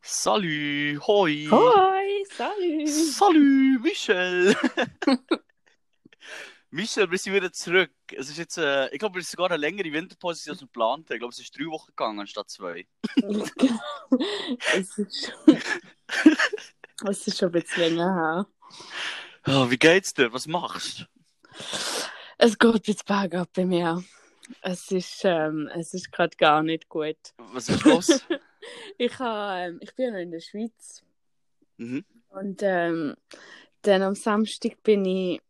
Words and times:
Salut, 0.00 1.06
hoi. 1.06 1.48
Hoi, 1.50 2.24
salut. 2.30 2.88
Salut, 2.88 3.82
Michel. 3.82 4.56
Michel, 6.70 7.10
wir 7.10 7.18
sind 7.18 7.34
wieder 7.34 7.52
zurück. 7.52 7.90
Es 8.10 8.30
ist 8.30 8.38
jetzt, 8.38 8.56
äh, 8.56 8.88
ich 8.94 8.98
glaube, 8.98 9.18
es 9.18 9.26
ist 9.26 9.32
sogar 9.32 9.50
eine 9.50 9.58
längere 9.58 9.92
Winterpause 9.92 10.52
als 10.52 10.60
wir 10.60 10.68
geplant 10.68 11.10
haben. 11.10 11.16
Ich 11.16 11.20
glaube, 11.20 11.32
es 11.32 11.40
ist 11.40 11.58
drei 11.58 11.66
Wochen 11.66 11.88
gegangen 11.88 12.20
anstatt 12.20 12.48
zwei. 12.48 12.86
es, 14.74 14.96
ist 14.96 15.26
schon, 15.26 15.58
es 17.10 17.26
ist 17.26 17.38
schon 17.38 17.48
ein 17.50 17.52
bisschen 17.52 17.94
länger 17.94 18.14
her. 18.14 18.46
Oh, 19.46 19.70
wie 19.70 19.78
geht's 19.78 20.14
dir? 20.14 20.32
Was 20.32 20.46
machst 20.46 21.00
du? 21.00 21.09
Es 22.38 22.58
geht 22.58 22.88
jetzt 22.88 23.04
bergab 23.04 23.48
bei 23.54 23.64
mir. 23.64 24.02
Es 24.62 24.90
ist, 24.90 25.20
ähm, 25.24 25.68
es 25.74 25.94
ist 25.94 26.10
gerade 26.10 26.36
gar 26.36 26.62
nicht 26.62 26.88
gut. 26.88 27.18
Was 27.52 27.68
ist 27.68 27.84
los? 27.84 28.24
ich, 28.98 29.18
ha, 29.18 29.66
ähm, 29.66 29.78
ich 29.80 29.94
bin 29.94 30.06
ja 30.06 30.12
noch 30.12 30.18
in 30.18 30.30
der 30.30 30.40
Schweiz. 30.40 31.02
mhm. 31.76 32.04
Und 32.30 32.62
ähm, 32.62 33.16
dann 33.82 34.02
am 34.02 34.14
Samstag 34.14 34.82
bin 34.82 35.04
ich. 35.04 35.40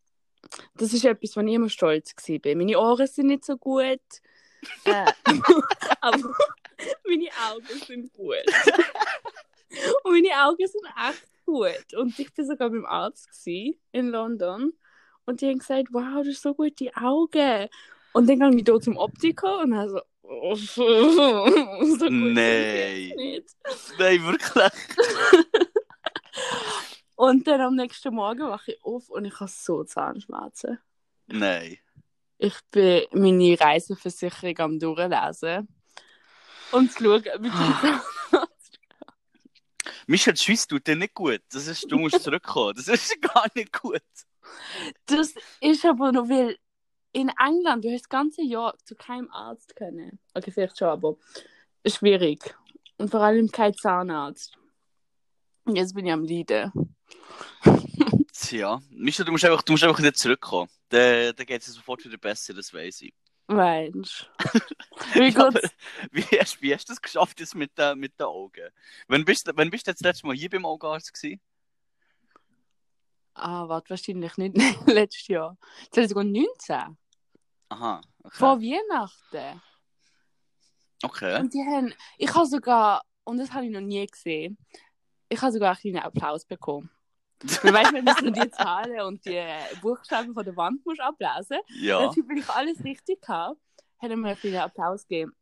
Das 0.74 0.92
ist 0.92 1.04
etwas, 1.04 1.36
wo 1.36 1.40
ich 1.40 1.54
immer 1.54 1.68
stolz 1.68 2.14
war. 2.16 2.56
Meine 2.56 2.78
Ohren 2.78 3.06
sind 3.06 3.26
nicht 3.26 3.44
so 3.44 3.56
gut. 3.56 4.00
Äh, 4.84 5.06
aber 6.00 6.34
meine 7.06 7.28
Augen 7.48 7.80
sind 7.86 8.12
gut. 8.12 8.36
Und 10.02 10.12
meine 10.12 10.44
Augen 10.44 10.66
sind 10.66 10.84
echt 11.08 11.44
gut. 11.44 11.94
Und 11.94 12.18
ich 12.18 12.36
war 12.36 12.44
sogar 12.44 12.70
beim 12.70 12.86
Arzt 12.86 13.46
in 13.46 14.08
London. 14.08 14.72
Und 15.26 15.40
die 15.40 15.48
haben 15.48 15.58
gesagt, 15.58 15.88
wow, 15.90 16.22
du 16.22 16.30
hast 16.30 16.42
so 16.42 16.54
gute 16.54 16.90
Augen. 16.96 17.68
Und 18.12 18.28
dann 18.28 18.40
ging 18.40 18.58
ich 18.58 18.64
hier 18.64 18.80
zum 18.80 18.96
Optiker 18.96 19.60
und 19.60 19.70
dann 19.72 19.88
so, 19.88 20.00
oh, 20.22 20.54
so 20.54 22.08
nicht. 22.08 23.16
Nein, 23.98 24.22
wirklich. 24.24 24.72
Und 27.20 27.46
dann 27.46 27.60
am 27.60 27.74
nächsten 27.74 28.14
Morgen 28.14 28.48
wache 28.48 28.72
ich 28.72 28.82
auf 28.82 29.10
und 29.10 29.26
ich 29.26 29.38
habe 29.38 29.50
so 29.50 29.84
Zahnschmerzen. 29.84 30.78
Nein. 31.26 31.76
Ich 32.38 32.54
bin 32.70 33.04
meine 33.12 33.60
Reiseversicherung 33.60 34.58
am 34.58 34.78
Durchlesen. 34.78 35.68
Und 36.72 36.90
zu 36.90 37.04
schauen, 37.04 37.24
ob 37.34 37.44
ich. 37.44 37.52
Michel, 40.06 40.34
Schweiz 40.34 40.66
tut 40.66 40.86
dir 40.86 40.96
nicht 40.96 41.12
gut. 41.12 41.42
Das 41.52 41.66
ist, 41.66 41.92
du 41.92 41.98
musst 41.98 42.22
zurückkommen. 42.22 42.72
Das 42.74 42.88
ist 42.88 43.20
gar 43.34 43.46
nicht 43.54 43.78
gut. 43.78 44.00
Das 45.06 45.34
ist 45.60 45.84
aber 45.84 46.12
noch, 46.12 46.28
weil 46.28 46.56
in 47.12 47.30
England, 47.44 47.84
du 47.84 47.90
hast 47.92 48.02
das 48.02 48.08
ganze 48.08 48.42
Jahr 48.42 48.76
zu 48.84 48.94
keinem 48.94 49.30
Arzt 49.30 49.74
können. 49.76 50.18
Okay, 50.34 50.50
vielleicht 50.50 50.78
schon, 50.78 50.88
aber 50.88 51.16
schwierig. 51.86 52.54
Und 52.98 53.10
vor 53.10 53.20
allem 53.20 53.50
kein 53.50 53.74
Zahnarzt. 53.74 54.56
Und 55.64 55.76
jetzt 55.76 55.94
bin 55.94 56.06
ich 56.06 56.12
am 56.12 56.24
Leiden. 56.24 56.72
Tja, 58.32 58.80
Michel, 58.90 59.24
du 59.24 59.32
musst 59.32 59.44
einfach, 59.44 59.62
du 59.62 59.72
musst 59.72 59.84
einfach 59.84 59.98
wieder 59.98 60.14
zurückkommen. 60.14 60.68
Dann, 60.88 61.34
dann 61.36 61.46
geht 61.46 61.62
es 61.62 61.74
sofort 61.74 62.04
wieder 62.04 62.18
besser, 62.18 62.54
das 62.54 62.72
weiß 62.72 63.02
ich. 63.02 63.14
Mensch. 63.48 64.30
Wie 65.14 65.28
Ja, 65.30 65.50
wie, 66.12 66.22
hast, 66.38 66.62
wie 66.62 66.72
hast 66.74 66.88
du 66.88 66.92
es 66.92 67.02
geschafft 67.02 67.40
jetzt 67.40 67.54
mit, 67.56 67.76
den- 67.76 67.98
mit 67.98 68.18
den 68.18 68.26
Augen? 68.26 68.68
Wann 69.08 69.24
bist, 69.24 69.46
du- 69.48 69.52
wann 69.56 69.70
bist 69.70 69.86
du 69.88 69.92
das 69.92 70.00
letzte 70.00 70.26
Mal 70.26 70.36
hier 70.36 70.48
beim 70.50 70.64
Augenarzt 70.64 71.12
gewesen? 71.12 71.40
Ah, 73.42 73.68
warte, 73.68 73.90
wahrscheinlich 73.90 74.36
nicht 74.36 74.56
letztes 74.86 75.26
Jahr. 75.28 75.56
2019. 75.92 76.96
Aha, 77.70 78.00
okay. 78.22 78.36
Vor 78.36 78.60
Weihnachten. 78.60 79.62
okay. 81.04 81.40
Und 81.40 81.54
die 81.54 81.62
haben, 81.64 81.94
ich 82.18 82.34
habe 82.34 82.46
sogar, 82.46 83.02
und 83.24 83.38
das 83.38 83.52
habe 83.52 83.66
ich 83.66 83.70
noch 83.70 83.80
nie 83.80 84.06
gesehen, 84.06 84.58
ich 85.28 85.40
habe 85.40 85.52
sogar 85.52 85.70
einen 85.70 85.78
kleinen 85.78 85.98
Applaus 86.04 86.44
bekommen. 86.44 86.90
Du 87.62 87.72
weißt, 87.72 87.94
wenn 87.94 88.04
du 88.04 88.32
die 88.32 88.50
Zahlen 88.50 89.00
und 89.00 89.24
die 89.24 89.42
Buchstaben 89.80 90.34
von 90.34 90.44
der 90.44 90.54
Wand 90.56 90.84
musst 90.84 91.00
ablesen 91.00 91.58
Ja. 91.68 92.02
musst, 92.02 92.18
wenn 92.28 92.36
ich 92.36 92.48
alles 92.50 92.84
richtig 92.84 93.26
habe, 93.26 93.56
hat 93.98 94.10
er 94.10 94.16
mir 94.16 94.28
einen 94.28 94.38
kleinen 94.38 94.58
Applaus 94.58 95.06
gegeben. 95.06 95.32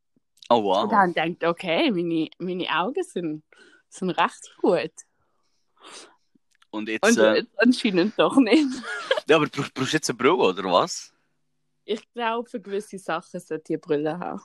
Oh 0.48 0.58
Und 0.58 0.64
wow. 0.64 0.88
dann 0.88 1.12
denkt, 1.12 1.42
okay, 1.42 1.90
meine, 1.90 2.28
meine 2.38 2.68
Augen 2.70 3.02
sind, 3.02 3.42
sind 3.88 4.10
recht 4.10 4.54
gut. 4.62 4.92
Und 6.70 6.88
jetzt, 6.88 7.02
Und 7.02 7.18
äh, 7.18 7.44
anscheinend 7.56 8.18
doch 8.18 8.36
nicht. 8.36 8.68
ja, 9.28 9.36
aber 9.36 9.46
brauchst, 9.46 9.76
du 9.76 9.84
jetzt 9.84 10.10
eine 10.10 10.16
Brille, 10.16 10.34
oder 10.34 10.64
was? 10.64 11.12
Ich 11.84 12.02
glaube, 12.12 12.48
für 12.48 12.60
gewisse 12.60 12.98
Sachen 12.98 13.40
sollte 13.40 13.74
ich 13.74 13.80
Brille 13.80 14.18
haben. 14.18 14.42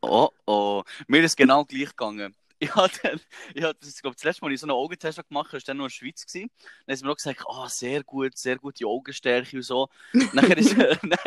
Oh 0.00 0.30
oh. 0.46 0.82
Mir 1.06 1.22
ist 1.22 1.36
genau 1.36 1.64
gleich 1.64 1.90
gegangen. 1.90 2.34
Ich 2.60 2.74
hatte, 2.74 3.20
ich 3.54 3.62
hatte, 3.62 3.86
ich 3.86 4.02
glaube, 4.02 4.16
das 4.16 4.24
letzte 4.24 4.44
Mal, 4.44 4.52
ich 4.52 4.58
so 4.58 4.64
einen 4.64 4.72
Augentest 4.72 5.28
gemacht 5.28 5.46
habe, 5.46 5.52
war 5.52 5.60
dann 5.64 5.76
noch 5.76 5.84
in 5.84 5.90
der 5.90 5.94
Schweiz. 5.94 6.26
Gewesen. 6.26 6.50
Dann 6.58 6.92
haben 6.92 6.98
sie 6.98 7.04
mir 7.04 7.12
auch 7.12 7.16
gesagt, 7.16 7.44
ah, 7.48 7.68
sehr 7.68 8.02
gut, 8.02 8.36
sehr 8.36 8.58
gute 8.58 8.84
Augenstärke 8.84 9.58
und 9.58 9.62
so. 9.62 9.88
Nachher 10.32 10.58
ist, 10.58 10.72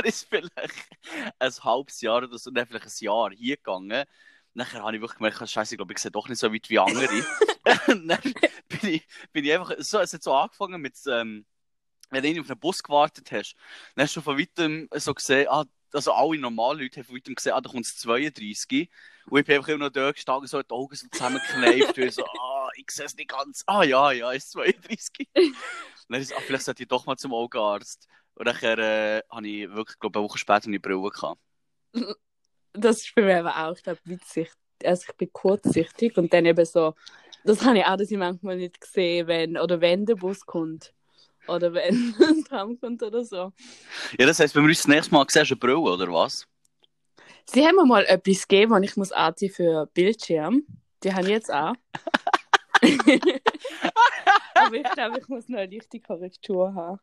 ist 0.03 0.27
vielleicht 0.27 0.89
ein 1.39 1.51
halbes 1.63 2.01
Jahr 2.01 2.17
oder 2.17 2.37
so, 2.37 2.51
dann 2.51 2.67
vielleicht 2.67 2.85
ein 2.85 2.91
Jahr 2.99 3.31
hier 3.31 3.55
gegangen. 3.55 4.03
Nachher 4.53 4.83
habe 4.83 4.95
ich 4.95 5.01
wirklich 5.01 5.17
gemerkt, 5.17 5.49
scheiße, 5.49 5.75
ich 5.75 5.77
glaube, 5.77 5.93
ich 5.93 5.99
sehe 5.99 6.11
doch 6.11 6.27
nicht 6.27 6.39
so 6.39 6.53
weit 6.53 6.69
wie 6.69 6.79
andere. 6.79 7.07
dann 7.87 8.19
bin 8.67 8.89
ich, 8.89 9.07
bin 9.31 9.45
ich 9.45 9.53
einfach, 9.53 9.73
so, 9.79 9.99
es 9.99 10.13
hat 10.13 10.23
so 10.23 10.33
angefangen 10.33 10.81
mit, 10.81 10.95
ähm, 11.07 11.45
wenn 12.09 12.35
du 12.35 12.41
auf 12.41 12.49
einen 12.49 12.59
Bus 12.59 12.83
gewartet 12.83 13.31
hast, 13.31 13.55
dann 13.95 14.03
hast 14.03 14.15
du 14.15 14.21
von 14.21 14.37
weitem 14.37 14.89
so 14.93 15.13
gesehen, 15.13 15.47
ah, 15.49 15.65
also 15.93 16.13
alle 16.13 16.39
normalen 16.39 16.79
Leute 16.79 16.99
haben 16.99 17.07
von 17.07 17.15
weitem 17.15 17.35
gesehen, 17.35 17.53
ah, 17.53 17.61
da 17.61 17.69
kommt 17.69 17.85
es 17.85 17.97
32. 17.97 18.89
Und 19.27 19.39
ich 19.39 19.45
bin 19.45 19.55
einfach 19.55 19.69
immer 19.69 19.85
noch 19.85 19.91
dort 19.91 20.15
gestanden, 20.15 20.47
so 20.47 20.61
die 20.61 20.71
Augen 20.71 20.95
so 20.95 21.07
zusammengekneift, 21.07 21.97
und 21.97 22.03
ich 22.03 22.15
so, 22.15 22.25
ah, 22.25 22.69
ich 22.75 22.89
sehe 22.91 23.05
es 23.05 23.15
nicht 23.15 23.29
ganz. 23.29 23.63
Ah, 23.67 23.83
ja, 23.83 24.11
ja, 24.11 24.31
es 24.33 24.45
ist 24.45 24.51
32. 24.51 25.29
Und 25.35 26.15
dann 26.15 26.21
ist 26.21 26.31
es, 26.31 26.37
ah, 26.37 26.41
vielleicht 26.41 26.65
sollte 26.65 26.83
ich 26.83 26.89
doch 26.89 27.05
mal 27.05 27.17
zum 27.17 27.33
Augenarzt. 27.33 28.07
Und 28.35 28.45
nachher 28.45 28.77
äh, 28.77 29.21
habe 29.29 29.47
ich 29.47 29.69
wirklich, 29.69 29.99
glaube 29.99 30.19
eine 30.19 30.27
Woche 30.27 30.37
später 30.37 30.67
eine 30.67 30.79
Brille 30.79 31.09
gehabt. 31.09 31.39
Das 32.73 33.01
ist 33.01 33.15
bei 33.15 33.23
mir 33.23 33.39
aber 33.39 33.57
auch, 33.57 33.75
ich 33.75 33.83
glaube, 33.83 33.99
witzig. 34.05 34.51
Also 34.83 35.05
ich 35.09 35.15
bin 35.15 35.31
kurzsichtig 35.31 36.17
und 36.17 36.33
dann 36.33 36.45
eben 36.45 36.65
so, 36.65 36.95
das 37.43 37.63
habe 37.63 37.79
ich 37.79 37.85
auch, 37.85 37.97
dass 37.97 38.11
ich 38.11 38.17
manchmal 38.17 38.57
nicht 38.57 38.83
sehe, 38.85 39.27
wenn, 39.27 39.57
oder 39.57 39.81
wenn 39.81 40.05
der 40.05 40.15
Bus 40.15 40.45
kommt. 40.45 40.93
Oder 41.47 41.73
wenn 41.73 42.15
ein 42.19 42.43
Tram 42.45 42.79
kommt 42.79 43.01
oder 43.03 43.23
so. 43.23 43.51
Ja, 44.17 44.25
das 44.25 44.39
heisst, 44.39 44.55
wenn 44.55 44.63
wir 44.63 44.69
uns 44.69 44.79
das 44.79 44.87
nächste 44.87 45.13
Mal 45.13 45.25
sehen, 45.29 45.43
du 45.43 45.53
eine 45.53 45.59
Brille, 45.59 45.79
oder 45.79 46.07
was? 46.11 46.47
Sie 47.45 47.65
haben 47.65 47.75
mir 47.75 47.85
mal 47.85 48.05
etwas 48.05 48.47
gegeben, 48.47 48.73
und 48.73 48.83
ich 48.83 48.95
muss 48.95 49.11
anziehen 49.11 49.51
für 49.51 49.87
Bildschirm. 49.93 50.63
Die 51.03 51.13
habe 51.13 51.23
ich 51.23 51.29
jetzt 51.29 51.51
auch. 51.51 51.73
aber 54.53 54.75
ich 54.75 54.91
glaube, 54.91 55.19
ich 55.19 55.27
muss 55.27 55.49
noch 55.49 55.59
eine 55.59 55.75
leichte 55.75 55.99
Korrektur 55.99 56.73
haben. 56.73 56.99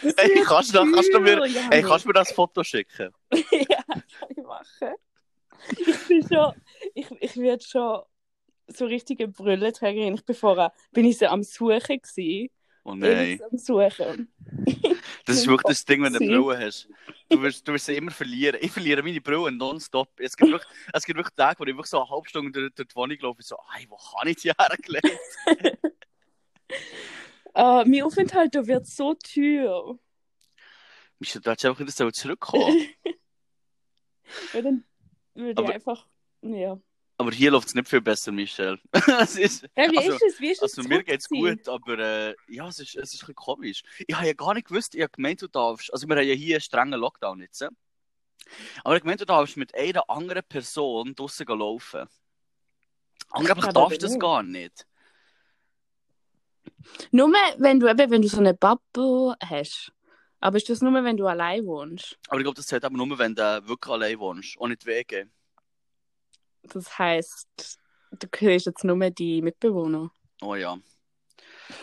Wird 0.00 0.16
kannst 0.44 0.74
du, 0.74 0.92
kannst 0.92 1.12
du 1.12 1.20
mir, 1.20 1.46
Janik. 1.46 1.86
kannst 1.86 2.04
du 2.04 2.08
mir 2.08 2.14
das 2.14 2.32
Foto 2.32 2.64
schicken? 2.64 3.10
ja, 3.32 3.81
ich 4.28 4.36
machen. 4.38 4.94
Ich 5.78 6.08
bin 6.08 6.26
schon, 6.26 6.54
ich, 6.94 7.06
ich 7.20 7.36
werde 7.36 7.62
schon 7.62 8.02
so 8.66 8.86
richtige 8.86 9.28
Brüllenträgerin. 9.28 10.14
Ich 10.14 10.24
bin 10.24 10.34
vorher, 10.34 10.72
bin 10.92 11.04
ich 11.04 11.18
so 11.18 11.26
am 11.26 11.42
Suchen 11.42 12.00
gewesen. 12.00 12.50
Oh 12.84 12.92
Bin 12.92 13.00
nein. 13.00 13.40
am 13.50 13.58
Suchen. 13.58 14.32
Das 15.24 15.36
ist 15.36 15.46
wirklich 15.46 15.76
das 15.76 15.84
Ding, 15.84 16.02
wenn 16.02 16.12
du 16.12 16.18
eine. 16.20 16.28
Brille 16.28 16.66
hast. 16.66 16.88
Du 17.28 17.40
wirst, 17.40 17.66
du 17.66 17.72
wirst 17.72 17.86
sie 17.86 17.94
immer 17.94 18.10
verlieren. 18.10 18.58
Ich 18.60 18.72
verliere 18.72 19.04
meine 19.04 19.20
Brille 19.20 19.52
nonstop. 19.52 20.08
Es 20.18 20.36
gibt 20.36 20.50
wirklich, 20.50 20.70
es 20.92 21.04
gibt 21.04 21.16
wirklich 21.16 21.36
Tage, 21.36 21.60
wo 21.60 21.64
ich 21.64 21.68
wirklich 21.68 21.86
so 21.86 22.00
eine 22.00 22.10
halbe 22.10 22.28
Stunde 22.28 22.50
durch, 22.50 22.74
durch 22.74 22.88
die 22.88 22.96
Wohnung 22.96 23.16
laufe 23.20 23.36
und 23.36 23.44
so, 23.44 23.56
hey, 23.72 23.86
wo 23.88 23.96
kann 23.96 24.26
ich 24.26 24.38
die 24.38 24.50
hergelegt? 24.50 25.16
Uh, 27.54 27.84
mein 27.84 28.02
Aufenthalt 28.02 28.54
da 28.54 28.66
wird 28.66 28.86
so 28.86 29.14
teuer. 29.14 29.98
Du 31.20 31.28
hättest 31.28 31.46
einfach 31.46 31.78
wieder 31.78 31.92
so 31.92 32.10
zurückkommen. 32.10 32.88
Ja, 34.52 34.62
dann 34.62 34.84
würde 35.34 35.50
ich 35.52 35.58
Aber- 35.58 35.74
einfach, 35.74 36.06
ja. 36.42 36.80
Aber 37.18 37.30
hier 37.30 37.52
läuft 37.52 37.68
es 37.68 37.74
nicht 37.74 37.88
viel 37.88 38.00
besser, 38.00 38.32
Michel. 38.32 38.80
es 39.20 39.36
ist, 39.36 39.62
ja 39.76 39.90
wie 39.92 39.98
also, 39.98 40.12
ist 40.12 40.22
es? 40.22 40.40
Wie 40.40 40.50
ist 40.50 40.62
es? 40.62 40.76
also 40.76 40.88
mir 40.88 41.04
geht's 41.04 41.28
zurückziehen? 41.28 41.56
gut, 41.58 41.68
aber 41.68 41.98
äh, 41.98 42.34
ja, 42.48 42.66
es 42.66 42.80
ist, 42.80 42.96
es 42.96 43.14
ist 43.14 43.22
ein 43.22 43.26
bisschen 43.26 43.34
komisch. 43.36 43.82
Ich 44.08 44.16
habe 44.16 44.26
ja 44.26 44.32
gar 44.32 44.54
nicht 44.54 44.66
gewusst, 44.66 44.94
ich 44.96 45.02
habe 45.02 45.12
gemeint, 45.12 45.40
du 45.40 45.46
darfst, 45.46 45.92
also 45.92 46.08
wir 46.08 46.16
haben 46.16 46.26
ja 46.26 46.34
hier 46.34 46.56
einen 46.56 46.62
strengen 46.62 46.98
Lockdown 46.98 47.40
jetzt. 47.40 47.62
äh. 47.62 47.66
Aber 48.82 48.94
ich 48.94 49.00
habe 49.00 49.00
gemeint, 49.00 49.20
du 49.20 49.26
darfst 49.26 49.56
mit 49.56 49.72
einer 49.74 50.08
anderen 50.10 50.42
Person 50.42 51.14
gehen 51.14 51.58
laufen. 51.58 52.08
Angeblich 53.30 53.66
darfst 53.66 54.02
du 54.02 54.06
das 54.06 54.18
gar 54.18 54.42
nicht. 54.42 54.86
Nur 57.10 57.32
wenn 57.58 57.78
du 57.78 57.88
eben, 57.88 58.10
wenn 58.10 58.22
du 58.22 58.28
so 58.28 58.38
eine 58.38 58.54
Bubble 58.54 59.36
hast. 59.44 59.92
Aber 60.42 60.56
ist 60.56 60.68
das 60.68 60.82
nur, 60.82 60.92
wenn 61.04 61.16
du 61.16 61.28
allein 61.28 61.64
wohnst? 61.66 62.18
Aber 62.26 62.38
ich 62.38 62.44
glaube, 62.44 62.56
das 62.56 62.66
zählt 62.66 62.84
aber 62.84 62.96
nur, 62.96 63.16
wenn 63.16 63.32
du 63.32 63.68
wirklich 63.68 63.92
allein 63.92 64.18
wohnst 64.18 64.56
und 64.56 64.70
nicht 64.70 64.84
Wege. 64.84 65.30
Das 66.64 66.98
heisst, 66.98 67.78
du 68.10 68.26
kriegst 68.28 68.66
jetzt 68.66 68.82
nur 68.82 68.98
die 69.10 69.40
Mitbewohner. 69.40 70.10
Oh 70.40 70.56
ja. 70.56 70.76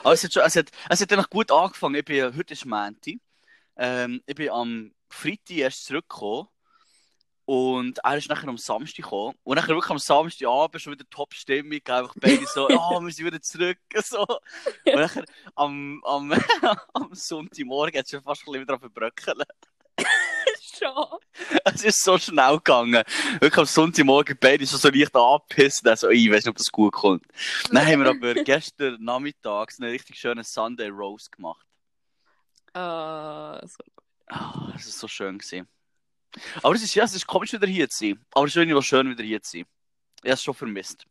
Aber 0.04 0.14
es 0.14 0.26
hat, 0.26 0.34
schon, 0.34 0.44
es 0.44 0.58
hat, 0.58 0.72
es 0.90 1.00
hat 1.00 1.14
eigentlich 1.14 1.30
gut 1.30 1.50
angefangen. 1.52 1.96
Ich 1.96 2.06
bin, 2.06 2.36
heute 2.36 2.54
ist 2.54 2.66
Mänti. 2.66 3.22
Ähm, 3.78 4.22
ich 4.26 4.36
bin 4.36 4.50
am 4.50 4.94
Freitag 5.08 5.52
erst 5.52 5.86
zurückgekommen. 5.86 6.50
Und 7.50 7.98
er 8.04 8.16
ist 8.16 8.30
nachher 8.30 8.48
am 8.48 8.60
Samstag 8.60 9.06
gekommen. 9.06 9.34
Und 9.42 9.56
nachher 9.56 9.70
wirklich 9.70 9.90
am 9.90 9.98
Samstagabend 9.98 10.80
schon 10.80 10.94
wieder 10.94 11.10
Top-Stimmung. 11.10 11.80
Einfach 11.84 12.14
beide 12.22 12.46
so, 12.46 12.68
oh, 12.70 13.02
wir 13.02 13.12
sind 13.12 13.26
wieder 13.26 13.42
zurück. 13.42 13.80
So. 14.04 14.22
Und 14.22 14.96
nachher 14.96 15.26
am, 15.56 16.00
am, 16.06 16.32
am 16.94 17.10
Sonntagmorgen 17.12 17.98
hat 17.98 18.06
es 18.06 18.12
schon 18.12 18.22
fast 18.22 18.44
ein 18.44 18.52
bisschen 18.52 18.62
wieder 18.62 18.76
auf 18.76 18.94
Bröckeln. 18.94 19.42
Schon. 20.78 21.20
Es 21.66 21.84
ist 21.84 22.04
so 22.04 22.20
schnell 22.20 22.58
gegangen. 22.58 23.04
Wirklich 23.40 23.58
am 23.58 23.66
Sonntagmorgen 23.66 24.38
beide 24.40 24.68
schon 24.68 24.78
so 24.78 24.90
leicht 24.90 25.16
angepisst. 25.16 25.88
Also, 25.88 26.10
ich 26.10 26.30
weiß 26.30 26.46
nicht, 26.46 26.50
ob 26.50 26.58
das 26.58 26.72
gut 26.72 26.94
kommt. 26.94 27.26
Dann 27.72 27.84
haben 27.84 28.04
wir 28.04 28.12
aber 28.12 28.44
gestern 28.44 29.04
Nachmittag 29.04 29.74
einen 29.80 29.90
richtig 29.90 30.20
schönen 30.20 30.44
Sunday 30.44 30.90
Roast 30.90 31.32
gemacht. 31.32 31.66
Ah, 32.74 33.60
so. 33.66 33.84
Ah, 34.28 34.70
das 34.74 34.86
ist 34.86 35.00
so 35.00 35.08
schön 35.08 35.40
gewesen. 35.40 35.68
Aber 36.62 36.76
es 36.76 36.84
ist, 36.84 36.96
ja, 36.96 37.04
es 37.04 37.16
ist 37.16 37.28
komisch, 37.28 37.54
wieder 37.54 37.68
hier 37.68 37.90
zu 37.90 38.06
sein. 38.06 38.26
Aber 38.32 38.46
es 38.46 38.52
ist 38.52 38.58
irgendwie 38.58 38.82
schön, 38.84 39.10
wieder 39.10 39.24
hier 39.24 39.42
zu 39.42 39.52
sein. 39.58 39.66
Ich 40.24 40.30
habe 40.30 40.34
es 40.34 40.44
schon 40.44 40.54
vermisst. 40.54 41.06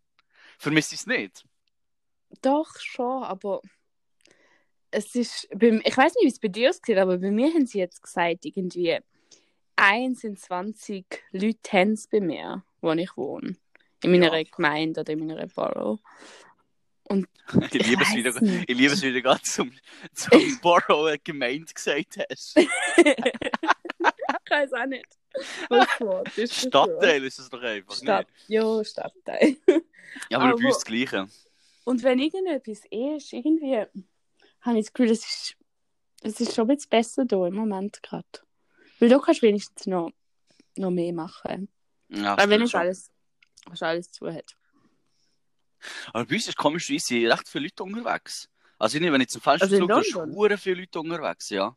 Vermisst 0.59 0.93
ich 0.93 1.01
es 1.01 1.07
nicht? 1.07 1.45
Doch, 2.43 2.79
schon, 2.79 3.23
aber 3.25 3.63
es 4.91 5.15
ist, 5.15 5.49
ich 5.51 5.97
weiß 5.97 6.15
nicht, 6.15 6.23
wie 6.25 6.29
es 6.29 6.39
bei 6.41 6.49
dir 6.49 6.71
aussieht, 6.71 6.99
aber 6.99 7.19
bei 7.19 7.31
mir 7.31 7.53
haben 7.53 7.67
sie 7.67 7.79
jetzt 7.79 8.03
gesagt, 8.03 8.45
irgendwie 8.45 8.99
1 9.77 10.25
in 10.25 10.37
20 10.37 11.05
Leute 11.33 11.73
haben 11.73 11.93
es 11.93 12.07
bei 12.09 12.21
mir, 12.21 12.65
wo 12.81 12.93
ich 12.93 13.17
wohne. 13.17 13.57
In 14.03 14.11
meiner 14.13 14.37
Ja. 14.37 14.43
Gemeinde 14.45 15.01
oder 15.01 15.13
in 15.13 15.27
meiner 15.27 15.47
Borough. 15.47 16.01
Und 17.05 17.27
Ich 17.73 17.87
liebe 17.87 18.03
es, 18.03 18.15
wie 18.15 18.23
du, 18.23 18.35
weiss 18.35 18.41
nicht. 18.43 18.69
ich 18.69 18.77
liebe 18.77 18.93
es, 18.93 19.03
wie 19.03 19.13
du 19.13 19.23
gerade 19.23 19.43
zum, 19.43 19.73
zum 20.13 20.59
Borough 20.61 21.09
eine 21.09 21.19
Gemeinde 21.19 21.73
gesagt 21.73 22.19
hast. 22.31 22.57
ich 24.49 24.51
weiß 24.51 24.73
auch 24.73 24.87
nicht. 24.87 25.07
Was 25.69 26.57
Stadtteil 26.61 27.25
ist 27.25 27.39
es 27.39 27.49
doch 27.51 27.63
einfach. 27.63 27.95
Stadt. 27.95 28.27
Nicht? 28.27 28.49
Ja, 28.49 28.85
Stadtteil. 28.85 29.57
Ja, 30.31 30.39
aber, 30.39 30.49
Aber- 30.49 30.57
bei 30.59 30.67
uns 30.67 30.77
das 30.77 30.85
Gleiche. 30.85 31.29
Und 31.85 32.03
wenn 32.03 32.19
irgendetwas 32.19 32.83
ist, 32.91 33.33
irgendwie 33.33 33.77
habe 34.61 34.79
ich 34.79 34.87
das 34.87 34.93
Gefühl, 34.93 35.11
es 35.11 35.25
ist, 35.25 35.57
es 36.23 36.41
ist 36.41 36.55
schon 36.55 36.69
ein 36.69 36.75
bisschen 36.77 36.91
besser 36.91 37.25
da 37.25 37.47
im 37.47 37.55
Moment 37.55 38.03
gerade. 38.03 38.27
Weil 38.99 39.09
du 39.09 39.19
kannst 39.21 39.43
wenigstens 39.43 39.87
noch, 39.87 40.11
noch 40.77 40.91
mehr 40.91 41.13
machen. 41.13 41.69
Ja, 42.09 42.37
Weil 42.37 42.51
wenn 42.51 42.63
es 42.63 42.71
schon. 42.73 42.81
alles, 42.81 43.11
was 43.67 43.83
alles 43.83 44.11
zu 44.11 44.31
hat. 44.33 44.55
Aber 46.13 46.25
bei 46.27 46.35
uns 46.35 46.49
ist 46.49 46.57
komischerweise 46.57 47.31
recht 47.31 47.49
viele 47.49 47.65
Leute 47.65 47.85
unterwegs. 47.85 48.49
Also 48.79 48.99
ich, 48.99 49.03
wenn 49.13 49.21
ich 49.21 49.29
zum 49.29 49.41
Fenster 49.41 49.65
Also 49.65 49.77
in 49.77 49.89
schaue, 49.89 50.05
sind 50.05 50.59
viele 50.59 50.81
Leute 50.81 51.01
unterwegs, 51.01 51.51
ja. 51.51 51.77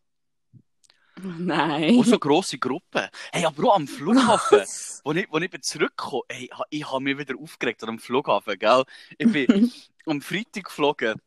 Nein. 1.39 1.99
Auch 1.99 2.05
so 2.05 2.19
grosse 2.19 2.57
Gruppen. 2.57 3.07
Hey, 3.31 3.45
aber 3.45 3.69
auch 3.69 3.75
am 3.75 3.87
Flughafen. 3.87 4.61
Wo 5.03 5.13
ich, 5.13 5.27
wo 5.31 5.37
ich 5.39 5.49
bin 5.49 5.61
zurückgekommen 5.63 6.21
hey, 6.29 6.49
ich 6.69 6.91
habe 6.91 7.03
mich 7.03 7.17
wieder 7.17 7.35
aufgeregt 7.39 7.83
am 7.83 7.97
Flughafen, 7.97 8.59
gell? 8.59 8.83
Ich 9.17 9.31
bin 9.31 9.71
am 10.05 10.21
Freitag 10.21 10.65
geflogen. 10.65 11.19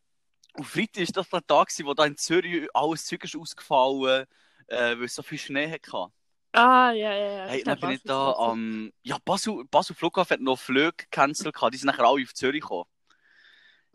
Und 0.55 0.64
Freitag 0.64 1.08
war 1.08 1.12
das 1.12 1.29
der 1.29 1.46
Tag, 1.46 1.69
wo 1.82 1.94
da 1.94 2.05
in 2.05 2.17
Zürich 2.17 2.69
alles 2.73 3.06
Zeug 3.06 3.25
ist 3.25 3.35
ausgefallen 3.37 4.26
äh, 4.69 4.96
weil 4.96 5.05
es 5.05 5.14
so 5.14 5.23
viel 5.23 5.38
Schnee 5.38 5.70
hatte. 5.70 6.12
Ah, 6.52 6.93
ja, 6.93 7.12
ja, 7.12 7.32
ja. 7.38 7.46
Hey, 7.46 7.64
dann 7.64 7.81
bin 7.81 7.91
ich 7.91 8.02
da 8.05 8.32
am... 8.32 8.93
Ja, 9.02 9.19
Basel, 9.25 9.64
Basel 9.69 9.96
Flughafen 9.96 10.35
hat 10.35 10.41
noch 10.41 10.58
Flüge 10.58 10.93
gecancelt, 10.96 11.56
die 11.73 11.76
sind 11.76 11.88
nachher 11.88 12.05
alle 12.05 12.23
auf 12.23 12.32
Zürich 12.32 12.61
gekommen. 12.61 12.85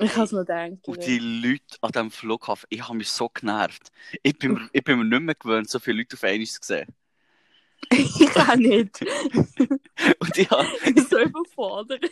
Ich 0.01 0.13
kann 0.13 0.23
es 0.23 0.31
mir 0.31 0.45
denken. 0.45 0.81
Und 0.89 1.05
die 1.05 1.19
Leute 1.19 1.77
an 1.81 1.91
diesem 1.91 2.11
Flughafen, 2.11 2.67
ich 2.69 2.81
habe 2.83 2.95
mich 2.97 3.09
so 3.09 3.29
genervt. 3.29 3.91
Ich 4.23 4.37
bin, 4.37 4.53
mir- 4.53 4.69
ich 4.71 4.83
bin 4.83 4.97
mir 4.99 5.05
nicht 5.05 5.21
mehr 5.21 5.35
gewöhnt, 5.35 5.69
so 5.69 5.79
viele 5.79 5.97
Leute 5.97 6.15
auf 6.15 6.23
einmal 6.23 6.47
zu 6.47 6.59
sehen. 6.61 6.87
ich 7.91 8.27
kann 8.33 8.59
nicht. 8.59 9.01
Und 10.19 10.37
ich 10.37 10.49
habe 10.49 10.67
so 11.09 11.19
überfordert. 11.19 12.05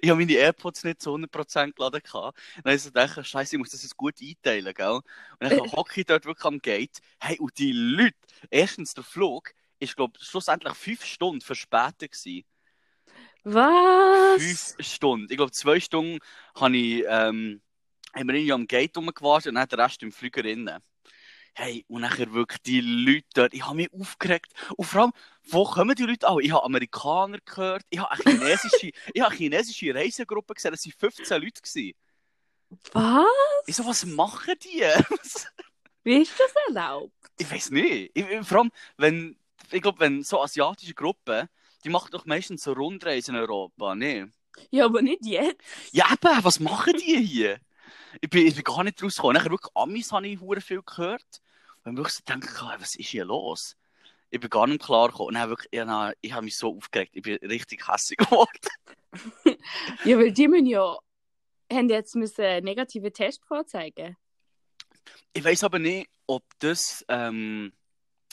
ich 0.00 0.10
habe 0.10 0.18
meine 0.20 0.32
AirPods 0.32 0.84
nicht 0.84 1.02
zu 1.02 1.10
100% 1.10 1.74
geladen. 1.74 2.00
gehabt. 2.02 2.38
Dann 2.56 2.64
habe 2.64 2.74
ich 2.74 2.82
so 2.82 2.90
gedacht, 2.90 3.26
Scheiße, 3.26 3.56
ich 3.56 3.58
muss 3.58 3.70
das 3.70 3.82
jetzt 3.82 3.96
gut 3.96 4.14
einteilen, 4.20 4.74
gell? 4.74 4.88
Und 4.90 5.04
dann 5.40 5.50
hocke 5.72 6.00
ich 6.00 6.06
dort 6.06 6.24
wirklich 6.26 6.44
am 6.44 6.58
Gate. 6.60 6.98
Hey, 7.20 7.38
und 7.38 7.56
die 7.58 7.72
Leute, 7.72 8.16
erstens 8.50 8.94
der 8.94 9.04
Flug, 9.04 9.52
ist, 9.80 9.96
glaube 9.96 10.14
ich, 10.20 10.26
schlussendlich 10.26 10.74
fünf 10.74 11.04
Stunden 11.04 11.40
verspätet 11.40 12.12
gewesen. 12.12 12.44
Was? 13.44 14.42
Fünf 14.42 14.76
Stunden. 14.86 15.26
Ich 15.30 15.36
glaube, 15.36 15.52
zwei 15.52 15.80
Stunden 15.80 16.18
habe 16.54 16.76
ich, 16.76 17.04
ähm, 17.08 17.60
haben 18.14 18.28
wir 18.28 18.34
irgendwie 18.34 18.52
am 18.52 18.66
Gate 18.66 18.96
rumgewartet 18.96 19.48
und 19.48 19.54
dann 19.56 19.68
der 19.68 19.78
Rest 19.78 20.02
im 20.02 20.12
Flüger 20.12 20.44
innen. 20.44 20.78
Hey, 21.54 21.84
und 21.88 22.02
nachher 22.02 22.32
wirklich 22.32 22.62
die 22.62 22.80
Leute 22.80 23.26
dort, 23.34 23.54
ich 23.54 23.64
habe 23.64 23.74
mich 23.76 23.92
aufgeregt. 23.92 24.52
Und 24.76 24.84
vor 24.84 25.02
allem, 25.02 25.12
wo 25.50 25.64
kommen 25.64 25.94
die 25.96 26.04
Leute 26.04 26.28
an? 26.28 26.38
Ich 26.40 26.52
habe 26.52 26.62
Amerikaner 26.64 27.38
gehört, 27.44 27.82
ich 27.90 27.98
habe 27.98 28.12
eine 28.12 28.38
chinesische, 28.38 28.90
ich 29.14 29.20
habe 29.22 29.34
chinesische 29.34 29.94
Reisegruppe 29.94 30.54
gesehen, 30.54 30.70
das 30.70 30.84
waren 30.86 30.92
15 31.12 31.42
Leute. 31.42 31.60
Gewesen. 31.60 31.94
Was? 32.92 33.24
Ich 33.66 33.76
so, 33.76 33.84
was 33.86 34.04
machen 34.04 34.54
die? 34.62 34.82
Wie 36.04 36.22
ist 36.22 36.38
das 36.38 36.52
erlaubt? 36.68 37.12
ich 37.40 37.50
weiß 37.50 37.70
nicht. 37.70 38.10
Ich, 38.14 38.24
ich- 38.28 38.46
vor 38.46 38.58
allem, 38.58 38.70
wenn, 38.96 39.36
ich 39.70 39.82
glaube, 39.82 40.00
wenn 40.00 40.22
so 40.22 40.40
asiatische 40.42 40.94
Gruppen, 40.94 41.48
die 41.84 41.88
machen 41.88 42.10
doch 42.10 42.26
meistens 42.26 42.62
so 42.62 42.72
Rundreisen 42.72 43.34
in 43.34 43.40
Europa, 43.40 43.94
ne? 43.94 44.32
Ja, 44.70 44.86
aber 44.86 45.02
nicht 45.02 45.24
jetzt. 45.24 45.60
Ja, 45.92 46.06
eben, 46.12 46.44
was 46.44 46.60
machen 46.60 46.94
die 46.94 47.24
hier? 47.24 47.60
Ich 48.20 48.30
bin, 48.30 48.46
ich 48.46 48.54
bin 48.54 48.64
gar 48.64 48.82
nicht 48.84 49.02
rausgekommen. 49.02 49.36
Nachher 49.36 49.50
wirklich 49.50 49.74
Amis 49.76 50.10
habe 50.12 50.26
ich 50.26 50.40
hure 50.40 50.60
viel 50.60 50.82
gehört. 50.82 51.40
Und 51.84 51.92
ich 51.92 51.96
wirklich 51.98 52.14
so 52.14 52.22
gedacht, 52.24 52.80
was 52.80 52.96
ist 52.96 53.08
hier 53.08 53.24
los? 53.24 53.76
Ich 54.30 54.40
bin 54.40 54.50
gar 54.50 54.66
nicht 54.66 54.82
klar 54.82 55.08
gekommen. 55.08 55.28
Und 55.28 55.34
dann 55.34 55.48
wirklich, 55.48 55.68
ja, 55.72 55.84
nein, 55.84 56.14
ich 56.20 56.32
habe 56.32 56.44
mich 56.44 56.56
so 56.56 56.76
aufgeregt. 56.76 57.12
Ich 57.14 57.22
bin 57.22 57.36
richtig 57.36 57.86
hässlich 57.86 58.18
geworden. 58.18 58.48
Ja, 60.04 60.18
weil 60.18 60.32
die 60.32 60.48
müssen 60.48 60.66
ja 60.66 60.98
haben 61.72 61.88
jetzt 61.88 62.14
müssen 62.16 62.44
einen 62.44 62.64
negativen 62.64 63.12
Test 63.12 63.44
vorzeigen. 63.44 64.16
Ich 65.32 65.44
weiß 65.44 65.64
aber 65.64 65.78
nicht, 65.78 66.08
ob 66.26 66.44
das, 66.58 67.04
ähm, 67.08 67.72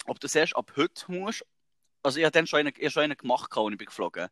ob 0.06 0.20
das 0.20 0.36
erst 0.36 0.56
ab 0.56 0.72
heute 0.76 1.12
muss. 1.12 1.44
Also 2.06 2.20
ich 2.20 2.24
habe 2.26 2.32
dann 2.32 2.46
schon 2.48 2.60
einen, 2.60 2.74
ich 2.78 2.94
schon 2.94 3.04
einen 3.04 3.18
gemacht, 3.18 3.52
als 3.56 3.72
ich 3.72 3.78
bin 3.78 3.88
geflogen. 3.88 4.30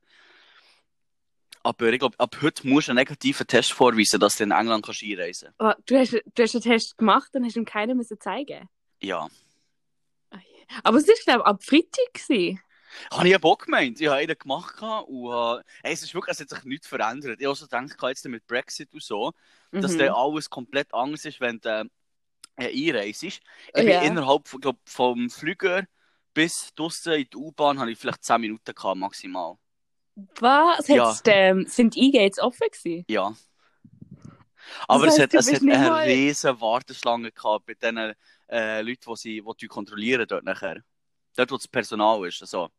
Aber 1.64 1.94
ich 1.94 2.00
glaube, 2.00 2.20
ab 2.20 2.36
heute 2.42 2.68
musst 2.68 2.88
du 2.88 2.92
einen 2.92 2.98
negativen 2.98 3.48
Test 3.48 3.72
vorweisen, 3.72 4.20
dass 4.20 4.36
du 4.36 4.44
in 4.44 4.52
England 4.52 4.86
kannst 4.86 5.02
einreisen 5.02 5.54
kannst. 5.58 5.60
Aber 5.60 5.78
du 5.86 5.98
hast, 5.98 6.12
du 6.12 6.44
hast 6.44 6.56
einen 6.56 6.62
Test 6.62 6.98
gemacht 6.98 7.34
und 7.34 7.46
hast 7.46 7.56
ihm 7.56 7.66
keinen 7.66 7.98
müssen 7.98 8.20
zeigen. 8.20 8.70
Ja. 9.02 9.28
Aber 10.84 10.98
es 10.98 11.08
ist 11.08 11.24
glaube 11.26 11.42
ich 11.42 11.46
ab 11.46 11.64
Freitag 11.64 12.14
gewesen. 12.14 12.60
Habe 13.12 13.28
ich 13.28 13.34
eben 13.34 13.44
auch 13.44 13.58
gemeint. 13.58 14.00
Ich 14.00 14.08
habe 14.08 14.18
einen 14.18 14.38
gemacht 14.38 14.82
und 15.08 15.64
hey, 15.84 15.94
es 15.94 16.04
ist 16.04 16.14
wirklich, 16.14 16.34
es 16.34 16.42
hat 16.42 16.50
sich 16.50 16.64
nichts 16.64 16.88
verändert. 16.88 17.40
Ich 17.40 17.46
habe 17.48 17.56
so 17.56 17.66
gedacht, 17.66 17.98
jetzt 18.04 18.28
mit 18.28 18.46
Brexit 18.46 18.94
und 18.94 19.02
so, 19.02 19.34
dass 19.72 19.94
Mhm. 19.94 19.98
dann 20.00 20.10
alles 20.10 20.50
komplett 20.50 20.94
anders 20.94 21.26
ist, 21.26 21.40
wenn 21.40 21.60
du 21.60 21.90
äh, 22.58 22.90
einreist. 22.90 23.24
Ich 23.24 23.42
Ja. 23.76 23.82
bin 23.84 24.12
innerhalb 24.12 24.48
von, 24.48 24.62
glaub, 24.62 24.78
vom 24.86 25.30
Flüger 25.30 25.88
bis 26.34 26.74
draussen 26.76 27.14
in 27.14 27.28
die 27.32 27.38
U-Bahn 27.38 27.80
habe 27.80 27.92
ich 27.92 27.98
vielleicht 28.00 28.24
10 28.24 28.42
Minuten 28.42 28.74
gehabt, 28.74 28.98
maximal. 28.98 29.56
Was? 30.40 30.88
Ja. 30.88 31.16
Ähm, 31.26 31.66
sind 31.68 31.96
die 31.96 32.08
E-Gates 32.10 32.40
offen 32.40 32.68
gewesen? 32.72 33.06
Ja. 33.08 33.36
Aber 34.88 35.06
Das 35.06 35.16
es 35.16 35.22
heisst, 35.22 35.34
hat, 35.34 35.40
es 35.40 35.54
hat 35.54 35.62
eine 35.62 35.90
mal- 35.90 36.04
riesen 36.04 36.60
Warteschlange 36.62 37.32
gehabt 37.32 37.66
bei 37.66 37.74
den 37.74 38.14
äh, 38.50 38.82
Leuten, 38.82 39.12
die 39.12 39.16
sie 39.18 39.44
die 39.60 39.68
kontrollieren 39.68 40.26
dort 40.28 40.44
nachher. 40.44 40.82
Dort, 41.36 41.52
wo 41.52 41.58
das 41.58 41.68
Personal 41.68 42.26
ist. 42.28 42.42
Also, 42.42 42.70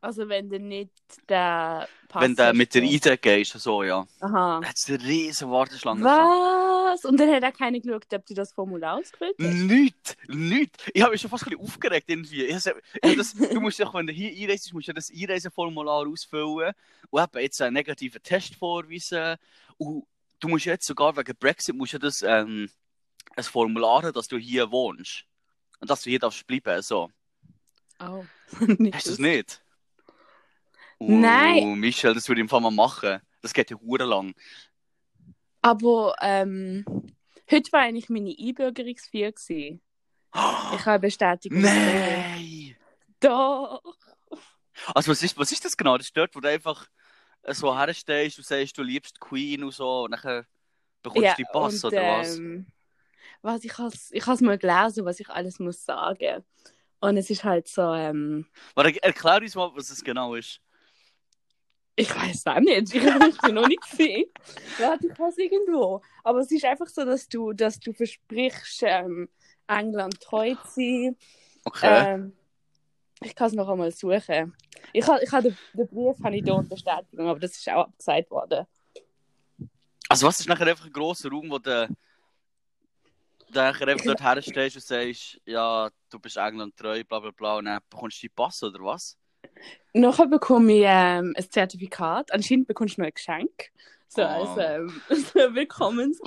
Also 0.00 0.28
wenn 0.28 0.48
du 0.48 0.60
nicht 0.60 0.92
der 1.28 1.88
Pass 2.08 2.22
wenn 2.22 2.34
du 2.34 2.54
mit 2.54 2.72
der. 2.74 2.82
ID 2.82 3.20
gehst, 3.20 3.52
so, 3.58 3.82
ja. 3.82 4.06
Aha. 4.20 4.62
Hat 4.64 4.76
es 4.76 4.88
eine 4.88 5.02
riesen 5.02 5.50
Warteschlange. 5.50 6.02
Was? 6.04 7.04
Und 7.04 7.18
dann 7.18 7.30
hat 7.30 7.44
auch 7.44 7.56
keiner 7.56 7.80
geschaut, 7.80 8.06
ob 8.14 8.24
du 8.24 8.34
das 8.34 8.52
Formular 8.52 8.96
ausgefüllt 8.98 9.34
hast? 9.38 9.54
Nicht, 9.54 10.16
nicht. 10.28 10.90
Ich 10.94 11.02
habe 11.02 11.12
mich 11.12 11.20
schon 11.20 11.30
fast 11.30 11.44
ein 11.44 11.50
bisschen 11.50 11.66
aufgeregt 11.66 12.08
irgendwie. 12.08 12.44
Ich 12.44 12.66
ich 13.04 13.16
das, 13.16 13.34
du 13.34 13.60
musst 13.60 13.78
ja, 13.78 13.92
wenn 13.92 14.06
du 14.06 14.12
hier 14.12 14.30
einreist, 14.30 14.72
musst 14.72 14.88
du 14.88 14.92
das 14.94 15.10
Einreiseformular 15.10 16.06
ausfüllen 16.06 16.72
und 17.10 17.22
eben 17.22 17.42
jetzt 17.42 17.60
einen 17.60 17.74
negativen 17.74 18.22
Test 18.22 18.54
vorweisen. 18.54 19.36
Und 19.76 20.06
du 20.40 20.48
musst 20.48 20.64
jetzt 20.64 20.86
sogar 20.86 21.16
wegen 21.16 21.36
Brexit 21.38 21.74
musst 21.74 21.92
du 21.92 21.98
das 21.98 22.22
ähm, 22.22 22.70
ein 23.36 23.44
Formular 23.44 24.02
haben, 24.02 24.12
dass 24.12 24.28
du 24.28 24.38
hier 24.38 24.70
wohnst. 24.70 25.24
Und 25.80 25.90
dass 25.90 26.02
du 26.02 26.10
hier 26.10 26.20
darfst 26.20 26.46
bleiben. 26.46 26.80
So. 26.82 27.10
Oh. 28.00 28.24
Hast 28.92 29.06
du 29.06 29.10
das 29.10 29.18
nicht? 29.18 29.60
Oh, 31.00 31.06
Nein. 31.06 31.78
Michel, 31.78 32.14
das 32.14 32.28
würde 32.28 32.40
ich 32.40 32.44
im 32.44 32.48
Fall 32.48 32.60
mal 32.60 32.70
machen. 32.70 33.20
Das 33.40 33.52
geht 33.52 33.70
ja 33.70 33.76
hure 33.78 34.04
lang. 34.04 34.34
Aber 35.62 36.14
ähm, 36.20 36.84
heute 37.50 37.72
war 37.72 37.80
eigentlich 37.82 38.08
meine 38.08 38.34
Einbürgerungsfeier. 38.38 39.32
gewesen. 39.32 39.80
Ich 40.74 40.84
habe 40.86 41.00
Bestätigung. 41.00 41.62
Nein! 41.62 42.76
Doch. 43.20 43.82
Also 44.94 45.10
was 45.10 45.22
ist, 45.22 45.36
was 45.38 45.50
ist 45.50 45.64
das 45.64 45.76
genau? 45.76 45.96
Das 45.96 46.06
ist 46.06 46.16
dort, 46.16 46.34
wo 46.36 46.40
du 46.40 46.48
einfach 46.48 46.86
so 47.48 47.76
herstehst 47.76 48.38
und 48.38 48.44
sagst, 48.44 48.76
du 48.78 48.82
liebst 48.82 49.18
Queen 49.18 49.64
und 49.64 49.72
so 49.72 50.04
und 50.04 50.12
dann 50.12 50.44
bekommst 51.02 51.24
Ja, 51.24 51.34
du 51.34 51.42
die 51.42 51.48
Pass 51.52 51.84
und, 51.84 51.92
oder 51.92 52.02
was? 52.02 52.38
Ähm, 52.38 52.66
was 53.42 53.64
ich 53.64 53.76
has, 53.78 54.10
ich 54.12 54.26
has 54.26 54.40
mal 54.40 54.58
gelesen, 54.58 55.04
was 55.04 55.20
ich 55.20 55.28
alles 55.28 55.58
muss 55.58 55.84
sagen. 55.84 56.44
Und 57.00 57.16
es 57.16 57.30
ist 57.30 57.44
halt 57.44 57.68
so, 57.68 57.92
ähm, 57.94 58.46
Warte, 58.74 59.02
erklär 59.02 59.40
uns 59.40 59.54
mal, 59.54 59.70
was 59.74 59.90
es 59.90 60.02
genau 60.02 60.34
ist. 60.34 60.60
Ich 61.98 62.14
weiß 62.14 62.46
auch 62.46 62.60
nicht, 62.60 62.94
ich 62.94 63.04
habe 63.04 63.26
es 63.26 63.42
noch 63.52 63.66
nicht 63.66 63.82
gesehen. 63.82 64.26
Warte, 64.78 65.08
ich 65.08 65.18
weiß 65.18 65.36
irgendwo. 65.38 66.00
Aber 66.22 66.38
es 66.38 66.50
ist 66.52 66.64
einfach 66.64 66.86
so, 66.86 67.04
dass 67.04 67.28
du, 67.28 67.52
dass 67.52 67.80
du 67.80 67.92
versprichst, 67.92 68.84
ähm, 68.84 69.28
England 69.66 70.20
treu 70.20 70.54
zu 70.54 70.74
sein. 70.76 71.16
Okay. 71.64 72.14
Ähm, 72.14 72.32
ich 73.20 73.34
kann 73.34 73.48
es 73.48 73.54
noch 73.54 73.68
einmal 73.68 73.90
suchen. 73.90 74.54
Ich 74.92 75.06
habe 75.08 75.20
ich 75.22 75.32
ha 75.32 75.40
den, 75.40 75.58
den 75.74 75.88
Brief 75.88 76.16
habe 76.22 76.36
ich 76.36 76.44
hier 76.44 76.54
unter 76.54 76.76
Bestätigung, 76.76 77.28
aber 77.28 77.40
das 77.40 77.56
ist 77.56 77.68
auch 77.68 77.88
abgesagt 77.88 78.30
worden. 78.30 78.66
Also 80.08 80.26
was 80.28 80.38
ist 80.38 80.48
nachher 80.48 80.68
einfach 80.68 80.86
ein 80.86 80.92
grosser 80.92 81.30
Raum, 81.30 81.50
wo 81.50 81.58
du 81.58 81.88
nachher 83.50 83.88
einfach 83.88 84.04
dort 84.04 84.22
herstehst 84.22 84.76
und 84.76 84.84
sagst, 84.84 85.40
ja, 85.44 85.90
du 86.08 86.18
bist 86.20 86.36
England 86.36 86.76
treu, 86.76 87.02
bla 87.02 87.18
bla 87.18 87.32
bla, 87.32 87.56
und 87.56 87.64
dann 87.64 87.80
bekommst 87.90 88.18
du 88.18 88.20
die 88.22 88.28
Pass 88.28 88.62
oder 88.62 88.78
was? 88.84 89.18
Nachher 89.94 90.26
bekomme 90.26 90.72
ich 90.72 90.82
ähm, 90.84 91.34
ein 91.36 91.50
Zertifikat. 91.50 92.32
Anscheinend 92.32 92.66
bekommst 92.68 92.96
du 92.96 93.02
noch 93.02 93.08
ein 93.08 93.14
Geschenk. 93.14 93.70
So 94.08 94.22
Oh. 94.22 94.24
als 94.24 94.58
ähm, 94.58 95.02
so 95.10 95.54
Willkommens. 95.54 96.20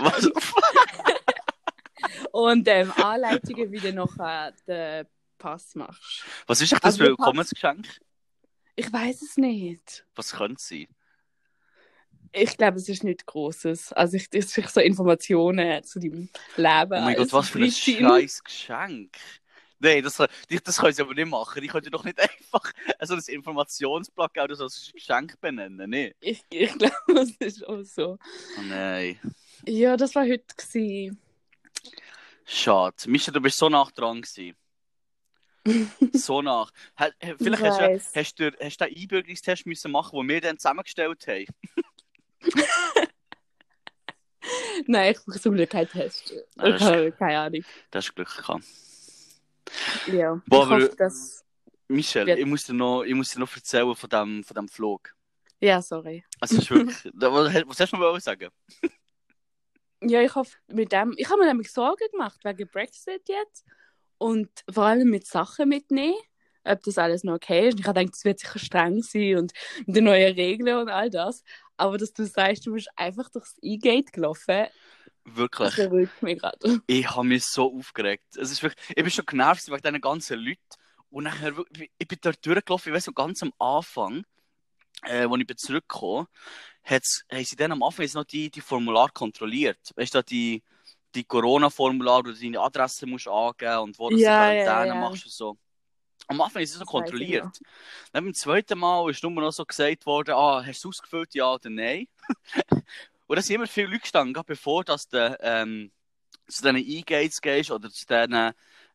Und 2.31 2.67
ähm, 2.67 2.91
Anleitungen, 2.97 3.71
wie 3.71 3.79
du 3.79 3.93
nachher 3.93 4.53
den 4.67 5.05
Pass 5.37 5.75
machst. 5.75 6.23
Was 6.47 6.61
ist 6.61 6.71
echt 6.73 6.83
das 6.83 6.93
Also 6.95 7.05
Willkommensgeschenk? 7.05 7.87
Ich 8.75 8.91
weiß 8.91 9.21
es 9.21 9.37
nicht. 9.37 10.05
Was 10.15 10.31
könnte 10.33 10.55
es 10.55 10.67
sein? 10.67 10.87
Ich 12.33 12.57
glaube, 12.57 12.77
es 12.77 12.87
ist 12.87 13.03
nichts 13.03 13.25
Großes. 13.25 13.91
Also 13.93 14.15
ich, 14.15 14.27
es 14.31 14.57
ist 14.57 14.73
so 14.73 14.79
Informationen 14.79 15.83
zu 15.83 15.99
deinem 15.99 16.29
Leben. 16.55 16.93
Oh 16.93 17.01
mein 17.01 17.15
Gott, 17.17 17.33
was 17.33 17.49
für 17.49 17.59
ein 17.59 17.65
13. 17.69 17.97
scheiß 17.99 18.43
Geschenk. 18.43 19.17
Nein, 19.81 20.03
das, 20.03 20.15
das, 20.15 20.29
das 20.63 20.77
können 20.77 20.93
sie 20.93 21.01
aber 21.01 21.15
nicht 21.15 21.27
machen. 21.27 21.63
Ich 21.63 21.71
könnte 21.71 21.89
doch 21.89 22.03
nicht 22.03 22.19
einfach 22.19 22.71
so 23.01 23.15
ein 23.15 23.21
Informationsblatt 23.27 24.37
oder 24.37 24.55
so 24.55 24.65
als 24.65 24.91
Geschenk 24.93 25.41
benennen. 25.41 25.89
Nee. 25.89 26.13
Ich, 26.19 26.43
ich 26.49 26.71
glaube, 26.77 27.19
es 27.19 27.31
ist 27.39 27.67
auch 27.67 27.81
so. 27.81 28.19
Oh 28.59 28.61
nein. 28.61 29.19
Ja, 29.65 29.97
das 29.97 30.13
war 30.13 30.23
heute. 30.23 30.45
Gewesen. 30.55 31.19
Schade. 32.45 32.95
Mischa, 33.07 33.31
du 33.31 33.41
bist 33.41 33.57
so 33.57 33.69
nah 33.69 33.87
dran 33.95 34.21
gewesen. 34.21 34.55
so 36.13 36.41
nach. 36.43 36.71
Vielleicht 37.19 37.41
Ich 37.41 37.61
hast 37.61 37.79
du, 37.79 38.19
hast 38.19 38.39
du, 38.39 38.51
hast 38.59 38.81
du 38.81 38.85
den 38.85 38.97
Einbürgerungstest 38.97 39.65
müssen 39.65 39.91
machen, 39.91 40.19
den 40.19 40.29
wir 40.29 40.41
dann 40.41 40.57
zusammengestellt 40.59 41.25
haben. 41.27 41.45
Nein, 44.85 45.11
ich 45.13 45.23
brauche 45.23 45.39
zum 45.39 45.55
Glück 45.55 45.69
keinen 45.69 45.89
Test. 45.89 46.33
Das 46.55 46.81
Ich 46.81 46.87
habe 46.87 47.11
keine 47.13 47.39
Ahnung. 47.39 47.63
Das 47.91 48.05
hast 48.05 48.15
Glück 48.15 48.35
gehabt. 48.35 48.63
Ja. 50.11 50.41
Boah, 50.47 50.63
ich 50.63 50.69
hoffe, 50.69 50.95
dass... 50.97 51.43
Michel, 51.87 52.25
Wird- 52.25 52.39
ich 52.39 52.45
muss 52.45 52.63
dir 52.63 52.73
noch, 52.73 53.03
ich 53.03 53.13
muss 53.13 53.31
dir 53.31 53.39
noch 53.39 53.53
erzählen 53.55 53.95
von 53.95 54.09
dem, 54.09 54.43
von 54.43 54.55
dem 54.55 54.67
Flug. 54.67 55.13
Ja, 55.59 55.81
sorry. 55.81 56.23
Also, 56.39 56.57
ist 56.57 56.71
wirklich. 56.71 57.13
Was, 57.13 57.79
hast 57.79 57.93
du 57.93 57.97
noch 57.97 58.19
sagen? 58.19 58.49
Ja, 60.01 60.21
ich 60.21 60.33
hoffe, 60.33 60.57
mit 60.67 60.91
dem... 60.91 61.13
Ich 61.17 61.29
habe 61.29 61.39
mir 61.41 61.47
nämlich 61.47 61.71
Sorgen 61.71 62.07
gemacht 62.11 62.39
wegen 62.43 62.67
Brexit 62.67 63.27
jetzt. 63.27 63.65
Und 64.17 64.49
vor 64.71 64.85
allem 64.85 65.09
mit 65.09 65.27
Sachen 65.27 65.69
mitnehmen. 65.69 66.15
Ob 66.63 66.83
das 66.83 66.99
alles 66.99 67.23
noch 67.23 67.33
okay 67.33 67.67
ist. 67.69 67.73
Und 67.73 67.79
ich 67.81 67.87
habe 67.87 67.99
gedacht, 67.99 68.15
es 68.15 68.23
wird 68.23 68.39
sicher 68.39 68.59
streng 68.59 69.01
sein 69.01 69.37
und 69.37 69.51
mit 69.85 69.95
den 69.95 70.03
neuen 70.03 70.35
Regeln 70.35 70.77
und 70.77 70.89
all 70.89 71.09
das. 71.09 71.43
Aber 71.75 71.97
dass 71.97 72.13
du 72.13 72.23
sagst, 72.25 72.67
du 72.67 72.73
bist 72.73 72.87
einfach 72.95 73.29
durchs 73.29 73.55
E-Gate 73.61 74.13
gelaufen, 74.13 74.67
das 75.23 75.35
Wirklich. 75.35 75.75
beruhigt 75.75 76.21
mich 76.21 76.39
gerade. 76.39 76.81
Ich 76.87 77.09
habe 77.09 77.27
mich 77.27 77.45
so 77.45 77.77
aufgeregt. 77.77 78.25
Es 78.35 78.51
ist 78.51 78.63
wirklich, 78.63 78.83
ich 78.89 79.03
bin 79.03 79.11
schon 79.11 79.25
genervt 79.25 79.67
wegen 79.67 79.81
diesen 79.81 80.01
ganzen 80.01 80.39
Leuten. 80.39 80.61
Und 81.09 81.25
nachher, 81.25 81.53
ich 81.97 82.07
bin 82.07 82.17
dort 82.21 82.45
durchgelaufen, 82.45 82.91
ich 82.91 82.95
weiß 82.95 83.05
so 83.05 83.11
ganz 83.13 83.43
am 83.43 83.53
Anfang, 83.59 84.23
äh, 85.03 85.25
als 85.25 85.39
ich 85.39 85.47
bin 85.47 85.57
zurückgekommen 85.57 86.27
hat's, 86.83 87.23
haben 87.31 87.45
sie 87.45 87.55
dann 87.55 87.71
am 87.71 87.83
Anfang 87.83 88.07
noch 88.13 88.23
die, 88.23 88.49
die 88.49 88.61
Formular 88.61 89.09
kontrolliert. 89.11 89.79
Weißt 89.95 90.15
du, 90.15 90.23
die, 90.23 90.63
die 91.13 91.23
Corona-Formular, 91.23 92.19
wo 92.19 92.31
du 92.31 92.33
deine 92.33 92.59
Adresse 92.59 93.05
musst 93.05 93.27
angeben 93.27 93.79
und 93.79 93.99
wo 93.99 94.09
du 94.09 94.17
Ja, 94.17 94.51
ja, 94.51 94.63
Quarantäne 94.63 94.95
ja. 94.95 95.01
machst 95.01 95.25
und 95.25 95.31
so. 95.31 95.57
Am 96.27 96.39
Anfang 96.39 96.61
ist 96.61 96.71
es 96.73 96.79
noch 96.79 96.85
Das 96.85 96.91
kontrolliert. 96.91 97.59
Dann 98.11 98.23
beim 98.23 98.33
zweiten 98.33 98.79
Mal 98.79 99.09
ist 99.09 99.21
nur 99.23 99.31
noch 99.31 99.51
so 99.51 99.65
gesagt 99.65 100.05
worden, 100.05 100.33
ah, 100.35 100.63
hast 100.65 100.83
du 100.83 100.89
es 100.89 100.97
ausgefüllt, 100.97 101.33
ja 101.33 101.53
oder 101.53 101.69
nein? 101.69 102.07
und 103.31 103.37
da 103.37 103.41
sind 103.41 103.55
immer 103.55 103.67
viele 103.67 103.87
Leute 103.87 104.01
gestanden, 104.01 104.33
gerade 104.33 104.47
bevor 104.47 104.83
dass 104.83 105.07
du 105.07 105.37
ähm, 105.41 105.91
zu 106.47 106.63
diesen 106.63 106.75
E-Gates 106.75 107.39
gehst 107.39 107.71
oder 107.71 107.89
zu 107.89 108.05
diesen, 108.05 108.33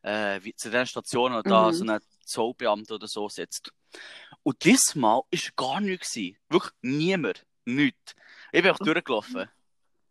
äh, 0.03 0.41
wie, 0.43 0.55
zu 0.55 0.69
diesen 0.71 0.87
Stationen 0.87 1.37
oder 1.37 1.43
da 1.43 1.69
Mhm. 1.69 1.73
so 1.73 1.85
ein 1.87 2.01
Zollbeamter 2.27 2.97
oder 2.97 3.07
so 3.07 3.29
sitzt. 3.31 3.73
Und 4.43 4.63
diesmal 4.65 5.23
war 5.31 5.41
gar 5.57 5.81
nichts. 5.81 6.13
gewesen. 6.13 6.37
Wirklich 6.51 6.73
niemand. 6.83 7.47
Nichts. 7.65 8.15
Ich 8.53 8.63
bin 8.63 8.71
auch 8.73 8.79
durchgelaufen. 8.79 9.49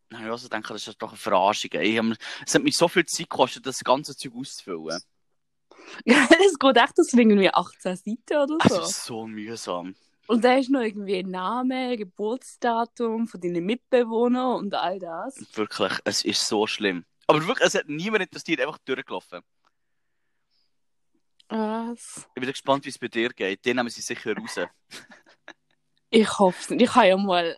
Dann 0.10 0.20
habe 0.20 0.26
ich 0.28 0.32
also 0.32 0.50
gedacht, 0.50 0.70
das 0.72 0.88
ist 0.88 1.02
doch 1.02 1.10
eine 1.10 1.18
Verarschung. 1.18 1.70
hab, 1.72 2.18
es 2.46 2.56
hat 2.56 2.64
mich 2.64 2.76
so 2.78 2.88
viel 2.88 3.06
Zeit 3.06 3.30
gekostet, 3.30 3.66
das 3.66 3.84
ganze 3.84 4.18
Zeug 4.18 4.34
auszufüllen. 4.36 5.02
Es 6.06 6.58
geht 6.60 6.78
echt, 6.78 6.98
das 6.98 7.08
sind 7.08 7.20
irgendwie 7.20 7.54
18 7.54 7.96
Seiten 7.96 8.38
oder 8.38 8.58
Es 8.66 8.74
so. 8.74 8.82
ist 8.82 9.06
so 9.06 9.28
mühsam. 9.28 9.96
Und 10.28 10.44
da 10.44 10.56
ist 10.56 10.70
noch 10.70 10.82
irgendwie 10.82 11.24
Name, 11.24 11.98
Geburtsdatum 11.98 13.28
von 13.28 13.40
deinen 13.40 13.66
Mitbewohnern 13.66 14.56
und 14.58 14.74
all 14.74 15.00
das. 15.00 15.36
Wirklich, 15.54 15.94
es 16.04 16.26
ist 16.26 16.48
so 16.48 16.66
schlimm. 16.66 17.06
Aber 17.28 17.46
wirklich, 17.48 17.68
es 17.68 17.76
hat 17.76 17.88
niemand 17.88 18.24
interessiert, 18.24 18.62
einfach 18.62 18.78
durchgelaufen. 18.80 19.42
Was? 21.50 22.28
Ich 22.34 22.42
bin 22.42 22.50
gespannt, 22.50 22.86
wie 22.86 22.90
es 22.90 22.98
bei 22.98 23.08
dir 23.08 23.30
geht. 23.30 23.64
Den 23.66 23.78
nehmen 23.78 23.90
sie 23.90 24.02
sicher 24.02 24.36
raus. 24.36 24.60
Ich 26.12 26.40
hoffe 26.40 26.58
es 26.62 26.70
nicht. 26.70 26.82
Ich 26.82 26.96
habe 26.96 27.08
ja 27.08 27.18
mal 27.18 27.58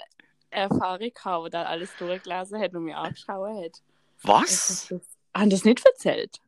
Erfahrung 0.49 1.11
gehabt, 1.13 1.43
wo 1.43 1.47
da 1.47 1.63
alles 1.63 1.91
durchgelesen 1.99 2.59
hat 2.59 2.73
und 2.73 2.85
mir 2.85 2.97
angeschaut 2.97 3.55
hat. 3.55 3.83
Ich 4.17 4.23
Was? 4.23 4.87
das, 4.89 5.01
haben 5.35 5.49
das 5.51 5.63
nicht 5.63 5.85
erzählt? 5.85 6.41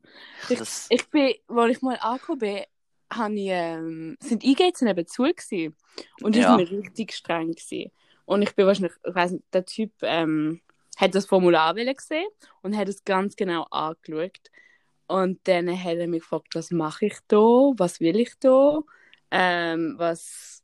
Das, 0.47 0.87
Ich 0.89 1.07
bin, 1.09 1.35
als 1.47 1.77
ich 1.77 1.81
mal 1.83 1.97
angekommen 1.99 2.39
bin, 2.39 2.63
habe 3.11 3.33
ich, 3.35 3.47
ähm, 3.49 4.17
sind 4.21 4.43
E-Gates 4.43 4.81
neben 4.81 5.07
zu 5.07 5.23
gewesen. 5.23 5.75
Und 6.21 6.35
die 6.35 6.39
Ja. 6.39 6.57
sind 6.57 6.69
richtig 6.71 7.13
streng 7.13 7.51
gewesen. 7.53 7.91
Und 8.25 8.41
ich 8.43 8.55
bin 8.55 8.67
wahrscheinlich, 8.67 8.93
ich 9.05 9.15
weiss 9.15 9.31
nicht, 9.31 9.43
der 9.53 9.65
Typ 9.65 9.91
ähm, 10.01 10.61
hat 10.97 11.15
das 11.15 11.25
Formular 11.25 11.73
gesehen 11.73 12.27
und 12.61 12.77
hat 12.77 12.87
es 12.89 13.03
ganz 13.03 13.35
genau 13.35 13.63
angeschaut. 13.71 14.51
Und 15.07 15.39
dann 15.47 15.69
hat 15.71 15.97
er 15.97 16.07
mich 16.07 16.21
gefragt, 16.21 16.53
was 16.53 16.71
mache 16.71 17.07
ich 17.07 17.17
da? 17.27 17.37
Was 17.37 17.99
will 17.99 18.19
ich 18.19 18.33
da? 18.39 18.79
Ähm, 19.31 19.95
was, 19.97 20.63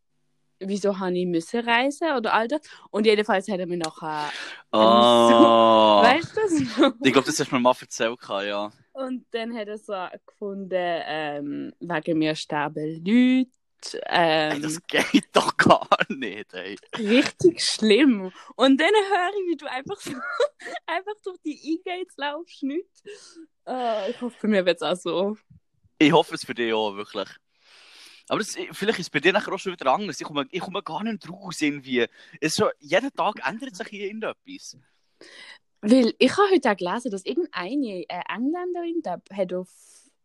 wieso 0.60 1.00
habe 1.00 1.18
ich 1.18 1.26
müssen 1.28 1.62
reisen 1.68 2.16
oder 2.18 2.34
all 2.34 2.48
das? 2.48 2.62
Und 2.92 3.06
jedenfalls 3.06 3.48
hat 3.50 3.60
er 3.60 3.68
mir 3.68 3.78
nachher, 3.78 4.34
oh. 4.72 4.78
weißt 6.02 6.36
du 6.38 6.42
das 6.42 6.78
noch? 6.78 6.94
Ich 7.04 7.14
glaube, 7.14 7.28
das 7.28 7.40
hast 7.40 7.52
du 7.52 7.56
mir 7.56 7.62
mal 7.62 7.76
erzählt, 7.80 8.20
ja. 8.30 8.72
Und 8.94 9.26
dann 9.32 9.56
hat 9.58 9.68
er 9.68 9.78
so 9.78 9.94
gefunden, 10.26 10.72
ähm, 10.74 11.74
wegen 11.80 12.18
mir 12.20 12.36
sterben 12.36 13.04
Leute. 13.06 13.50
Ey, 14.50 14.58
Ähm, 14.58 14.62
das 14.62 14.82
geht 14.88 15.30
doch 15.34 15.56
gar 15.58 15.88
nicht, 16.10 16.54
ey. 16.54 16.78
richtig 16.98 17.62
schlimm. 17.64 18.32
Und 18.56 18.80
dann 18.82 18.90
höre 19.10 19.30
ich, 19.30 19.52
wie 19.52 19.58
du 19.58 19.68
einfach 19.70 20.00
so, 20.00 20.12
einfach 20.88 21.14
durch 21.24 21.38
die 21.46 21.76
E-Gates 21.76 22.16
laufst, 22.18 22.64
nicht. 22.64 22.90
Äh, 23.68 24.12
ich 24.12 24.22
hoffe, 24.22 24.48
mir 24.48 24.66
wird 24.66 24.78
es 24.78 24.82
auch 24.84 24.96
so. 24.96 25.38
Ich 26.00 26.12
hoffe 26.12 26.36
es 26.36 26.46
für 26.46 26.54
dich 26.56 26.74
auch, 26.74 26.96
wirklich. 26.96 27.28
Aber 28.28 28.40
das, 28.40 28.56
vielleicht 28.72 29.00
ist 29.00 29.08
es 29.08 29.10
bei 29.10 29.20
dir 29.20 29.34
nachher 29.34 29.54
auch 29.54 29.60
schon 29.60 29.74
wieder 29.74 29.94
anders. 29.94 30.20
Ich 30.20 30.26
komme, 30.26 30.48
ich 30.50 30.60
komme 30.60 30.82
gar 30.82 31.04
nicht 31.04 31.30
raus, 31.30 31.62
irgendwie. 31.62 32.02
Es 32.40 32.54
ist 32.54 32.58
schon, 32.58 32.70
jeden 32.80 33.14
Tag 33.14 33.48
ändert 33.48 33.76
sich 33.76 33.88
hier 33.88 34.08
irgendetwas. 34.08 34.78
Weil 35.82 36.14
ich 36.18 36.32
habe 36.32 36.50
heute 36.52 36.72
auch 36.72 36.78
gelesen, 36.78 37.12
dass 37.12 37.26
irgendeine 37.26 38.04
äh, 38.10 38.22
Engländerin 38.28 39.02
da 39.04 39.22
hat 39.32 39.54
auf 39.54 39.70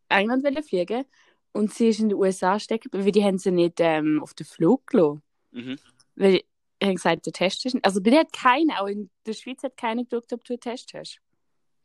England 0.09 0.43
wollen 0.43 0.63
fliegen 0.63 1.05
und 1.51 1.73
sie 1.73 1.89
ist 1.89 1.99
in 1.99 2.09
den 2.09 2.17
USA 2.17 2.59
stecken, 2.59 2.89
weil 2.91 3.11
die 3.11 3.23
haben 3.23 3.37
sie 3.37 3.51
nicht 3.51 3.79
ähm, 3.79 4.21
auf 4.23 4.33
den 4.33 4.45
Flug 4.45 4.87
gelassen. 4.87 5.21
Mhm. 5.51 5.77
Weil 6.15 6.41
die 6.81 6.87
haben 6.87 6.95
gesagt, 6.95 7.25
der 7.27 7.33
Test 7.33 7.65
ist. 7.65 7.77
Also 7.83 8.01
bei 8.01 8.09
dir 8.09 8.19
hat 8.21 8.33
keiner, 8.33 8.81
auch 8.81 8.87
in 8.87 9.11
der 9.25 9.33
Schweiz 9.33 9.61
hat 9.61 9.77
keiner 9.77 10.03
geschaut, 10.03 10.33
ob 10.33 10.43
du 10.43 10.53
einen 10.53 10.61
Test 10.61 10.93
hast. 10.95 11.21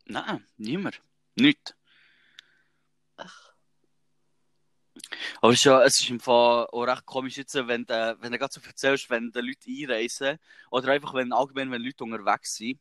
Nein, 0.05 0.43
niemand. 0.57 1.01
Nicht. 1.35 1.75
Aber 5.41 5.53
es 5.53 5.59
ist, 5.59 5.65
ja, 5.65 5.83
es 5.83 5.99
ist 5.99 6.09
im 6.09 6.19
Fall 6.19 6.67
auch 6.71 6.83
recht 6.83 7.05
komisch 7.05 7.37
jetzt, 7.37 7.55
wenn 7.55 7.85
du, 7.85 8.17
wenn 8.19 8.31
du 8.31 8.37
gerade 8.37 8.53
so 8.53 8.61
erzählst, 8.61 9.09
wenn 9.09 9.31
die 9.31 9.39
Leute 9.39 9.69
einreisen 9.69 10.37
oder 10.71 10.89
einfach, 10.89 11.13
wenn 11.13 11.33
allgemein, 11.33 11.71
wenn 11.71 11.81
Leute 11.81 12.03
unterwegs 12.03 12.55
sind. 12.55 12.79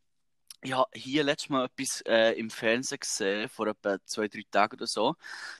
Ich 0.63 0.73
habe 0.73 0.89
hier 0.95 1.23
letztes 1.23 1.51
Mal 1.51 1.67
etwas 1.67 2.01
äh, 2.07 2.33
im 2.39 2.51
Fernsehen 2.51 2.99
gesehen, 2.99 3.49
vor 3.49 3.69
etwa 3.69 3.99
zwei, 4.05 4.27
drei 4.29 4.43
Tagen 4.51 4.77
oder 4.77 4.87
so. 4.87 5.15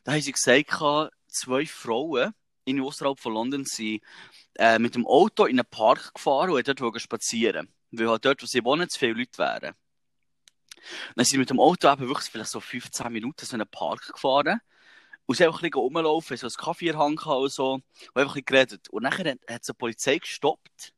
Da 0.05 0.13
haben 0.13 0.21
sie 0.21 0.33
gesagt, 0.33 1.13
zwei 1.29 1.67
Frauen 1.67 2.33
in 2.65 2.81
außerhalb 2.81 3.19
von 3.19 3.35
London 3.35 3.65
sind 3.65 4.03
äh, 4.57 4.79
mit 4.79 4.95
dem 4.95 5.07
Auto 5.07 5.45
in 5.45 5.59
einen 5.59 5.69
Park 5.71 6.13
gefahren 6.15 6.51
und 6.51 6.55
wollten 6.55 6.75
dort 6.75 7.01
spazieren. 7.01 7.73
Weil 7.93 8.09
halt 8.09 8.25
dort, 8.25 8.43
wo 8.43 8.47
sie 8.47 8.65
wohnen, 8.65 8.89
zu 8.89 8.99
viele 8.99 9.13
Leute 9.13 9.39
wären. 9.39 9.75
Dann 11.15 11.25
sind 11.25 11.27
sie 11.27 11.39
mit 11.39 11.51
dem 11.51 11.61
Auto 11.61 11.91
eben 11.91 12.09
wirklich 12.09 12.31
vielleicht 12.31 12.51
so 12.51 12.61
15 12.61 13.13
Minuten 13.13 13.47
in 13.47 13.61
einen 13.61 13.71
Park 13.71 14.13
gefahren. 14.13 14.61
Und 15.27 15.37
sie 15.37 15.45
einfach 15.45 15.61
ein 15.61 15.71
bisschen 15.71 15.81
rumlaufen, 15.81 16.37
so 16.37 16.47
einen 16.47 16.55
Kaffee 16.57 16.87
in 16.87 16.93
der 16.93 17.01
Hand 17.01 17.27
und 17.27 17.53
so, 17.53 17.75
und 17.75 17.83
einfach 18.15 18.37
ein 18.37 18.45
geredet. 18.45 18.89
Und 18.91 19.03
nachher 19.03 19.31
hat, 19.33 19.39
hat 19.51 19.65
sie 19.65 19.73
die 19.73 19.79
Polizei 19.79 20.19
gestoppt 20.19 20.93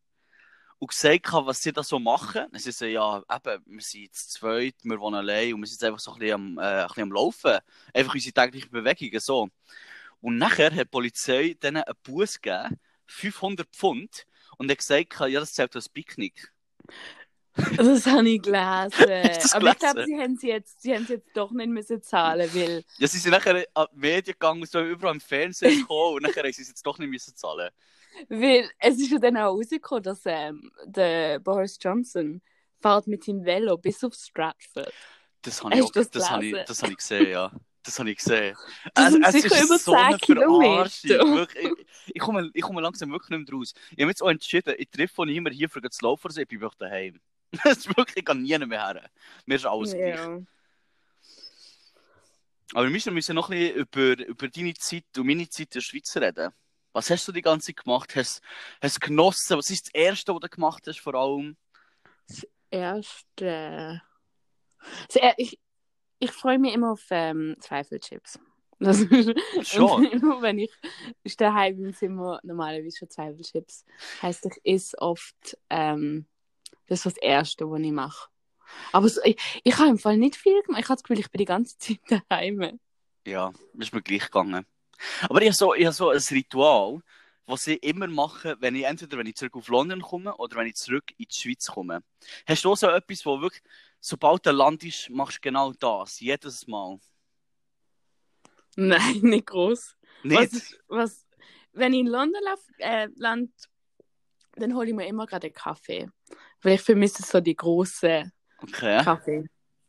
und 0.79 0.89
gesagt, 0.89 1.33
was 1.33 1.63
sie 1.63 1.73
da 1.73 1.83
so 1.83 1.99
machen. 1.99 2.47
Sie 2.55 2.71
sagen, 2.71 2.93
ja, 2.93 3.19
eben, 3.19 3.63
wir 3.67 3.81
sind 3.81 4.03
jetzt 4.03 4.33
zweit, 4.33 4.75
wir 4.83 5.01
wohnen 5.01 5.17
allein 5.17 5.55
und 5.55 5.61
wir 5.61 5.67
sind 5.67 5.81
jetzt 5.81 5.85
einfach 5.85 5.99
so 5.99 6.13
ein 6.13 6.19
bisschen 6.19 6.35
am, 6.35 6.59
äh, 6.59 6.63
ein 6.63 6.87
bisschen 6.87 7.03
am 7.05 7.13
Laufen. 7.13 7.59
Einfach 7.93 8.15
unsere 8.15 8.33
täglichen 8.33 8.71
Bewegungen, 8.71 9.21
so. 9.21 9.49
Und 10.21 10.39
nachher 10.39 10.71
hat 10.73 10.79
die 10.79 10.85
Polizei 10.85 11.57
denen 11.63 11.83
einen 11.83 11.97
Bus 12.03 12.41
gegeben, 12.41 12.79
500 13.07 13.69
Pfund, 13.75 14.27
und 14.59 14.71
hat 14.71 14.79
gesagt, 14.79 15.21
ja, 15.21 15.41
das 15.41 15.55
zählt 15.55 15.75
als 15.75 15.89
Picknick. 15.89 16.53
Das 17.55 18.07
habe 18.07 18.29
ich 18.29 18.43
gelesen. 18.43 18.93
das 19.41 19.53
Aber 19.53 19.69
ich 19.69 19.79
glaube, 19.79 20.05
sie 20.05 20.17
haben 20.19 20.37
sie 20.37 20.49
jetzt, 20.49 20.81
sie 20.83 20.95
haben 20.95 21.07
sie 21.07 21.15
jetzt 21.15 21.37
doch 21.37 21.51
nicht 21.51 21.69
müssen 21.69 22.03
zahlen, 22.03 22.49
weil 22.55 22.85
Ja, 22.99 23.09
sie 23.09 23.19
sind 23.19 23.33
nachher 23.33 23.67
an 23.75 23.87
die 23.93 23.99
Medien 23.99 24.33
gegangen, 24.35 24.65
so 24.67 24.81
überall 24.81 25.15
im 25.15 25.21
Fernsehen 25.21 25.71
gekommen 25.81 26.17
und 26.17 26.23
nachher 26.23 26.45
haben 26.45 26.53
sie 26.53 26.63
es 26.63 26.69
jetzt 26.69 26.87
doch 26.87 26.99
nicht 26.99 27.11
müssen 27.11 27.35
zahlen. 27.37 27.71
Weil 28.29 28.71
es 28.79 28.99
ist 28.99 29.11
ja 29.11 29.19
dann 29.19 29.37
auch 29.37 29.55
rausgekommen, 29.55 30.03
dass 30.03 30.23
ähm, 30.25 30.71
der 30.85 31.39
Boris 31.41 31.79
Johnson 31.81 32.41
fährt 32.81 33.07
mit 33.07 33.25
seinem 33.25 33.45
Velo 33.45 33.77
bis 33.77 34.03
auf 34.05 34.15
Stratford. 34.15 34.93
Das 35.43 35.63
habe 35.63 35.75
ich, 35.75 35.83
auch, 35.83 35.93
das 35.93 36.11
das 36.11 36.31
habe 36.31 36.47
ich, 36.47 36.65
das 36.65 36.83
habe 36.83 36.93
ich 36.93 36.99
gesehen, 36.99 37.31
ja. 37.31 37.53
Das 37.83 37.99
habe 37.99 38.11
ich 38.11 38.19
gesehen. 38.19 38.57
Das 38.95 39.13
sind 39.13 39.27
sicher 39.33 39.65
über 39.65 39.79
10 39.79 40.19
Kilometer. 40.19 40.91
Wirklich, 41.35 41.65
ich, 41.65 42.15
ich, 42.15 42.21
komme, 42.21 42.51
ich 42.53 42.63
komme 42.63 42.81
langsam 42.83 43.11
wirklich 43.11 43.31
nicht 43.31 43.51
mehr 43.51 43.59
raus. 43.59 43.73
Ich 43.93 44.01
habe 44.01 44.11
jetzt 44.11 44.23
auch 44.23 44.29
entschieden, 44.29 44.75
ich 44.77 44.91
treffe 44.91 45.25
niemanden 45.25 45.57
hier 45.57 45.71
für 45.71 45.81
zu 45.89 46.05
laufen, 46.05 46.31
ich 46.37 46.63
auch 46.63 46.75
daheim. 46.75 47.21
Das 47.65 47.79
ist 47.79 47.97
wirklich, 47.97 48.19
ich 48.19 48.25
kann 48.25 48.43
nie 48.43 48.59
mehr 48.59 48.87
her. 48.87 49.11
Mir 49.47 49.55
ist 49.55 49.67
alles 49.67 49.93
gleich. 49.93 50.17
Ja. 50.17 50.41
Aber 52.75 52.85
wir 52.85 52.91
müssen, 52.91 53.15
müssen 53.15 53.35
noch 53.35 53.49
ein 53.49 53.59
bisschen 53.59 53.77
über, 53.77 54.27
über 54.27 54.49
deine 54.49 54.75
Zeit 54.75 55.05
und 55.17 55.27
meine 55.27 55.49
Zeit 55.49 55.69
in 55.69 55.73
der 55.75 55.81
Schweiz 55.81 56.15
reden. 56.17 56.53
Was 56.93 57.11
hast 57.11 57.27
du 57.29 57.33
die 57.33 57.43
ganze 57.43 57.69
Zeit 57.69 57.85
gemacht? 57.85 58.15
Hast 58.17 58.43
du 58.83 59.01
genossen? 59.01 59.57
Was 59.57 59.71
ist 59.71 59.87
das 59.87 59.95
Erste, 59.95 60.35
was 60.35 60.41
du 60.41 60.49
gemacht 60.49 60.87
hast, 60.87 61.01
vor 61.01 61.15
allem? 61.15 61.57
Erste. 62.71 64.03
Also, 64.79 65.21
äh, 65.21 65.35
ich, 65.39 65.59
ich 66.19 66.31
freue 66.31 66.59
mich 66.59 66.75
immer 66.75 66.93
auf 66.93 67.05
ähm, 67.11 67.57
Zweifelchips. 67.61 68.39
Das 68.81 69.05
Schon? 69.63 70.05
Immer 70.13 70.41
wenn 70.41 70.61
ich 70.61 70.71
ist 71.25 71.41
daheim 71.41 71.85
im 71.85 71.95
Zimmer 71.95 72.39
normalerweise 72.45 72.97
schon 72.97 73.11
Zweifelchips. 73.11 73.85
Heißt, 74.23 74.47
ich 74.47 74.61
esse 74.63 74.97
oft 74.99 75.59
ähm, 75.69 76.27
das 76.89 77.01
ist 77.01 77.07
das 77.07 77.17
Erste, 77.19 77.71
was 77.71 77.81
ich 77.81 77.93
mache. 77.93 78.29
Aber 78.93 79.09
so, 79.09 79.21
ich, 79.25 79.39
ich 79.63 79.79
habe 79.79 79.91
im 79.91 79.99
Fall 79.99 80.17
nicht 80.17 80.37
viel 80.37 80.61
gemacht. 80.63 80.83
Ich 80.83 80.89
habe 80.89 80.97
das 80.97 81.03
Gefühl, 81.03 81.21
ich 81.21 81.31
bin 81.31 81.39
die 81.39 81.45
ganze 81.45 81.79
Zeit 81.79 82.01
daheim. 82.29 82.79
Ja, 83.27 83.53
ist 83.79 83.93
mir 83.93 84.03
gleich 84.03 84.25
gegangen. 84.25 84.67
Aber 85.23 85.41
ich 85.41 85.49
habe 85.49 85.57
so, 85.57 85.75
ich 85.75 85.85
habe 85.85 85.95
so 85.95 86.11
ein 86.11 86.19
Ritual, 86.31 87.01
was 87.47 87.67
ich 87.67 87.83
immer 87.83 88.09
mache, 88.09 88.57
wenn 88.61 88.75
ich 88.75 88.85
entweder 88.85 89.17
wenn 89.19 89.27
ich 89.27 89.37
zurück 89.37 89.57
auf 89.57 89.69
London 89.69 90.03
komme 90.03 90.37
oder 90.37 90.57
wenn 90.57 90.67
ich 90.67 90.77
zurück 90.77 91.13
in 91.17 91.27
die 91.31 91.35
Schweiz 91.35 91.67
komme. 91.67 92.03
Hast 92.47 92.65
du 92.65 92.73
auch 92.73 92.77
so 92.77 92.89
etwas, 92.89 93.25
wo 93.25 93.41
wirklich, 93.41 93.63
sobald 94.01 94.45
du 94.45 94.51
landest, 94.51 95.09
machst 95.11 95.37
du 95.37 95.41
genau 95.43 95.73
das, 95.73 96.21
jedes 96.21 96.67
Mal? 96.67 96.99
Nein, 98.77 99.19
nicht 99.23 99.47
groß. 99.47 99.97
Nicht? 100.25 100.53
Was, 100.53 100.77
was, 100.89 101.27
wenn 101.73 101.95
ich 101.95 102.01
in 102.01 102.07
London 102.07 102.43
lauf, 102.45 102.61
äh, 102.79 103.09
land, 103.17 103.51
dann 104.57 104.75
hole 104.75 104.89
ich 104.89 104.95
mir 104.95 105.07
immer 105.07 105.27
gerade 105.27 105.47
einen 105.47 105.55
Kaffee. 105.55 106.11
Weil 106.63 106.75
ich 106.75 106.83
vermisse 106.83 107.23
so 107.23 107.41
die 107.41 107.57
große 107.57 108.31
Okay, 108.63 109.03
Kaffee. 109.03 109.39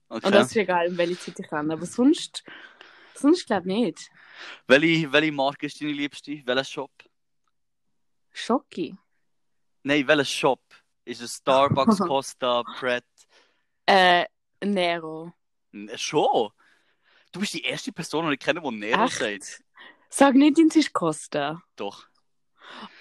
Und 0.08 0.18
okay. 0.24 0.32
das 0.32 0.48
ist 0.48 0.56
egal, 0.58 0.88
um 0.88 0.98
welche 0.98 1.20
Zeit 1.20 1.40
ich 1.40 1.48
kann. 1.48 1.72
Aber 1.72 1.86
sonst, 1.86 2.44
sonst 3.16 3.46
glaube 3.46 3.70
ich 3.72 3.76
nicht. 3.76 4.12
Welche, 4.68 5.12
welche 5.12 5.32
Marke 5.32 5.66
ist 5.66 5.82
deine 5.82 5.92
liebste? 5.92 6.42
Welcher 6.46 6.64
Shop? 6.64 6.92
Schocki. 8.32 8.96
Nein, 9.84 10.08
welcher 10.08 10.26
Shop? 10.26 10.62
Ist 11.06 11.22
es 11.22 11.36
Starbucks, 11.36 11.98
Costa, 12.08 12.64
Pret? 12.80 13.04
Äh, 13.86 14.26
Nero. 14.64 15.34
Schon? 15.96 16.50
Du 17.32 17.40
bist 17.40 17.54
die 17.54 17.64
erste 17.64 17.92
Person, 17.92 18.28
die 18.28 18.34
ich 18.34 18.40
kenne, 18.40 18.62
die 18.62 18.72
Nero 18.72 19.06
Echt? 19.06 19.14
sagt. 19.14 19.64
Sag 20.10 20.36
nicht, 20.36 20.58
es 20.58 20.76
ist 20.76 20.94
Costa. 20.94 21.62
Doch. 21.76 22.08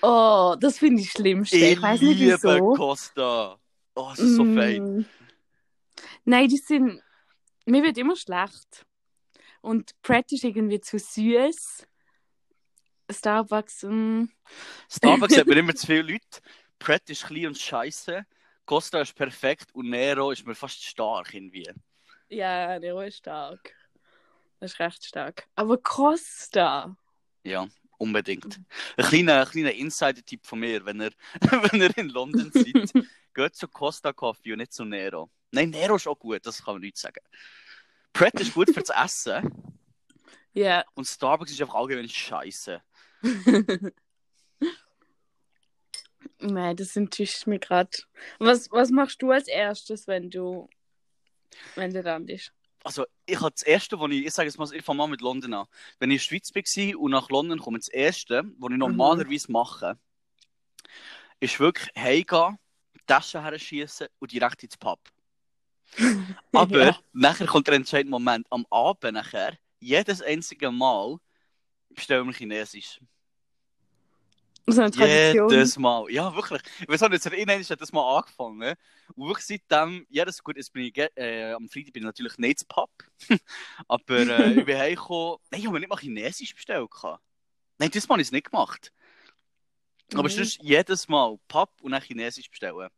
Oh, 0.03 0.57
das 0.59 0.79
finde 0.79 1.03
ich 1.03 1.11
Schlimmste. 1.11 1.57
Ich, 1.57 1.73
Ich 1.73 1.83
weiß 1.83 2.01
nicht 2.01 2.19
liebe 2.19 2.33
wieso. 2.43 2.75
Costa. 2.75 3.59
Oh, 3.99 4.13
es 4.13 4.21
ist 4.21 4.37
so 4.37 4.45
fein. 4.45 4.99
Mm. 4.99 5.07
Nein, 6.25 6.49
die 6.49 6.57
sind. 6.57 7.03
Mir 7.67 7.83
wird 7.83 7.99
immer 7.99 8.15
schlecht. 8.15 8.87
Und 9.61 10.01
Pret 10.03 10.31
ist 10.31 10.45
irgendwie 10.45 10.81
zu 10.81 11.01
süß. 11.01 11.85
Starbucks, 13.11 13.83
mm. 13.83 14.27
Starbucks 14.89 15.37
hat 15.37 15.47
mir 15.49 15.57
immer 15.59 15.75
zu 15.75 15.87
viele 15.87 16.03
Leute. 16.03 16.41
Pret 16.79 17.11
ist 17.11 17.27
klein 17.27 17.49
und 17.49 17.59
scheiße. 17.59 18.25
Costa 18.65 19.01
ist 19.01 19.17
perfekt 19.17 19.75
und 19.75 19.91
Nero 19.91 20.31
ist 20.31 20.47
mir 20.47 20.55
fast 20.55 20.81
stark 20.85 21.35
irgendwie. 21.35 21.69
Ja, 22.29 22.79
Nero 22.79 23.01
ist 23.01 23.17
stark. 23.17 23.75
Das 24.61 24.75
ist 24.75 24.79
recht 24.79 25.05
stark. 25.05 25.49
Aber 25.57 25.77
Costa. 25.79 26.97
Ja, 27.43 27.67
unbedingt. 27.97 28.61
Ein 28.97 29.05
kleiner, 29.07 29.41
ein 29.41 29.49
kleiner 29.49 29.73
Insider-Tipp 29.73 30.47
von 30.47 30.61
mir, 30.61 30.85
wenn 30.85 31.01
ihr, 31.01 31.13
wenn 31.73 31.81
ihr 31.81 31.97
in 31.99 32.11
London 32.11 32.53
seid, 32.53 32.93
geht 33.39 33.55
zu 33.55 33.69
Costa 33.69 34.13
Coffee 34.13 34.53
und 34.53 34.59
nicht 34.59 34.73
zu 34.73 34.85
Nero. 34.85 35.31
Nein, 35.53 35.71
Nero 35.71 35.95
ist 35.97 36.09
auch 36.09 36.19
gut, 36.19 36.45
das 36.45 36.63
kann 36.63 36.75
man 36.75 36.83
nicht 36.83 36.99
sagen. 36.99 37.25
Pret 38.13 38.35
ist 38.41 38.53
gut 38.53 38.71
fürs 38.71 38.91
Essen 38.91 39.79
Ja. 40.53 40.85
und 40.95 41.07
Starbucks 41.07 41.53
ist 41.53 41.61
einfach 41.61 41.77
allgemein 41.77 42.09
scheiße. 42.09 42.83
Nein, 46.41 46.77
das 46.77 46.97
enttäuscht 46.97 47.47
mich 47.47 47.61
gerade. 47.61 47.97
Was, 48.41 48.71
was 48.73 48.91
machst 48.91 49.23
du 49.23 49.31
als 49.31 49.47
erstes, 49.47 50.09
wenn 50.09 50.31
du, 50.31 50.69
wenn 51.77 51.93
du 51.93 52.03
dann 52.03 52.27
bist? 52.27 52.53
Also, 52.83 53.07
ich 53.27 53.41
habe 53.41 53.51
das 53.53 53.63
erste, 53.63 54.01
was 54.01 54.11
ich, 54.11 54.27
ich 54.27 54.33
sage 54.33 54.49
jetzt 54.49 54.59
mal, 54.59 54.73
ich 54.73 54.85
fange 54.85 54.99
mal 54.99 55.07
mit 55.09 55.21
London 55.21 55.55
an. 55.55 55.67
Wenn 55.99 56.11
ich 56.11 56.31
in 56.31 56.39
der 56.39 56.43
Schweiz 56.51 56.77
war 56.77 57.01
und 57.01 57.11
nach 57.11 57.29
London 57.29 57.59
komme, 57.61 57.79
das 57.79 57.89
erste, 57.89 58.45
was 58.59 58.71
ich 58.73 58.79
normalerweise 58.79 59.51
mache, 59.53 59.99
ist 61.41 61.61
wirklich 61.61 61.89
heimgehen, 61.97 62.59
Taschen 63.09 63.43
herschießen 63.43 64.07
und 64.21 64.31
direkt 64.31 64.63
ins 64.63 64.77
Pub. 64.77 65.01
Aber 66.53 66.85
Ja. 66.87 66.99
nachher 67.13 67.47
kommt 67.47 67.67
der 67.67 67.75
entscheidende 67.75 68.11
Moment. 68.11 68.47
Am 68.51 68.65
Abend 68.71 69.15
nachher, 69.15 69.59
jedes 69.81 70.23
einzige 70.23 70.71
Mal, 70.71 71.19
bestellen 71.91 72.27
wir 72.27 72.35
Chinesisch. 72.35 73.01
So 74.67 74.83
eine 74.83 74.91
Tradition. 74.91 75.51
Jedes 75.51 75.79
Mal. 75.79 76.11
Ja, 76.11 76.35
wirklich. 76.35 76.61
Ich 76.81 76.89
weiß 76.89 77.03
auch 77.03 77.09
nicht, 77.09 77.25
erinnern 77.25 77.65
hat 77.65 77.81
das 77.81 77.93
mal 77.93 78.19
angefangen. 78.19 78.75
Und 79.17 79.27
wirklich 79.29 79.47
seitdem, 79.47 80.07
jedes 80.11 80.43
gut, 80.45 80.59
jetzt 80.59 80.73
bin 80.75 80.85
ich, 80.85 80.99
äh, 81.17 81.53
am 81.53 81.69
Freitag 81.71 81.95
bin 81.95 82.03
ich 82.03 82.07
natürlich 82.07 82.37
nicht 82.37 82.51
ins 82.51 82.65
Pub. 82.65 82.91
Aber 83.89 84.19
äh, 84.19 84.53
ich 84.59 84.65
bin 84.67 84.77
heimgekommen. 84.77 85.39
Nein, 85.51 85.61
ich 85.61 85.67
habe 85.67 85.75
mir 85.75 85.81
nicht 85.81 85.89
mal 85.89 85.99
Chinesisch 85.99 86.55
bestellt. 86.55 86.91
Nein, 87.79 87.91
das 87.91 88.07
Mal 88.07 88.15
habe 88.15 88.23
ich 88.23 88.29
es 88.29 88.33
nicht 88.33 88.51
gemacht. 88.51 88.93
Aber 90.15 90.25
Mhm. 90.25 90.33
sonst 90.33 90.59
jedes 90.63 91.09
Mal 91.09 91.39
Pub 91.49 91.71
und 91.81 91.93
dann 91.93 92.03
Chinesisch 92.03 92.51
bestellen. 92.51 92.89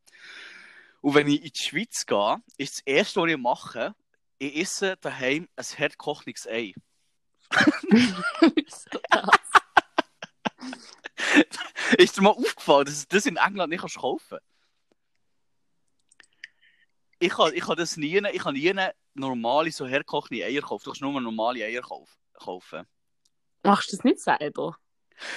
Und 1.00 1.14
wenn 1.14 1.28
ich 1.28 1.42
in 1.44 1.52
die 1.52 1.58
Schweiz 1.58 2.04
gehe, 2.06 2.36
ist 2.58 2.78
das 2.78 2.82
erste, 2.86 3.20
was 3.20 3.30
ich 3.30 3.36
mache, 3.38 3.94
ich 4.38 4.56
esse 4.56 4.96
daheim 5.00 5.48
ein 5.56 5.64
herdkochendes 5.64 6.46
Ei. 6.46 6.74
so. 8.68 9.00
Ist 11.98 12.16
dir 12.16 12.22
mal 12.22 12.30
aufgefallen, 12.30 12.86
dass 12.86 13.06
du 13.06 13.16
das 13.16 13.26
in 13.26 13.36
England 13.36 13.70
nicht 13.70 13.80
kannst 13.80 13.98
kaufen 13.98 14.38
Ich 17.18 17.30
kann, 17.30 17.52
ich 17.52 17.62
kann 17.62 17.76
das 17.76 17.96
nie, 17.96 18.16
ich 18.16 18.42
kann 18.42 18.54
nie 18.54 18.72
normale, 19.14 19.72
so 19.72 19.86
hergekochte 19.86 20.44
Eier 20.44 20.62
kaufen. 20.62 20.84
Du 20.84 20.90
kannst 20.90 21.02
nur 21.02 21.20
normale 21.20 21.64
Eier 21.64 21.82
kauf, 21.82 22.16
kaufen. 22.34 22.86
Machst 23.62 23.92
du 23.92 23.96
das 23.96 24.04
nicht 24.04 24.20
selber? 24.20 24.78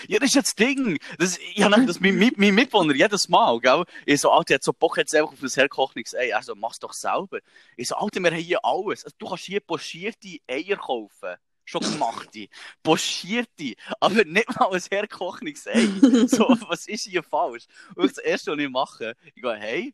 Ja, 0.08 0.20
das 0.20 0.30
ist 0.30 0.36
jetzt 0.36 0.60
das 0.60 0.68
Ding. 0.68 0.98
Das, 1.18 1.38
ich 1.38 1.64
habe 1.64 1.86
das 1.86 2.00
mein, 2.00 2.18
mein, 2.18 2.32
mein 2.36 2.56
Mitwohner 2.56 2.94
jedes 2.94 3.30
Mal, 3.30 3.60
gell? 3.60 3.84
Ich 4.06 4.22
so, 4.22 4.32
Alter, 4.32 4.56
hat 4.56 4.64
so 4.64 4.74
Bock 4.74 4.98
jetzt 4.98 5.16
einfach 5.16 5.34
auf 5.34 5.42
ein 5.42 5.50
hergekochtes 5.50 6.16
Ei. 6.16 6.36
Also, 6.36 6.56
mach's 6.56 6.80
doch 6.80 6.94
selber. 6.94 7.40
Ich 7.78 7.88
so, 7.88 7.96
Alter, 7.96 8.20
wir 8.22 8.32
haben 8.32 8.38
hier 8.38 8.64
alles. 8.64 9.06
Also, 9.06 9.16
du 9.18 9.28
kannst 9.28 9.46
hier 9.46 9.60
pochierte 9.60 10.38
Eier 10.48 10.78
kaufen. 10.78 11.36
Schon 11.66 11.82
gemachte. 11.82 12.48
Pochierte. 12.82 13.76
Aber 14.00 14.26
nicht 14.26 14.60
mal 14.60 14.74
ein 14.74 14.82
hergekochtes 14.82 15.68
Ei. 15.68 15.88
So, 16.28 16.50
was 16.68 16.88
ist 16.88 17.06
hier 17.06 17.24
falsch? 17.24 17.66
Und 17.96 18.10
das 18.10 18.18
erste, 18.18 18.52
was 18.52 18.60
ich 18.60 18.70
mache, 18.70 19.16
ich 19.34 19.42
gehe 19.42 19.56
hey 19.56 19.94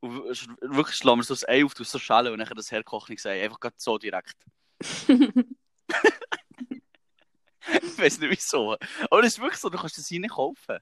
und 0.00 0.26
wirklich 0.60 0.96
schlagen 0.96 1.20
wir 1.20 1.24
so 1.24 1.34
das 1.34 1.48
Ei 1.48 1.64
auf, 1.64 1.74
du 1.74 1.84
so 1.84 1.98
Schelle 1.98 2.32
und 2.32 2.38
dann 2.38 2.48
das 2.54 2.70
hergekochtes 2.70 3.26
Ei. 3.26 3.44
Einfach 3.44 3.70
so 3.76 3.98
direkt. 3.98 4.36
Ich 7.82 7.98
weiß 7.98 8.20
nicht 8.20 8.30
wieso. 8.30 8.76
Aber 9.10 9.22
das 9.22 9.32
ist 9.32 9.40
wirklich 9.40 9.60
so, 9.60 9.68
du 9.68 9.78
kannst 9.78 9.98
das 9.98 10.10
nicht 10.10 10.30
kaufen. 10.30 10.78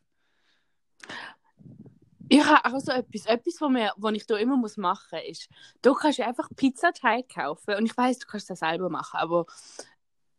Ich 2.28 2.44
habe 2.44 2.64
auch 2.64 2.80
so 2.80 2.92
etwas, 2.92 3.26
etwas, 3.26 3.60
was, 3.60 3.70
mir, 3.70 3.92
was 3.96 4.12
ich 4.14 4.26
da 4.26 4.36
immer 4.36 4.56
muss 4.56 4.76
machen 4.76 5.18
muss, 5.18 5.28
ist, 5.28 5.48
du 5.82 5.94
kannst 5.94 6.20
einfach 6.20 6.48
Pizzateig 6.56 7.28
kaufen 7.28 7.74
und 7.74 7.86
ich 7.86 7.96
weiß, 7.96 8.18
du 8.18 8.26
kannst 8.26 8.48
das 8.48 8.60
selber 8.60 8.88
machen, 8.88 9.18
aber 9.18 9.46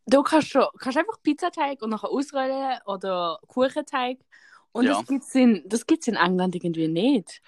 Du 0.08 0.22
kannst, 0.22 0.50
schon, 0.50 0.66
kannst 0.78 0.98
einfach 0.98 1.22
Pizzateig 1.24 1.82
und 1.82 1.90
nachher 1.90 2.10
ausrollen 2.10 2.78
oder 2.86 3.40
Kuchenteig. 3.48 4.20
Und 4.72 4.86
Ja. 4.86 4.94
das 4.94 5.08
gibt 5.08 5.24
es 5.24 5.34
in, 5.34 5.64
das 5.66 5.88
gibt's 5.88 6.08
in 6.08 6.16
England 6.16 6.54
irgendwie 6.56 6.88
nicht. 6.88 7.42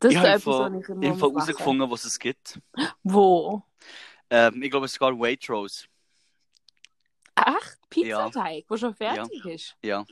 Das 0.00 0.12
ich 0.12 0.18
ist 0.18 0.24
habe 0.46 0.62
herausgefunden, 1.00 1.90
was 1.90 2.04
es 2.04 2.18
gibt. 2.18 2.58
Wo? 3.02 3.62
Ähm, 4.30 4.62
ich 4.62 4.70
glaube, 4.70 4.86
es 4.86 4.92
ist 4.92 4.98
sogar 4.98 5.18
Waitrose. 5.18 5.84
Echt? 7.44 7.78
Pizzateig, 7.90 8.66
der 8.68 8.76
schon 8.76 8.94
fertig 8.94 9.44
ist? 9.44 9.76
Ja. 9.82 10.04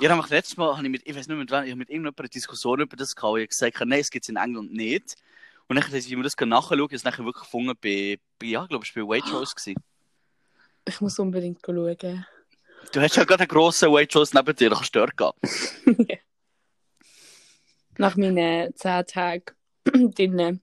Ja, 0.00 0.08
dann 0.08 0.24
letztes 0.28 0.56
Mal, 0.56 0.76
habe 0.76 0.84
ich 0.84 0.90
mit, 0.90 1.02
ich 1.06 1.16
weiß 1.16 1.26
nicht 1.26 1.36
mit 1.36 1.50
wem, 1.50 1.64
ich 1.64 1.70
habe 1.70 1.76
mit 1.76 1.90
irgendjemandem 1.90 2.22
eine 2.22 2.28
Diskussion 2.28 2.80
über 2.80 2.96
das 2.96 3.16
gehabt. 3.16 3.38
Ich 3.38 3.42
habe 3.42 3.48
gesagt, 3.48 3.80
nein, 3.86 4.00
es 4.00 4.10
gibt 4.10 4.24
es 4.24 4.28
in 4.28 4.36
England 4.36 4.72
nicht. 4.72 5.16
Und 5.66 5.76
dann 5.76 5.84
habe 5.84 5.96
ich 5.96 6.16
mir 6.16 6.22
das 6.22 6.36
nachschauen, 6.36 6.90
ist 6.90 7.04
nachher 7.04 7.24
wirklich 7.24 7.42
gefunden 7.42 7.74
bei, 7.80 8.20
bei 8.38 8.46
ja, 8.46 8.62
ich 8.62 8.68
glaube, 8.68 8.84
es 8.84 8.94
war 8.94 9.02
bei 9.04 9.16
Waitrose. 9.16 9.54
Gewesen. 9.56 9.82
Ich 10.84 11.00
muss 11.00 11.18
unbedingt 11.18 11.60
schauen. 11.64 12.26
Du 12.92 13.00
hast 13.00 13.16
ja 13.16 13.24
gerade 13.24 13.40
einen 13.40 13.48
grossen 13.48 13.90
Waitrose 13.90 14.36
neben 14.36 14.54
dir, 14.54 14.70
da 14.70 14.76
kannst 14.76 14.94
du 14.94 15.00
dort 15.00 15.16
gehen. 15.16 16.06
Nach 17.98 18.16
meinen 18.16 18.76
10 18.76 19.06
Tagen 19.06 19.44
drinnen. 20.14 20.62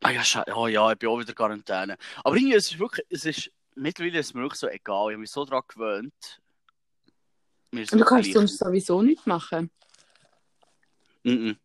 Ah 0.00 0.10
ja, 0.10 0.22
oh, 0.54 0.68
ja, 0.68 0.92
ich 0.92 0.98
bin 0.98 1.08
auch 1.08 1.18
wieder 1.18 1.32
Quarantäne. 1.32 1.96
Aber 2.22 2.36
irgendwie, 2.36 2.54
es 2.54 2.70
ist 2.70 2.78
wirklich, 2.78 3.04
es 3.10 3.24
ist, 3.24 3.50
mittlerweile 3.78 4.18
ist 4.18 4.26
es 4.26 4.34
mir 4.34 4.42
wirklich 4.42 4.60
so 4.60 4.68
egal. 4.68 5.10
Ich 5.10 5.14
habe 5.14 5.18
mich 5.18 5.30
so 5.30 5.44
daran 5.44 5.62
gewöhnt. 5.68 6.40
Mir 7.70 7.82
ist 7.82 7.92
Und 7.92 7.98
du 7.98 8.04
kannst 8.04 8.24
gleich. 8.24 8.34
sonst 8.34 8.58
sowieso 8.58 9.02
nichts 9.02 9.26
machen. 9.26 9.70
Mm 11.22 11.30
-mm. 11.30 11.56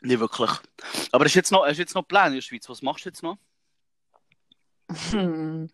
Nicht 0.00 0.20
wirklich. 0.20 0.50
Aber 1.12 1.24
hast 1.24 1.34
du 1.34 1.38
jetzt 1.38 1.50
noch, 1.50 1.66
hast 1.66 1.78
jetzt 1.78 1.94
noch 1.94 2.06
Pläne 2.06 2.28
in 2.28 2.34
der 2.34 2.40
Schweiz? 2.42 2.68
Was 2.68 2.82
machst 2.82 3.04
du 3.04 3.08
jetzt 3.08 3.22
noch? 3.22 3.38
Hm. 5.10 5.68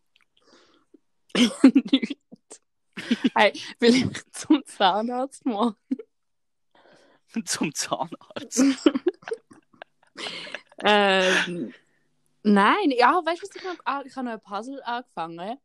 Nichts. 1.92 2.60
Hey, 3.34 3.52
vielleicht 3.78 4.34
zum 4.34 4.64
Zahnarzt 4.64 5.44
mal. 5.44 5.74
Zum 7.46 7.74
Zahnarzt. 7.74 8.62
Ähm, 10.78 11.72
nein, 12.44 12.90
ja, 12.96 13.20
weißt 13.24 13.42
du, 13.42 13.46
was 13.48 13.56
ich 13.56 13.64
noch. 13.64 13.76
Ah, 13.84 14.02
ich 14.04 14.14
habe 14.16 14.26
noch 14.26 14.32
ein 14.34 14.40
Puzzle 14.40 14.80
angefangen. 14.84 15.58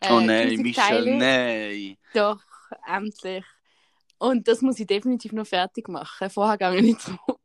Äh, 0.00 0.12
oh 0.12 0.20
nein, 0.20 0.48
30 0.48 0.58
Michel, 0.60 0.82
Teile. 0.84 1.16
nein. 1.16 1.96
Doch, 2.14 2.40
endlich. 2.86 3.44
Und 4.18 4.46
das 4.46 4.62
muss 4.62 4.78
ich 4.78 4.86
definitiv 4.86 5.32
noch 5.32 5.46
fertig 5.46 5.88
machen. 5.88 6.30
Vorher 6.30 6.56
gehe 6.58 6.76
ich 6.76 6.82
nicht 6.82 7.00
zurück. 7.00 7.38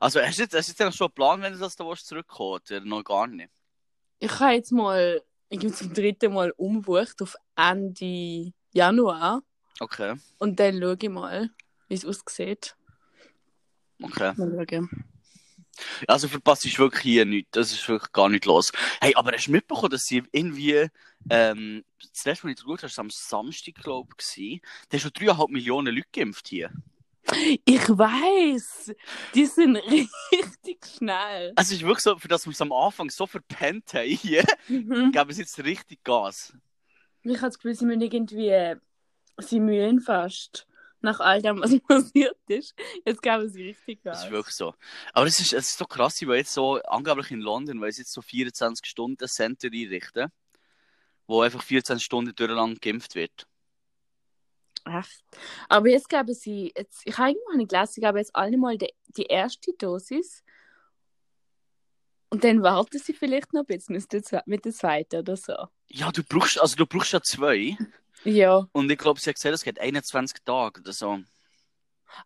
Also, 0.00 0.20
hast 0.20 0.38
du 0.38 0.42
jetzt, 0.42 0.54
hast 0.54 0.78
du 0.78 0.84
jetzt 0.84 0.96
schon 0.96 1.06
einen 1.06 1.14
Plan, 1.14 1.42
wenn 1.42 1.52
du 1.52 1.58
das 1.58 1.74
da 1.74 1.84
willst, 1.86 2.06
zurückkommst? 2.06 2.70
Oder 2.70 2.84
noch 2.84 3.02
gar 3.02 3.26
nicht? 3.26 3.50
Ich 4.20 4.38
habe 4.40 4.52
jetzt 4.54 4.70
mal, 4.72 5.22
ich 5.48 5.58
habe 5.58 5.72
zum 5.72 5.92
dritten 5.92 6.32
Mal 6.34 6.52
umgebucht 6.52 7.20
auf 7.22 7.34
Ende 7.56 8.52
Januar. 8.72 9.42
Okay, 9.80 10.14
Und 10.38 10.58
dann 10.60 10.80
schaue 10.80 10.96
ich 11.00 11.08
mal, 11.08 11.50
wie 11.88 11.94
es 11.94 12.04
aussieht. 12.04 12.76
okay. 14.02 14.32
Mal 14.36 14.66
schauen. 14.68 15.04
Also 16.06 16.28
verpasst 16.28 16.64
ist 16.66 16.78
wirklich 16.78 17.02
hier 17.02 17.24
nichts. 17.24 17.50
Das 17.52 17.72
ist 17.72 17.88
wirklich 17.88 18.12
gar 18.12 18.28
nicht 18.28 18.44
los. 18.44 18.72
Hey, 19.00 19.14
aber 19.14 19.32
hast 19.32 19.46
du 19.46 19.52
mitbekommen, 19.52 19.90
dass 19.90 20.04
sie 20.06 20.22
irgendwie, 20.32 20.88
ähm, 21.30 21.84
das 22.12 22.24
letzte 22.24 22.46
Mal, 22.46 22.52
ich 22.52 22.56
geschaut 22.58 22.82
habe, 22.82 22.92
war 22.96 23.04
am 23.04 23.10
Samstag, 23.10 23.74
glaube 23.76 24.08
ich, 24.20 24.60
da 24.88 24.96
hast 24.96 25.02
schon 25.02 25.10
3,5 25.12 25.50
Millionen 25.50 25.94
Leute 25.94 26.08
geimpft 26.12 26.48
hier. 26.48 26.70
Ich 27.64 27.88
weiß, 27.88 28.94
die 29.34 29.44
sind 29.44 29.76
richtig 30.32 30.78
schnell. 30.96 31.52
Also 31.56 31.74
ist 31.74 31.82
wirklich 31.82 32.00
so, 32.00 32.16
für 32.18 32.28
das 32.28 32.46
wir 32.46 32.52
es 32.52 32.60
am 32.62 32.72
Anfang 32.72 33.10
so 33.10 33.26
verpennt 33.26 33.92
haben 33.94 34.08
hier, 34.08 34.44
Mhm. 34.68 35.12
geben 35.12 35.32
sie 35.32 35.42
jetzt 35.42 35.58
richtig 35.62 36.02
Gas. 36.04 36.54
Ich 37.22 37.36
habe 37.36 37.48
das 37.48 37.58
Gefühl, 37.58 37.74
sie 37.74 37.84
müssen 37.84 38.00
irgendwie, 38.00 38.76
sie 39.38 39.60
mühen 39.60 40.00
fast. 40.00 40.66
Nach 41.00 41.20
all 41.20 41.40
dem, 41.40 41.60
was 41.60 41.78
passiert 41.88 42.36
ist. 42.48 42.74
Jetzt 43.04 43.22
geben 43.22 43.48
sie 43.48 43.62
richtig 43.68 44.00
Das 44.02 44.16
Gas. 44.18 44.24
ist 44.24 44.30
wirklich 44.32 44.54
so. 44.54 44.74
Aber 45.12 45.26
es 45.26 45.38
ist, 45.38 45.52
es 45.52 45.68
ist 45.70 45.78
so 45.78 45.84
krass, 45.84 46.20
weil 46.26 46.38
jetzt 46.38 46.52
so, 46.52 46.80
angeblich 46.82 47.30
in 47.30 47.40
London, 47.40 47.80
weil 47.80 47.92
sie 47.92 48.02
jetzt 48.02 48.12
so 48.12 48.20
24 48.22 48.84
Stunden 48.84 49.28
Center 49.28 49.68
einrichten, 49.72 50.32
wo 51.26 51.42
einfach 51.42 51.62
14 51.62 52.00
Stunden 52.00 52.34
durchlang 52.34 52.76
geimpft 52.80 53.14
wird. 53.14 53.46
Echt? 54.84 55.22
Aber 55.68 55.88
jetzt 55.88 56.08
geben 56.08 56.34
sie, 56.34 56.72
jetzt, 56.76 57.02
ich 57.04 57.16
habe 57.18 57.30
irgendwann 57.30 57.58
nicht 57.58 57.70
gelesen, 57.70 57.92
sie 57.92 58.00
geben 58.00 58.16
jetzt 58.18 58.34
alle 58.34 58.56
mal 58.56 58.78
die, 58.78 58.92
die 59.08 59.24
erste 59.26 59.72
Dosis. 59.74 60.42
Und 62.30 62.44
dann 62.44 62.62
warten 62.62 62.98
sie 62.98 63.12
vielleicht 63.14 63.52
noch 63.54 63.60
ein 63.62 63.66
bisschen 63.66 63.94
mit 63.96 64.12
der 64.12 64.22
zwe- 64.22 64.42
mit 64.46 64.64
der 64.64 64.72
zweiten 64.72 65.16
oder 65.20 65.36
so. 65.36 65.54
Ja, 65.88 66.10
du 66.12 66.22
brauchst, 66.22 66.60
also 66.60 66.76
du 66.76 66.86
brauchst 66.86 67.12
ja 67.12 67.22
zwei. 67.22 67.76
Ja. 68.24 68.66
Und 68.72 68.90
ich 68.90 68.98
glaube, 68.98 69.20
sie 69.20 69.30
hat 69.30 69.36
gesagt, 69.36 69.54
es 69.54 69.64
geht 69.64 69.80
21 69.80 70.38
Tage 70.44 70.80
oder 70.80 70.92
so. 70.92 71.20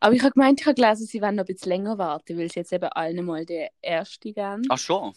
Aber 0.00 0.14
ich 0.14 0.22
habe 0.22 0.32
gemeint, 0.32 0.60
ich 0.60 0.66
habe 0.66 0.74
gelesen, 0.74 1.06
sie 1.06 1.20
werden 1.20 1.36
noch 1.36 1.44
ein 1.44 1.46
bisschen 1.46 1.70
länger 1.70 1.98
warten, 1.98 2.38
weil 2.38 2.50
sie 2.50 2.60
jetzt 2.60 2.72
eben 2.72 2.88
allen 2.88 3.24
mal 3.24 3.44
die 3.44 3.68
erste 3.80 4.32
geben. 4.32 4.62
Ach 4.68 4.78
schon. 4.78 5.14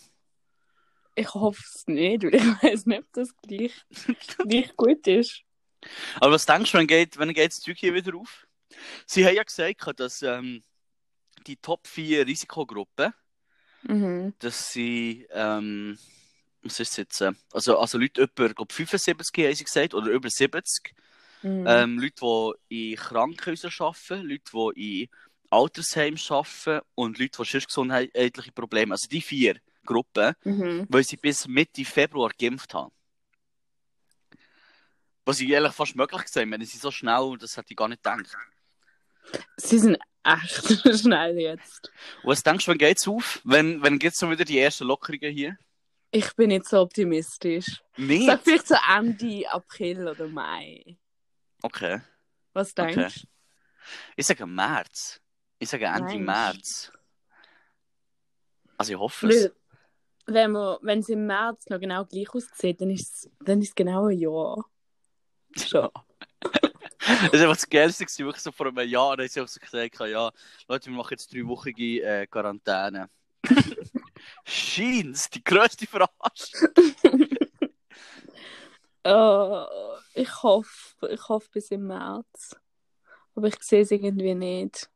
Ich 1.15 1.33
hoffe 1.33 1.61
es 1.63 1.85
nicht, 1.88 2.23
weil 2.23 2.35
ich 2.35 2.43
weiß 2.63 2.85
nicht, 2.88 2.99
ob 2.99 3.13
das 3.13 3.35
gleich, 3.38 3.73
gleich 4.39 4.75
gut 4.75 5.05
ist. 5.07 5.41
Aber 6.19 6.31
was 6.31 6.45
denkst 6.45 6.71
du, 6.71 6.77
wenn 6.79 6.88
geht, 6.88 7.17
wenn 7.17 7.33
geht 7.33 7.51
das 7.51 7.61
Zeug 7.61 7.77
hier 7.77 7.93
wieder 7.93 8.15
auf? 8.15 8.47
Sie 9.05 9.25
haben 9.25 9.35
ja 9.35 9.43
gesagt, 9.43 9.99
dass 9.99 10.21
ähm, 10.23 10.63
die 11.45 11.57
Top 11.57 11.88
4 11.88 12.25
Risikogruppen, 12.25 13.13
Mhm. 13.88 14.33
dass 14.39 14.71
sie, 14.71 15.27
ähm, 15.29 15.95
was 16.65 16.80
ist 16.80 16.91
es 16.91 16.97
jetzt? 16.97 17.21
äh, 17.21 17.32
Also, 17.54 17.78
also 17.78 17.97
Leute 17.97 18.23
über, 18.23 18.54
glaub, 18.54 18.71
75 18.73 19.45
haben 19.45 19.56
sie 19.56 19.63
gesagt, 19.63 19.93
oder 19.93 20.10
über 20.12 20.30
70. 20.30 20.93
Mhm. 21.43 21.65
Ähm, 21.67 21.99
Leute, 21.99 22.58
die 22.69 22.93
in 22.93 22.97
Krankenhäusern 22.97 23.71
arbeiten, 23.80 24.28
Leute, 24.28 24.73
die 24.75 25.04
in 25.04 25.10
Altersheimen 25.51 26.19
arbeiten 26.30 26.82
und 26.95 27.19
Leute, 27.19 27.43
die 27.43 27.49
sonst 27.49 27.67
gesundheitliche 27.67 28.51
Probleme 28.51 28.89
haben. 28.89 28.91
Also 28.93 29.08
die 29.08 29.21
vier 29.21 29.58
Gruppen, 29.86 30.34
Mhm. 30.43 30.88
weil 30.89 31.04
sie 31.04 31.17
bis 31.17 31.47
Mitte 31.47 31.86
Februar 31.86 32.32
geimpft 32.38 32.73
haben. 32.73 32.91
Was 35.23 35.39
ich 35.39 35.49
ehrlich 35.49 35.73
fast 35.73 35.95
möglich 35.95 36.23
gesehen 36.23 36.51
wenn 36.51 36.63
sie 36.63 36.78
so 36.78 36.91
schnell, 36.91 37.36
das 37.39 37.58
hätte 37.58 37.67
ich 37.71 37.78
gar 37.78 37.88
nicht 37.88 38.04
gedacht. 38.04 38.36
Sie 39.58 39.80
sind 39.80 39.97
echt 40.23 40.65
schnell 41.01 41.39
jetzt. 41.39 41.91
Und 42.23 42.30
was 42.32 42.43
denkst 42.43 42.65
du, 42.65 42.71
wann 42.71 42.78
geht's 42.78 43.08
auf? 43.08 43.41
Wenn, 43.43 43.82
wenn 43.82 43.99
geht's 43.99 44.19
so 44.19 44.30
wieder 44.30 44.45
die 44.45 44.60
ersten 44.60 44.86
Lockerungen 44.86 45.32
hier? 45.32 45.58
Ich 46.15 46.34
bin 46.34 46.47
nicht 46.47 46.65
so 46.65 46.80
optimistisch. 46.80 47.84
Nicht? 47.97 48.25
Sag 48.25 48.41
vielleicht 48.41 48.67
so 48.67 48.75
Ende 48.89 49.43
April 49.51 50.08
oder 50.08 50.30
Mai. 50.30 50.97
Okay. 51.62 51.99
Was 52.54 52.73
denkst 52.73 53.23
du? 53.23 53.28
Ich 54.15 54.25
sage 54.25 54.45
März. 54.45 55.19
Ich 55.60 55.67
sage 55.67 55.84
Ende 55.84 56.17
Meinst 56.17 56.21
März. 56.21 56.91
Also 58.78 58.93
ich 58.93 58.97
hoffe 58.97 59.28
es. 59.28 59.51
Wenn 60.25 60.51
man, 60.51 60.78
wenn 60.84 60.99
es 60.99 61.10
im 61.10 61.25
März 61.25 61.65
noch 61.67 61.82
genau 61.82 62.06
gleich 62.06 62.34
aussieht, 62.34 62.80
dann 62.80 62.91
ist 62.91 63.13
es, 63.13 63.30
dann 63.41 63.62
ist 63.62 63.69
es 63.69 63.75
genau 63.75 64.06
ein 64.06 64.17
Jahr. 64.17 64.63
Schon. 65.58 65.89
Das 67.08 67.34
ist 67.34 67.41
einfach 67.41 67.56
das 67.56 67.69
Geilste, 67.69 68.04
gewesen, 68.04 68.25
wirklich 68.25 68.41
so 68.41 68.51
vor 68.51 68.65
einem 68.65 68.89
Jahr, 68.89 69.12
haben 69.12 69.28
sie 69.28 69.39
auch 69.39 69.47
so 69.47 69.60
gesagt, 69.60 69.99
ja, 69.99 70.32
Leute, 70.67 70.89
wir 70.89 70.97
machen 70.97 71.12
jetzt 71.12 71.32
dreiwöchige 71.32 72.01
äh, 72.01 72.25
Quarantäne. 72.25 73.12
Scheins, 74.45 75.29
die 75.29 75.43
grösste 75.43 75.88
Verarschung. 75.88 76.69
Äh, 79.05 79.65
ich 80.15 80.41
hoffe, 80.41 81.08
ich 81.12 81.29
hoffe 81.29 81.47
bis 81.51 81.69
im 81.69 81.86
März. 81.86 82.55
Aber 83.36 83.47
ich 83.47 83.62
sehe 83.62 83.81
es 83.81 83.91
irgendwie 83.91 84.34
nicht. 84.34 84.89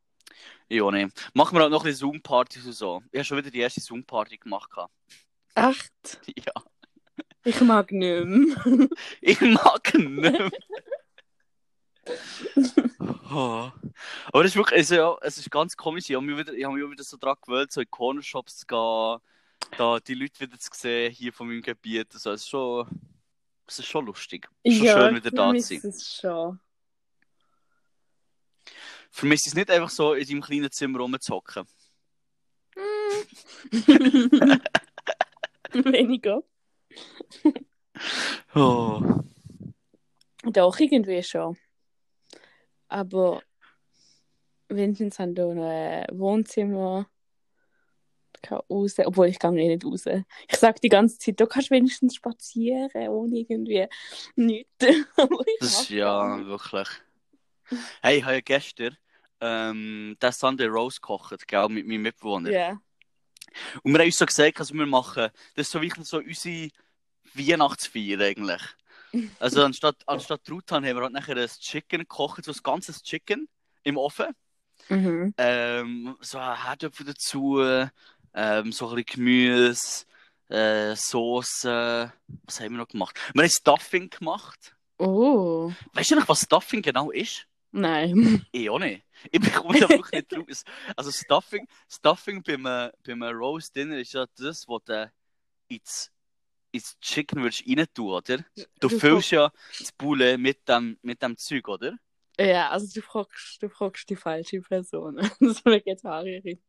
Ja, 0.67 0.89
nee. 0.89 1.07
Machen 1.35 1.55
wir 1.55 1.62
halt 1.62 1.71
noch 1.71 1.81
ein 1.81 1.91
bisschen 1.91 2.12
Zoom-Partys 2.12 2.65
und 2.65 2.73
so. 2.73 3.03
Ich 3.12 3.19
habe 3.19 3.25
schon 3.25 3.38
wieder 3.38 3.51
die 3.51 3.59
erste 3.59 3.81
Zoom-Party 3.81 4.38
gemacht. 4.38 4.71
Echt? 5.55 6.21
Ja. 6.35 6.53
Ich 7.43 7.62
mag 7.62 7.91
nicht 7.91 8.25
mehr. 8.25 8.89
Ich 9.21 9.41
mag 9.41 9.93
nicht 9.93 10.09
mehr. 10.09 10.51
Oh. 13.31 13.69
Aber 14.31 14.41
es 14.41 14.47
ist 14.47 14.55
wirklich, 14.55 14.79
also, 14.79 14.95
ja, 14.95 15.17
es 15.21 15.38
ist 15.38 15.51
ganz 15.51 15.77
komisch. 15.77 16.09
Ich 16.09 16.15
habe 16.15 16.25
mich 16.25 16.38
wieder, 16.38 16.53
ich 16.53 16.65
habe 16.65 16.75
mich 16.75 16.89
wieder 16.89 17.03
so 17.03 17.17
dran 17.17 17.35
gewöhnt, 17.41 17.71
so 17.71 17.81
in 17.81 17.91
Cornershops 17.91 18.57
zu 18.57 18.65
gehen, 18.65 19.19
da 19.78 20.00
die 20.00 20.13
Leute 20.13 20.39
wieder 20.39 20.58
zu 20.58 20.69
sehen, 20.74 21.12
hier 21.12 21.34
von 21.34 21.48
meinem 21.48 21.62
Gebiet. 21.62 22.13
Also, 22.13 22.32
es 22.32 22.41
ist 22.41 22.50
schon, 22.50 22.88
es 23.67 23.80
ist 23.80 23.88
schon 23.88 24.06
lustig. 24.06 24.50
Es 24.63 24.74
ist 24.74 24.80
schon 24.80 24.88
schön, 24.88 25.15
wieder 25.15 25.32
da 25.32 25.54
zu 25.54 25.62
sein. 25.62 25.78
Ist 25.80 26.22
schon. 26.22 26.60
Für 29.12 29.26
mich 29.26 29.39
ist 29.39 29.48
es 29.48 29.56
nicht 29.56 29.72
einfach 29.72 29.89
so, 29.89 30.13
in 30.13 30.28
deinem 30.28 30.41
kleinen 30.41 30.72
Zimmer 30.72 31.00
rumzuhocken. 31.00 31.65
Weniger. 35.74 36.43
Oh. 38.56 39.02
Doch, 40.43 40.80
irgendwie 40.80 41.22
schon. 41.24 41.58
Aber 42.88 43.41
wenigstens 44.69 45.19
haben 45.19 45.36
wir 45.36 45.54
noch 45.54 45.65
ein 45.65 46.06
Wohnzimmer. 46.17 47.10
Kann 48.41 48.62
raus, 48.69 48.95
obwohl 48.99 49.28
ich 49.28 49.39
gehe 49.39 49.49
eh 49.52 49.75
nicht 49.75 49.86
raus. 49.86 50.06
Ich 50.47 50.58
sage 50.58 50.80
die 50.82 50.89
ganze 50.89 51.17
Zeit, 51.17 51.39
du 51.39 51.45
kannst 51.45 51.71
wenigstens 51.71 52.15
spazieren, 52.15 53.10
ohne 53.10 53.39
irgendwie 53.39 53.88
nichts. 54.36 54.69
Das 55.60 55.82
ist 55.82 55.89
ja 55.89 56.38
nicht. 56.38 56.47
wirklich. 56.47 56.88
Hey, 58.02 58.17
ich 58.17 58.23
habe 58.23 58.36
ja 58.36 58.41
gestern 58.41 58.97
ähm, 59.41 60.17
den 60.21 60.32
Sunday 60.32 60.67
Rose 60.67 60.99
gekocht, 60.99 61.47
gell, 61.47 61.69
mit 61.69 61.88
meinem 61.88 62.04
Mitbewohner. 62.04 62.52
Ja. 62.52 62.82
Und 63.84 63.93
wir 63.93 63.99
haben 63.99 64.06
uns 64.06 64.17
so 64.17 64.25
gesagt, 64.25 64.60
also 64.60 64.73
wir 64.73 64.86
machen, 64.86 65.30
das 65.56 65.67
ist 65.67 65.71
so 65.71 65.82
wirklich 65.82 66.08
so 66.08 66.17
unsere 66.17 66.69
Weihnachtsfeier 67.34 68.19
eigentlich. 68.19 68.62
Also 69.39 69.63
anstatt, 69.63 69.95
anstatt 70.06 70.43
Truthahn 70.43 70.86
haben 70.86 70.95
wir 70.95 71.02
halt 71.02 71.13
nachher 71.13 71.36
ein 71.36 71.47
Chicken 71.47 72.02
gekocht, 72.02 72.45
so 72.45 72.52
ein 72.52 72.60
ganzes 72.62 73.02
Chicken 73.02 73.49
im 73.84 73.97
Ofen. 73.97 74.36
Mhm. 74.88 75.34
Ähm, 75.36 76.15
so 76.21 76.39
Herdöpfel 76.39 77.08
dazu, 77.08 77.60
ähm, 78.33 78.71
so 78.71 78.89
ein 78.89 78.95
bisschen 78.95 79.15
Gemüse, 79.17 80.05
äh, 80.49 80.95
Soße. 80.95 82.13
Was 82.45 82.59
haben 82.59 82.71
wir 82.71 82.77
noch 82.79 82.87
gemacht? 82.87 83.19
Wir 83.33 83.43
haben 83.43 83.49
Stuffing 83.49 84.09
gemacht. 84.09 84.75
Oh, 84.99 85.73
Weißt 85.93 86.11
du 86.11 86.15
noch, 86.15 86.27
was 86.27 86.41
Stuffing 86.41 86.81
genau 86.81 87.11
ist? 87.11 87.45
nein. 87.71 88.45
Ich 88.51 88.69
auch 88.69 88.79
nicht. 88.79 89.05
Ich 89.31 89.39
bekomme 89.39 89.79
da 89.79 89.89
wirklich 89.89 90.23
nicht 90.29 90.33
raus. 90.49 90.63
Also 90.95 91.11
Stuffing, 91.11 91.67
Stuffing 91.89 92.41
beim, 92.43 92.63
beim 93.03 93.23
Roast 93.23 93.75
Dinner 93.75 93.99
ist 93.99 94.13
ja 94.13 94.25
das, 94.37 94.67
was 94.67 94.83
du 94.85 95.11
ins, 95.69 96.11
ins 96.71 96.99
Chicken 97.01 97.41
würdest 97.43 97.63
rein 97.67 97.85
tun, 97.93 98.11
oder? 98.11 98.37
Du 98.79 98.89
Du 98.89 98.89
füllst 98.89 99.31
ja 99.31 99.51
das 99.79 99.91
Poulet 99.93 100.39
mit 100.39 100.67
dem, 100.69 100.97
mit 101.01 101.21
dem 101.21 101.37
Zeug, 101.37 101.67
oder? 101.69 101.97
Ja, 102.39 102.69
also 102.69 102.87
du 102.93 103.01
fragst, 103.01 103.61
du 103.61 103.69
fragst 103.69 104.09
die 104.09 104.15
falsche 104.15 104.61
Person. 104.61 105.17
Das 105.39 105.57
ist 105.57 105.65
Vegetarierin. 105.65 106.61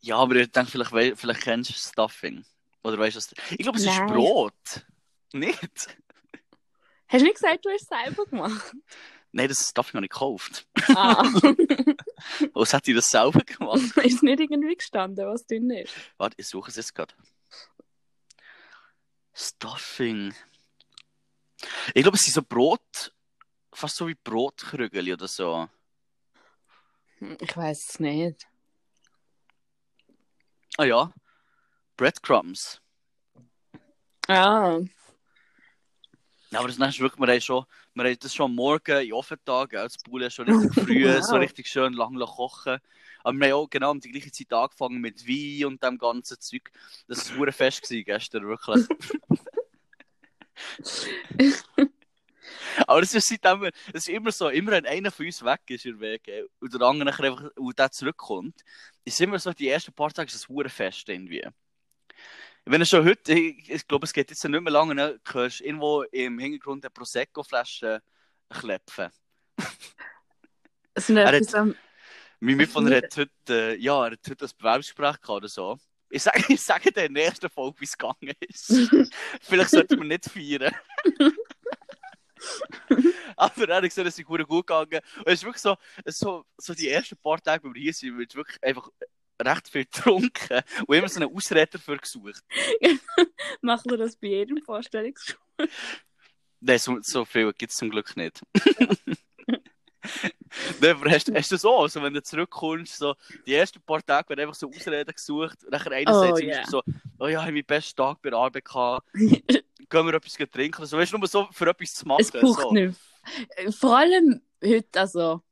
Ja, 0.00 0.16
aber 0.18 0.36
ich 0.36 0.50
denke, 0.50 0.70
vielleicht, 0.70 1.18
vielleicht 1.18 1.40
kennst 1.42 1.70
du 1.70 1.74
Stuffing. 1.74 2.44
Oder 2.82 2.98
weißt 2.98 3.16
du 3.16 3.18
was? 3.18 3.34
Ich 3.50 3.58
glaube, 3.58 3.78
es 3.78 3.84
ist 3.84 3.96
Nein. 3.98 4.06
Brot. 4.06 4.86
Nicht? 5.32 5.96
Hast 7.08 7.20
du 7.20 7.24
nicht 7.24 7.34
gesagt, 7.34 7.64
du 7.64 7.70
hast 7.70 7.82
es 7.82 7.88
selber 7.88 8.24
gemacht? 8.26 8.74
Nein, 9.32 9.48
das 9.48 9.68
Stuffing 9.68 9.94
habe 9.98 10.06
ich 10.06 10.10
gekauft. 10.10 10.66
Ah. 10.88 11.22
Was 12.54 12.72
hat 12.72 12.86
die 12.86 12.94
das 12.94 13.10
selber 13.10 13.40
gemacht? 13.40 13.96
ist 14.02 14.22
nicht 14.22 14.40
irgendwie 14.40 14.74
gestanden, 14.74 15.26
was 15.26 15.46
drin 15.46 15.68
ist. 15.70 15.92
Warte, 16.16 16.36
ich 16.38 16.46
suche 16.48 16.70
es 16.70 16.76
jetzt 16.76 16.94
gerade. 16.94 17.14
Stuffing. 19.34 20.34
Ich 21.94 22.02
glaube, 22.02 22.16
es 22.16 22.22
sind 22.22 22.34
so 22.34 22.42
Brot, 22.42 23.12
fast 23.72 23.96
so 23.96 24.08
wie 24.08 24.14
Brotkrügel 24.14 25.12
oder 25.12 25.28
so. 25.28 25.68
Hm, 27.18 27.36
Ich 27.40 27.54
weiß 27.56 27.90
es 27.90 28.00
nicht. 28.00 28.46
Ah 30.78 30.84
ja. 30.84 31.12
Breadcrumbs. 31.96 32.80
Ah, 34.28 34.78
Ja, 36.50 36.58
aber 36.60 36.68
das 36.68 36.76
ist 36.78 37.00
wirklich, 37.00 37.20
wir 37.20 37.32
haben 37.32 37.40
schon, 37.40 37.64
wir 37.94 38.04
haben 38.04 38.18
das 38.18 38.34
schon 38.34 38.50
am 38.50 38.54
Morgen 38.54 39.00
in 39.04 39.12
Offentag, 39.12 39.70
gell, 39.70 39.82
das 39.82 39.98
Poulet 39.98 40.32
schon 40.32 40.48
richtig 40.48 40.84
früh, 40.84 41.04
Wow. 41.16 41.22
so 41.24 41.36
richtig 41.36 41.66
schön 41.66 41.92
lang 41.92 42.18
kochen. 42.18 42.78
Aber 43.24 43.36
wir 43.38 43.46
haben 43.46 43.54
auch 43.54 43.70
genau 43.70 43.90
um 43.90 44.00
die 44.00 44.10
gleiche 44.12 44.30
Zeit 44.30 44.52
angefangen 44.52 45.00
mit 45.00 45.26
Wein 45.26 45.66
und 45.66 45.82
dem 45.82 45.98
ganzen 45.98 46.38
Zeug. 46.40 46.70
Das 47.08 47.36
war 47.36 47.46
ein 47.46 47.52
Fest 47.52 47.82
gewesen, 47.82 48.04
gestern, 48.04 48.46
wirklich. 48.46 48.86
Aber 52.86 53.00
es 53.00 53.14
ist 53.14 53.28
seitdem, 53.28 53.62
wir- 53.62 53.72
es 53.88 54.06
ist 54.06 54.08
immer 54.08 54.32
so, 54.32 54.48
immer 54.48 54.72
wenn 54.72 54.86
einer 54.86 55.10
von 55.10 55.26
uns 55.26 55.44
weg 55.44 55.60
ist 55.68 55.86
in 55.86 55.98
der 55.98 56.18
und 56.60 56.72
der 56.72 56.80
andere 56.82 57.08
einfach, 57.10 57.50
und 57.56 57.78
der 57.78 57.90
zurückkommt, 57.90 58.60
ist 59.04 59.20
immer 59.20 59.38
so, 59.38 59.52
die 59.52 59.68
ersten 59.68 59.92
paar 59.92 60.12
Tage 60.12 60.28
ist 60.28 60.34
es 60.34 60.48
ein 60.48 60.68
Fest 60.68 61.08
irgendwie. 61.08 61.46
Wenn 62.64 62.80
du 62.80 62.86
schon 62.86 63.04
heute, 63.04 63.32
ich, 63.32 63.70
ich 63.70 63.86
glaube, 63.86 64.06
es 64.06 64.12
geht 64.12 64.28
jetzt 64.30 64.44
nicht 64.44 64.60
mehr 64.60 64.72
lange, 64.72 64.94
ne, 64.94 65.20
hörst 65.32 65.60
irgendwo 65.60 66.02
im 66.02 66.38
Hintergrund 66.38 66.84
eine 66.84 66.90
Prosecco-Flasche 66.90 68.02
klepfen. 68.50 69.10
es 70.94 71.08
Er 71.10 71.32
etwas 71.32 71.54
am... 71.54 71.76
Mein 72.40 72.56
Mitbewohner 72.56 72.96
hat 72.96 73.16
heute, 73.16 73.30
äh, 73.48 73.76
ja, 73.76 74.04
er 74.06 74.12
hat 74.12 74.20
heute 74.28 74.44
ein 74.44 74.50
Bewerbungsgespräch 74.58 75.20
gehabt 75.20 75.30
oder 75.30 75.48
so. 75.48 75.78
Ich 76.10 76.22
sage, 76.22 76.44
ich 76.52 76.60
sage 76.60 76.92
dir 76.92 77.04
in 77.04 77.14
der 77.14 77.24
nächsten 77.26 77.48
Folge, 77.48 77.80
wie 77.80 77.84
es 77.84 77.96
gegangen 77.96 78.34
ist. 78.40 78.66
Vielleicht 79.42 79.70
sollten 79.70 79.98
wir 79.98 80.04
nicht 80.06 80.26
feiern. 80.26 80.74
Aber 83.36 83.68
er 83.68 83.76
hat 83.76 83.84
gesagt, 83.84 84.08
es 84.08 84.18
ist 84.18 84.24
gut 84.24 84.46
gut 84.46 84.66
gegangen. 84.66 85.00
Und 85.18 85.26
es 85.26 85.34
ist 85.34 85.44
wirklich 85.44 85.62
so, 85.62 85.76
so, 86.06 86.44
so 86.56 86.74
die 86.74 86.88
ersten 86.88 87.16
paar 87.16 87.40
Tage, 87.40 87.64
wo 87.64 87.74
wir 87.74 87.82
hier 87.82 87.92
sind, 87.92 88.16
wird 88.18 88.34
wirklich 88.34 88.62
einfach 88.62 88.88
recht 89.42 89.68
viel 89.68 89.84
getrunken 89.84 90.62
und 90.86 90.96
immer 90.96 91.08
so 91.08 91.20
einen 91.20 91.34
Ausrede 91.34 91.72
dafür 91.72 91.98
gesucht. 91.98 92.42
Machen 93.60 93.90
wir 93.90 93.98
das 93.98 94.16
bei 94.16 94.28
jedem 94.28 94.62
Vorstellungsgespräch? 94.62 95.70
Nein, 96.60 96.78
so, 96.78 96.98
so 97.02 97.24
viel 97.24 97.52
gibt 97.52 97.72
es 97.72 97.76
zum 97.76 97.90
Glück 97.90 98.16
nicht. 98.16 98.42
Nein, 100.80 100.90
aber 100.96 101.10
hast, 101.10 101.32
hast 101.34 101.52
du 101.52 101.56
so, 101.56 101.78
also 101.78 102.02
wenn 102.02 102.14
du 102.14 102.22
zurückkommst, 102.22 102.96
so, 102.96 103.14
die 103.46 103.54
ersten 103.54 103.80
paar 103.80 104.04
Tage 104.04 104.28
werden 104.28 104.40
einfach 104.40 104.54
so 104.54 104.68
Ausreden 104.68 105.12
gesucht. 105.12 105.58
Nachher 105.70 105.92
einer 105.92 106.16
Oh, 106.16 106.20
sagt 106.20 106.38
zum 106.38 106.46
yeah. 106.48 106.66
So, 106.66 106.82
oh 107.18 107.26
ja, 107.26 107.30
ich 107.30 107.36
habe 107.36 107.52
meinen 107.52 107.64
besten 107.64 107.96
Tag 107.96 108.22
bei 108.22 108.30
der 108.30 108.38
Arbeit 108.38 108.64
gehabt, 108.64 109.06
gehen 109.14 109.60
wir 109.90 110.14
etwas 110.14 110.34
trinken 110.34 110.78
oder 110.78 110.86
so. 110.86 110.96
Weißt 110.98 111.12
du, 111.12 111.18
nur 111.18 111.28
so 111.28 111.48
für 111.52 111.68
etwas 111.68 111.94
zu 111.94 112.06
machen. 112.06 112.20
Es 112.20 112.30
braucht 112.30 112.62
so. 112.62 112.72
nicht. 112.72 112.98
Vor 113.78 113.96
allem 113.96 114.40
heute, 114.62 115.00
also 115.00 115.42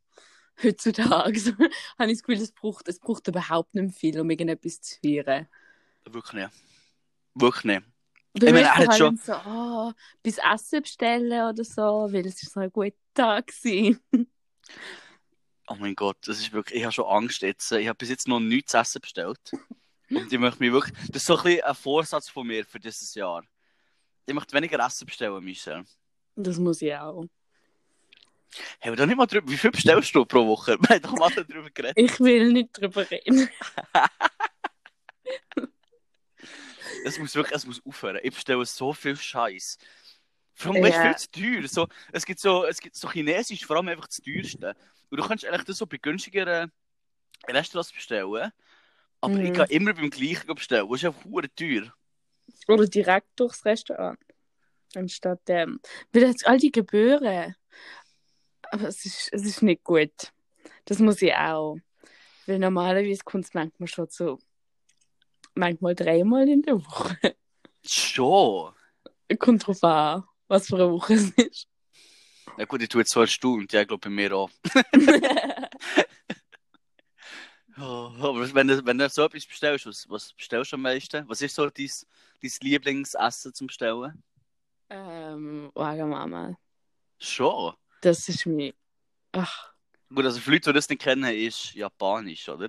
heutzutage, 0.62 1.38
so, 1.40 1.52
habe 1.98 2.10
ich 2.10 2.18
das 2.18 2.22
Gefühl, 2.22 2.42
es 2.42 2.52
braucht, 2.52 2.88
es 2.88 2.98
braucht 2.98 3.26
überhaupt 3.28 3.74
nicht 3.74 3.94
viel, 3.96 4.20
um 4.20 4.30
irgendetwas 4.30 4.80
zu 4.80 4.98
feiern. 5.00 5.48
Wirklich 6.04 6.32
nicht. 6.34 6.50
Wirklich 7.34 7.64
nicht. 7.64 7.82
Du 8.34 8.46
Ich 8.46 8.52
meine, 8.52 8.66
er 8.66 8.76
hat 8.76 8.88
allem 8.88 9.16
so, 9.16 9.32
oh, 9.46 9.92
bis 10.22 10.38
Essen 10.38 10.82
bestellen 10.82 11.48
oder 11.48 11.64
so, 11.64 12.08
weil 12.10 12.26
es 12.26 12.42
ist 12.42 12.52
so 12.52 12.60
ein 12.60 12.72
guter 12.72 12.96
Tag 13.14 13.48
war. 13.48 14.20
Oh 15.66 15.76
mein 15.76 15.94
Gott, 15.94 16.18
das 16.26 16.38
ist 16.38 16.52
wirklich, 16.52 16.78
ich 16.78 16.84
habe 16.84 16.92
schon 16.92 17.06
Angst 17.06 17.42
jetzt. 17.42 17.72
Ich 17.72 17.88
habe 17.88 17.96
bis 17.96 18.10
jetzt 18.10 18.28
noch 18.28 18.40
nichts 18.40 18.72
zu 18.72 18.78
essen 18.78 19.00
bestellt. 19.00 19.40
Und 20.10 20.32
ich 20.32 20.38
möchte 20.38 20.60
mich 20.60 20.72
wirklich, 20.72 20.94
das 21.08 21.22
ist 21.22 21.26
so 21.26 21.36
ein, 21.36 21.42
bisschen 21.42 21.64
ein 21.64 21.74
Vorsatz 21.74 22.28
von 22.28 22.46
mir 22.46 22.64
für 22.64 22.78
dieses 22.78 23.14
Jahr. 23.14 23.42
Ich 24.26 24.34
möchte 24.34 24.54
weniger 24.54 24.84
Essen 24.84 25.06
bestellen, 25.06 25.42
Michel. 25.42 25.84
Das 26.36 26.58
muss 26.58 26.82
ich 26.82 26.94
auch. 26.94 27.26
Haben 28.80 28.92
wir 28.92 28.96
da 28.96 29.06
nicht 29.06 29.16
mal 29.16 29.26
drüber, 29.26 29.50
wie 29.50 29.56
viel 29.56 29.70
bestellst 29.70 30.14
du 30.14 30.24
pro 30.24 30.46
Woche? 30.46 30.76
Wir 30.80 30.96
haben 30.96 31.02
doch 31.02 31.16
mal 31.16 31.30
darüber 31.30 31.70
geredet. 31.70 31.96
Ich 31.96 32.20
will 32.20 32.52
nicht 32.52 32.70
drüber 32.72 33.10
reden. 33.10 33.48
Es 37.04 37.18
muss 37.18 37.34
wirklich, 37.34 37.54
es 37.54 37.66
muss 37.66 37.84
aufhören. 37.84 38.18
Ich 38.22 38.34
bestelle 38.34 38.64
so 38.64 38.94
viel 38.94 39.14
Scheiß. 39.14 39.78
Vor 40.54 40.72
allem, 40.74 40.84
weißt 40.84 40.96
Ja. 40.96 41.02
viel 41.02 41.16
zu 41.16 41.30
teuer. 41.62 41.68
So, 41.68 41.88
es, 42.12 42.24
gibt 42.24 42.40
so, 42.40 42.64
es 42.64 42.80
gibt 42.80 42.96
so 42.96 43.10
Chinesisch, 43.10 43.64
vor 43.66 43.76
allem 43.76 43.88
einfach 43.88 44.06
das 44.06 44.18
teuerste. 44.18 44.74
Und 45.10 45.20
du 45.20 45.26
kannst 45.26 45.44
eigentlich 45.44 45.64
das 45.64 45.78
so 45.78 45.86
bei 45.86 45.96
günstigeren 45.98 46.70
Restaurants 47.48 47.92
bestellen. 47.92 48.52
Aber 49.20 49.34
Mhm. 49.34 49.44
ich 49.46 49.52
kann 49.52 49.68
immer 49.70 49.92
beim 49.94 50.10
gleichen 50.10 50.54
bestellen. 50.54 50.88
Das 50.88 51.02
ist 51.02 51.06
einfach 51.06 51.24
hure 51.24 51.52
teuer. 51.54 51.92
Oder 52.68 52.86
direkt 52.86 53.28
durchs 53.40 53.64
Restaurant. 53.64 54.18
Anstatt 54.94 55.40
ähm, 55.48 55.80
weil 56.12 56.22
jetzt 56.24 56.46
all 56.46 56.58
die 56.58 56.70
Gebühren. 56.70 57.56
Aber 58.70 58.88
es 58.88 59.04
ist, 59.04 59.28
es 59.32 59.44
ist 59.44 59.62
nicht 59.62 59.82
gut. 59.82 60.32
Das 60.84 60.98
muss 60.98 61.20
ich 61.22 61.34
auch. 61.34 61.78
Weil 62.46 62.58
normalerweise 62.58 63.22
kommt 63.24 63.44
es 63.46 63.54
manchmal 63.54 63.88
schon 63.88 64.08
so. 64.08 64.38
Manchmal 65.54 65.94
dreimal 65.94 66.48
in 66.48 66.62
der 66.62 66.74
Woche. 66.84 67.36
Schon. 67.84 68.72
Kommt 69.38 69.66
drauf 69.66 69.82
an, 69.84 70.24
was 70.48 70.66
für 70.68 70.76
eine 70.76 70.90
Woche 70.90 71.14
es 71.14 71.30
ist. 71.30 71.68
Na 72.56 72.64
gut, 72.64 72.82
ich 72.82 72.88
tue 72.88 73.00
jetzt 73.02 73.10
so 73.12 73.20
eine 73.20 73.26
Stunde. 73.28 73.66
Ja, 73.74 73.82
ich 73.82 73.88
glaube 73.88 74.00
bei 74.00 74.10
mir 74.10 74.34
auch. 74.34 74.50
Oh, 77.76 78.12
aber 78.20 78.54
wenn 78.54 78.68
du, 78.68 78.84
wenn 78.86 78.98
du 78.98 79.08
so 79.08 79.24
etwas 79.24 79.46
bestellst, 79.46 79.86
was, 79.86 80.08
was 80.08 80.32
bestellst 80.32 80.70
du 80.72 80.76
am 80.76 80.82
meisten? 80.82 81.28
Was 81.28 81.42
ist 81.42 81.56
so 81.56 81.68
dein, 81.68 81.90
dein 82.40 82.50
Lieblingsessen 82.60 83.52
zum 83.52 83.66
Bestellen? 83.66 84.22
ähm, 84.90 85.72
Wagamama. 85.74 86.56
Schon. 87.18 87.74
Das 88.00 88.28
ist 88.28 88.46
mir. 88.46 88.74
Ach, 89.32 89.72
Gut, 90.14 90.24
also 90.24 90.38
für 90.40 90.52
Leute, 90.52 90.70
die 90.70 90.74
das 90.74 90.88
nicht 90.88 91.02
kennen, 91.02 91.24
ist 91.34 91.74
Japanisch, 91.74 92.48
oder? 92.48 92.68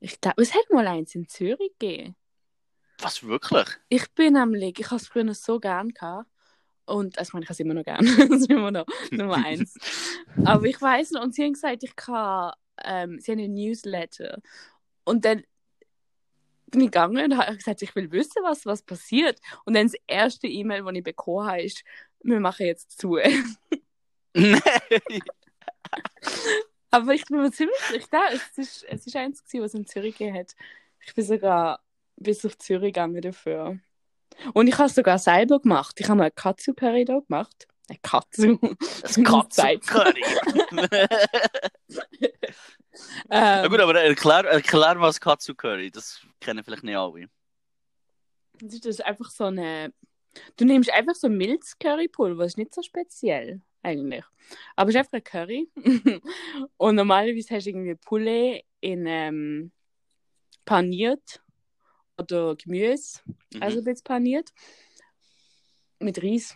ich 0.00 0.20
glaube, 0.20 0.42
es 0.42 0.54
hat 0.54 0.70
mal 0.70 0.86
eins 0.86 1.14
in 1.14 1.28
Zürich 1.28 1.72
gegeben. 1.78 2.14
Was, 2.98 3.22
wirklich? 3.24 3.68
Ich 3.88 4.10
bin 4.14 4.34
nämlich, 4.34 4.78
ich 4.78 4.86
habe 4.86 4.96
es 4.96 5.08
früher 5.08 5.34
so 5.34 5.58
gern 5.58 5.88
gehabt. 5.88 6.30
Und, 6.86 7.18
also 7.18 7.30
ich 7.30 7.32
meine, 7.34 7.44
ich 7.44 7.48
habe 7.48 7.54
es 7.54 7.60
immer 7.60 7.74
noch 7.74 7.84
gern. 7.84 8.04
das 8.30 8.40
ist 8.40 8.50
immer 8.50 8.70
noch 8.70 8.86
Nummer 9.10 9.44
eins. 9.44 9.74
Aber 10.44 10.64
ich 10.66 10.80
weiß 10.80 11.12
noch, 11.12 11.22
und 11.22 11.34
sie 11.34 11.44
haben 11.44 11.52
gesagt, 11.52 11.82
ich 11.82 11.96
kann, 11.96 12.52
ähm, 12.84 13.18
sie 13.20 13.32
haben 13.32 13.40
einen 13.40 13.54
Newsletter. 13.54 14.40
Und 15.04 15.24
dann 15.24 15.42
bin 16.68 16.80
ich 16.80 16.86
gegangen 16.86 17.32
und 17.32 17.38
habe 17.38 17.56
gesagt, 17.56 17.82
ich 17.82 17.94
will 17.94 18.10
wissen, 18.12 18.42
was, 18.42 18.66
was 18.66 18.82
passiert. 18.82 19.40
Und 19.64 19.74
dann 19.74 19.86
das 19.86 20.00
erste 20.06 20.46
E-Mail, 20.46 20.84
das 20.84 20.94
ich 20.94 21.04
bekommen 21.04 21.46
habe, 21.46 21.62
ist, 21.62 21.84
wir 22.22 22.40
machen 22.40 22.66
jetzt 22.66 22.98
zu. 22.98 23.18
Nein! 24.34 24.60
Aber 26.90 27.14
ich 27.14 27.24
bin 27.26 27.42
mir 27.42 27.50
ziemlich 27.50 27.78
sicher, 27.90 28.06
da, 28.10 28.28
es 28.32 28.58
ist, 28.58 28.84
es 28.84 29.06
ist 29.06 29.16
eins 29.16 29.44
gewesen, 29.44 29.62
was 29.62 29.74
in 29.74 29.86
Zürich 29.86 30.18
hat. 30.20 30.54
Ich 31.04 31.14
bin 31.14 31.24
sogar 31.24 31.80
bis 32.16 32.44
auf 32.44 32.56
Zürich 32.58 32.94
gegangen 32.94 33.20
dafür. 33.20 33.78
Und 34.52 34.66
ich 34.66 34.74
habe 34.78 34.88
es 34.88 34.94
sogar 34.94 35.18
selber 35.18 35.60
gemacht. 35.60 35.98
Ich 35.98 36.08
habe 36.08 36.18
mal 36.18 36.30
Katsu 36.30 36.74
Curry 36.74 37.04
da 37.04 37.20
gemacht. 37.20 37.66
Ein 37.88 37.98
Katsu. 38.02 38.58
Das 39.02 39.14
Katzencurry. 39.22 40.24
ja 43.30 43.62
ähm, 43.64 43.70
gut, 43.70 43.80
aber 43.80 44.00
erklär, 44.00 44.44
erklär 44.44 45.00
was 45.00 45.20
Katsu 45.20 45.54
Curry. 45.54 45.90
Das 45.90 46.20
kennen 46.40 46.64
vielleicht 46.64 46.82
nicht 46.82 46.96
alle. 46.96 47.28
das 48.60 48.80
ist 48.80 49.04
einfach 49.04 49.30
so 49.30 49.44
eine. 49.44 49.92
Du 50.56 50.64
nimmst 50.64 50.92
einfach 50.92 51.14
so 51.14 51.28
Milz 51.28 51.78
Currypulver, 51.78 52.44
ist 52.44 52.58
nicht 52.58 52.74
so 52.74 52.82
speziell 52.82 53.62
eigentlich. 53.82 54.24
Aber 54.74 54.90
es 54.90 54.94
ist 54.94 54.98
einfach 54.98 55.12
ein 55.14 55.24
Curry. 55.24 55.70
Und 56.76 56.96
normalerweise 56.96 57.54
hast 57.54 57.66
du 57.66 57.70
irgendwie 57.70 57.94
Poulet 57.94 58.64
in 58.80 59.06
ähm, 59.06 59.72
paniert 60.64 61.40
oder 62.18 62.56
Gemüse, 62.56 63.20
Mhm. 63.52 63.62
also 63.62 63.78
ein 63.78 63.84
bisschen 63.84 64.04
paniert. 64.04 64.52
Mit 65.98 66.22
Reis. 66.22 66.54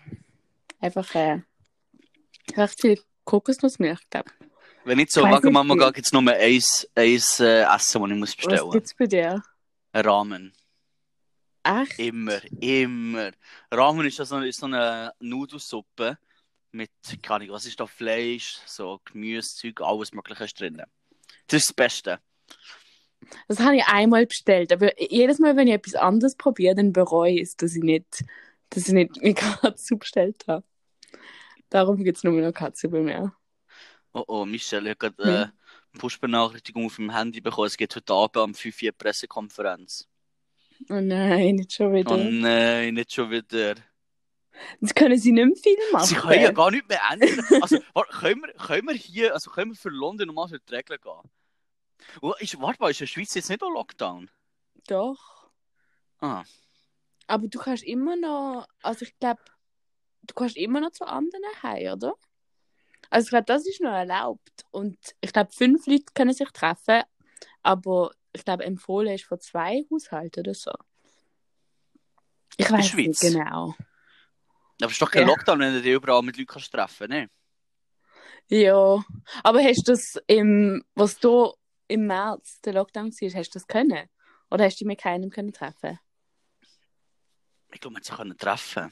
Einfach 0.80 1.14
äh, 1.14 1.42
recht 2.56 2.80
viel 2.80 3.00
Kokosnussmilch, 3.24 4.00
glaube 4.10 4.30
ich. 4.40 4.46
Wenn 4.84 4.96
nicht 4.98 5.12
so, 5.12 5.26
nicht 5.26 5.44
Mama 5.44 5.74
geht 5.74 5.98
jetzt 5.98 6.12
nur 6.12 6.26
eins, 6.30 6.88
eins 6.94 7.40
äh, 7.40 7.62
Essen, 7.62 8.00
das 8.02 8.10
ich 8.10 8.16
muss 8.16 8.28
Was 8.30 8.36
bestellen 8.36 8.70
gibt's 8.70 8.94
bei 8.94 9.06
dir? 9.06 9.42
Ein 9.92 10.04
Ramen. 10.04 10.52
Echt? 11.62 11.98
Immer, 11.98 12.40
immer. 12.60 13.30
Ramen 13.70 14.06
ist 14.06 14.18
ja 14.18 14.24
so, 14.24 14.38
ist 14.40 14.60
so 14.60 14.66
eine 14.66 15.12
Nudelsuppe 15.20 16.18
mit, 16.72 16.90
keine 17.22 17.44
Ahnung, 17.44 17.54
was 17.54 17.66
ist 17.66 17.78
da, 17.78 17.86
Fleisch, 17.86 18.58
so 18.64 19.00
Gemüse, 19.04 19.54
Zeug, 19.54 19.80
alles 19.82 20.12
mögliche 20.12 20.44
ist 20.44 20.58
drin. 20.58 20.82
Das 21.46 21.60
ist 21.60 21.68
das 21.68 21.74
Beste. 21.74 22.20
Das 23.48 23.60
habe 23.60 23.76
ich 23.76 23.84
einmal 23.84 24.26
bestellt, 24.26 24.72
aber 24.72 25.00
jedes 25.00 25.38
Mal, 25.38 25.56
wenn 25.56 25.68
ich 25.68 25.74
etwas 25.74 25.94
anderes 25.94 26.36
probiere, 26.36 26.74
dann 26.74 26.92
bereue 26.92 27.34
ich 27.34 27.42
es, 27.42 27.56
dass 27.56 27.74
ich 27.74 27.82
nicht, 27.82 28.24
dass 28.70 28.88
ich 28.88 28.94
nicht 28.94 29.22
mir 29.22 29.34
Katsu 29.34 29.98
bestellt 29.98 30.44
habe. 30.46 30.64
Darum 31.68 32.02
gibt 32.02 32.18
es 32.18 32.24
nur 32.24 32.40
noch 32.40 32.52
Katsu 32.52 32.90
bei 32.90 33.00
mir. 33.00 33.32
Oh 34.12 34.24
oh, 34.26 34.44
Michelle, 34.44 34.90
ich 34.90 34.96
habe 35.00 35.14
gerade 35.14 35.30
äh, 35.30 35.36
eine 35.36 35.52
Push-Benachrichtigung 35.98 36.86
auf 36.86 36.96
dem 36.96 37.14
Handy 37.14 37.40
bekommen, 37.40 37.68
es 37.68 37.76
geht 37.76 37.94
heute 37.94 38.12
Abend 38.12 38.36
um 38.36 38.54
5 38.54 38.74
Uhr 38.74 38.88
eine 38.88 38.92
Pressekonferenz. 38.92 40.08
Oh 40.88 41.00
nein, 41.00 41.56
nicht 41.56 41.72
schon 41.72 41.92
wieder. 41.92 42.12
Oh 42.12 42.16
nein, 42.16 42.94
nicht 42.94 43.12
schon 43.12 43.30
wieder. 43.30 43.74
Jetzt 44.80 44.94
können 44.94 45.18
sie 45.18 45.32
nicht 45.32 45.46
mehr 45.46 45.56
viel 45.56 45.76
machen. 45.92 46.06
Sie 46.06 46.14
können 46.14 46.42
ja 46.42 46.52
gar 46.52 46.70
nicht 46.70 46.88
mehr 46.88 47.00
ändern. 47.10 47.44
Also, 47.62 47.78
können 48.10 48.42
wir, 48.42 48.52
können 48.54 48.88
wir 48.88 48.94
hier, 48.94 49.34
also 49.34 49.50
können 49.50 49.72
wir 49.72 49.76
für 49.76 49.90
London 49.90 50.28
nochmal 50.28 50.48
für 50.48 50.58
die 50.58 50.74
Regeln 50.74 50.98
gehen? 51.00 51.30
Oh, 52.22 52.34
ist, 52.38 52.60
warte 52.60 52.80
mal, 52.80 52.90
ist 52.90 53.00
in 53.00 53.04
der 53.06 53.12
Schweiz 53.12 53.34
jetzt 53.34 53.48
nicht 53.50 53.62
auch 53.62 53.70
Lockdown? 53.70 54.30
Doch. 54.88 55.50
Ah, 56.20 56.44
Aber 57.26 57.48
du 57.48 57.58
kannst 57.58 57.84
immer 57.84 58.16
noch, 58.16 58.66
also 58.82 59.04
ich 59.04 59.18
glaube, 59.18 59.40
du 60.22 60.34
kannst 60.34 60.56
immer 60.56 60.80
noch 60.80 60.92
zu 60.92 61.06
anderen 61.06 61.44
heim, 61.62 61.94
oder? 61.94 62.14
Also 63.10 63.26
ich 63.26 63.30
glaube, 63.30 63.46
das 63.46 63.66
ist 63.66 63.80
noch 63.80 63.92
erlaubt. 63.92 64.64
Und 64.70 64.98
ich 65.20 65.32
glaube, 65.32 65.52
fünf 65.52 65.86
Leute 65.86 66.04
können 66.14 66.34
sich 66.34 66.50
treffen, 66.50 67.02
aber 67.62 68.12
ich 68.32 68.44
glaube, 68.44 68.64
empfohlen 68.64 69.14
ist 69.14 69.24
von 69.26 69.40
zwei 69.40 69.84
Haushalten 69.92 70.40
oder 70.40 70.54
so. 70.54 70.72
Ich 72.56 72.70
weiß 72.70 72.92
nicht 72.94 73.18
Schweiz? 73.18 73.20
genau. 73.20 73.74
aber 74.80 74.86
es 74.86 74.92
ist 74.92 75.02
doch 75.02 75.10
kein 75.10 75.22
Ja. 75.22 75.26
Lockdown, 75.26 75.60
wenn 75.60 75.74
du 75.74 75.82
dich 75.82 75.92
überall 75.94 76.22
mit 76.22 76.36
Leuten 76.36 76.48
kannst 76.52 76.72
treffen 76.72 77.08
ne? 77.10 77.30
Ja, 78.48 79.04
aber 79.44 79.62
hast 79.62 79.86
du 79.86 79.92
das 79.92 80.18
im, 80.26 80.82
was 80.94 81.18
du 81.18 81.52
im 81.90 82.06
März 82.06 82.60
der 82.62 82.72
Lockdown 82.74 83.10
war, 83.12 83.34
hast 83.40 83.50
du 83.50 83.58
das 83.58 83.66
können? 83.66 84.08
Oder 84.50 84.64
hast 84.64 84.74
du 84.76 84.84
dich 84.84 84.86
mit 84.86 85.00
keinem 85.00 85.30
können 85.30 85.52
treffen? 85.52 85.98
Ich 87.72 87.80
glaube, 87.80 87.94
man 87.94 88.00
hat 88.00 88.04
sich 88.06 88.16
können 88.16 88.36
treffen. 88.36 88.90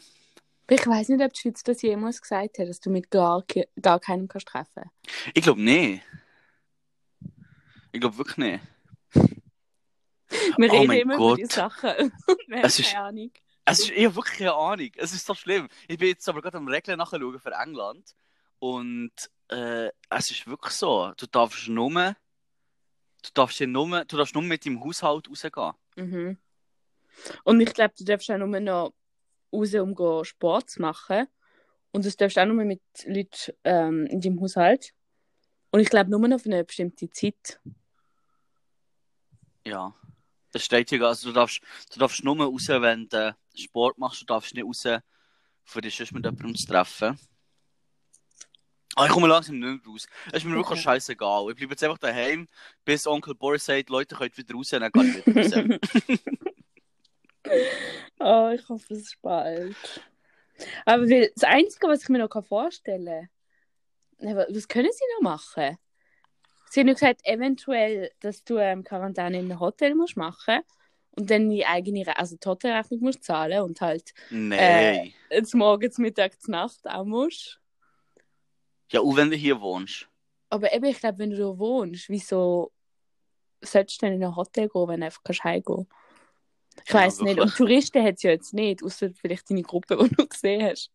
Ich 0.71 0.87
weiß 0.87 1.09
nicht, 1.09 1.23
ob 1.25 1.33
die 1.33 1.41
Schweiz 1.41 1.63
das 1.63 1.83
jemals 1.83 2.21
gesagt 2.21 2.59
hat, 2.59 2.69
dass 2.69 2.79
du 2.81 2.91
mit 2.91 3.11
gar, 3.11 3.43
gar 3.81 3.99
keinem 3.99 4.29
kannst 4.29 4.49
treffen. 4.49 4.85
Ich 5.35 5.43
glaube 5.43 5.61
nicht. 5.63 6.03
Ich 7.93 8.01
glaube 8.01 8.19
wirklich 8.19 8.37
nicht. 8.37 8.61
Wir 10.59 10.71
Oh 10.71 10.77
reden 10.77 10.87
mein 10.87 11.01
immer 11.01 11.17
Gott. 11.17 11.39
über 11.39 11.49
die 11.49 11.53
Sachen. 11.55 12.13
Wir 12.47 12.65
Es 12.65 12.79
ist- 12.79 12.93
keine 12.93 13.05
Ahnung. 13.05 13.31
Es 13.65 13.81
ist, 13.81 13.91
ich 13.91 14.05
habe 14.07 14.17
wirklich 14.17 14.39
keine 14.39 14.55
Ahnung. 14.55 14.91
Es 14.97 15.13
ist 15.13 15.27
so 15.27 15.35
schlimm. 15.35 15.69
Ich 15.89 15.99
bin 15.99 16.09
jetzt 16.09 16.29
aber 16.29 16.41
gerade 16.41 16.57
am 16.59 16.69
Regeln 16.69 16.99
nachschauen 16.99 17.39
für 17.41 17.51
England. 17.53 18.15
Und 18.59 19.13
äh, 19.49 19.89
es 20.11 20.31
ist 20.31 20.47
wirklich 20.47 20.73
so. 20.75 21.13
Du 21.17 21.27
darfst 21.27 21.69
nur, 21.69 22.15
du 23.23 23.31
darfst, 23.35 23.61
dir 23.61 23.67
nur, 23.67 24.05
du 24.05 24.17
darfst 24.17 24.35
nur 24.35 24.43
mit 24.43 24.65
deinem 24.65 24.83
Haushalt 24.83 25.29
rausgehen. 25.29 25.73
Mhm. 25.97 26.39
Und 27.45 27.61
ich 27.61 27.73
glaube, 27.75 27.95
du 27.99 28.05
darfst 28.05 28.31
auch 28.31 28.39
nur 28.39 28.61
noch 28.61 28.93
raus, 29.53 29.75
um 29.75 30.25
Sport 30.25 30.71
zu 30.71 30.83
machen. 30.83 31.27
Und 31.91 32.05
das 32.05 32.17
darfst 32.17 32.37
du 32.37 32.43
auch 32.43 32.47
nur 32.47 32.65
mit 32.65 32.83
Leuten 33.07 33.53
ähm, 33.65 34.07
in 34.07 34.21
deinem 34.21 34.41
Haushalt. 34.41 34.93
Und 35.71 35.81
ich 35.81 35.91
glaube, 35.91 36.11
nur 36.11 36.27
noch 36.27 36.41
für 36.41 36.51
eine 36.51 36.65
bestimmte 36.65 37.11
Zeit. 37.11 37.61
Ja. 39.65 39.95
Das 40.53 40.65
steht 40.65 40.89
hier, 40.89 41.03
also 41.03 41.29
du 41.29 41.35
darfst, 41.35 41.61
du 41.93 41.99
darfst 41.99 42.25
nur 42.25 42.37
raus, 42.37 42.69
wenn 42.69 43.07
du 43.09 43.37
Sport 43.55 43.99
machst, 43.99 44.23
du 44.23 44.25
darfst 44.25 44.55
nicht 44.55 44.65
raus, 44.65 45.03
für 45.65 45.81
dich 45.83 45.97
sonst 45.97 46.13
mit 46.13 46.25
jemandem 46.25 46.55
zu 46.55 46.67
treffen. 46.67 47.19
Aber 48.99 49.07
ich 49.07 49.13
komme 49.13 49.29
langsam 49.29 49.59
nicht 49.61 49.85
mehr 49.85 49.93
raus. 49.93 50.07
Es 50.27 50.39
ist 50.39 50.45
mir 50.45 50.57
wirklich 50.57 50.73
Okay. 50.73 50.81
scheißegal. 50.83 51.51
Ich 51.51 51.57
bleibe 51.57 51.73
jetzt 51.73 51.85
einfach 51.85 51.99
daheim, 51.99 52.49
bis 52.85 53.07
Onkel 53.07 53.35
Boris 53.35 53.65
sagt, 53.65 53.91
Leute, 53.91 54.17
könnt 54.17 54.37
wieder 54.37 54.55
raus, 54.55 54.71
dann 54.71 54.91
gehe 54.91 55.05
ich 55.05 55.27
wieder 55.27 55.65
raus. 55.65 55.79
oh, 58.19 58.51
ich 58.55 58.69
hoffe, 58.69 58.95
es 58.95 59.01
ist 59.01 59.23
bald. 59.23 59.77
Aber 60.85 61.09
weil, 61.09 61.31
das 61.35 61.45
Einzige, 61.45 61.87
was 61.87 62.03
ich 62.03 62.09
mir 62.09 62.19
noch 62.19 62.45
vorstellen 62.45 63.29
kann, 64.21 64.37
wa- 64.37 64.47
was 64.51 64.67
können 64.67 64.91
sie 64.93 65.05
noch 65.15 65.23
machen? 65.23 65.79
Sie 66.71 66.81
haben 66.81 66.89
ja 66.89 66.95
gesagt, 66.95 67.21
eventuell, 67.25 68.11
dass 68.21 68.43
du 68.45 68.59
ähm, 68.59 68.83
Quarantäne 68.85 69.39
in 69.39 69.45
einem 69.51 69.61
Hotel 69.61 69.95
musst 69.95 70.17
machen 70.17 70.61
und 71.13 71.31
dann 71.31 71.49
die 71.49 71.65
eigene 71.65 72.07
Re 72.07 72.19
also 72.19 72.37
die 72.37 72.47
Hotelrechnung 72.49 73.01
musst 73.01 73.23
zahlen 73.25 73.63
und 73.63 73.81
halt 73.81 74.13
Nein. 74.31 75.15
jetzt 75.31 75.55
morgens, 75.55 75.99
mittags, 75.99 76.49
Nacht 76.49 76.81
auch 76.85 77.05
musst. 77.05 77.61
Ja, 78.91 79.01
und 79.01 79.17
wenn 79.17 79.31
du 79.31 79.37
hier 79.37 79.61
wohnst. 79.61 80.09
Aber 80.51 80.73
eben, 80.73 80.85
ich 80.87 80.99
glaube, 81.01 81.19
wenn 81.19 81.31
du 81.31 81.37
da 81.37 81.59
wohnst, 81.59 82.09
wieso 82.09 82.73
solltest 83.63 84.03
du 84.03 84.07
dann 84.07 84.15
in 84.17 84.25
ein 84.25 84.37
Hotel 84.37 84.69
gehen, 84.69 84.89
wenn 84.89 85.01
du 85.01 85.07
einfach 85.07 85.23
kannst 85.25 85.45
heimgehen 85.45 85.89
Ich 86.87 86.93
Ja, 86.93 86.95
weiß 86.95 87.21
nicht. 87.23 87.41
Und 87.41 87.57
Touristen 87.57 88.05
hat 88.05 88.17
es 88.17 88.23
ja 88.23 88.31
jetzt 88.31 88.55
nicht, 88.55 88.83
außer 88.83 89.11
vielleicht 89.15 89.51
deine 89.51 89.63
Gruppe, 89.63 89.97
die 89.99 90.15
du 90.15 90.27
gesehen 90.29 90.65
hast. 90.65 90.91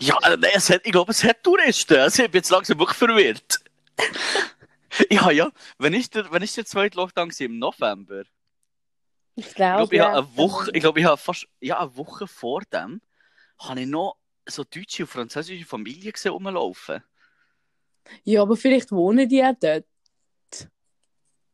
Ja, 0.00 0.18
äh, 0.24 0.36
es 0.54 0.70
hat, 0.70 0.82
ich 0.84 0.92
glaube, 0.92 1.12
es 1.12 1.22
hat 1.24 1.42
Touristen. 1.42 1.98
Also 1.98 2.24
ich 2.24 2.30
bin 2.30 2.38
jetzt 2.40 2.50
langsam 2.50 2.78
wirklich 2.78 2.98
verwirrt. 2.98 3.60
ja, 5.10 5.30
ja. 5.30 5.50
Wenn 5.78 5.94
ich 5.94 6.10
der, 6.10 6.30
wenn 6.32 6.42
ich 6.42 6.54
der 6.54 6.66
zweite 6.66 6.96
Lockdown 6.98 7.30
war 7.30 7.40
im 7.40 7.58
November, 7.58 8.24
Ich 9.36 9.54
ich 9.74 9.76
glaube, 9.76 9.88
glaube, 9.88 9.94
ich 9.96 9.98
ja. 9.98 10.06
habe 10.12 10.18
eine 10.18 10.36
Woche, 10.36 10.70
ich 10.74 10.80
glaube, 10.80 11.00
ich 11.00 11.06
habe 11.06 11.16
fast, 11.16 11.48
ja, 11.60 11.80
eine 11.80 11.96
Woche 11.96 12.26
vor 12.26 12.62
dem, 12.72 13.00
habe 13.58 13.80
ich 13.80 13.86
noch 13.86 14.16
so 14.46 14.64
deutsche 14.64 15.04
und 15.04 15.08
französische 15.08 15.64
Familien 15.64 16.12
gesehen 16.12 16.32
rumlaufen. 16.32 17.02
Ja, 18.24 18.42
aber 18.42 18.56
vielleicht 18.56 18.92
wohnen 18.92 19.28
die 19.28 19.42
auch 19.42 19.54
dort. 19.60 19.86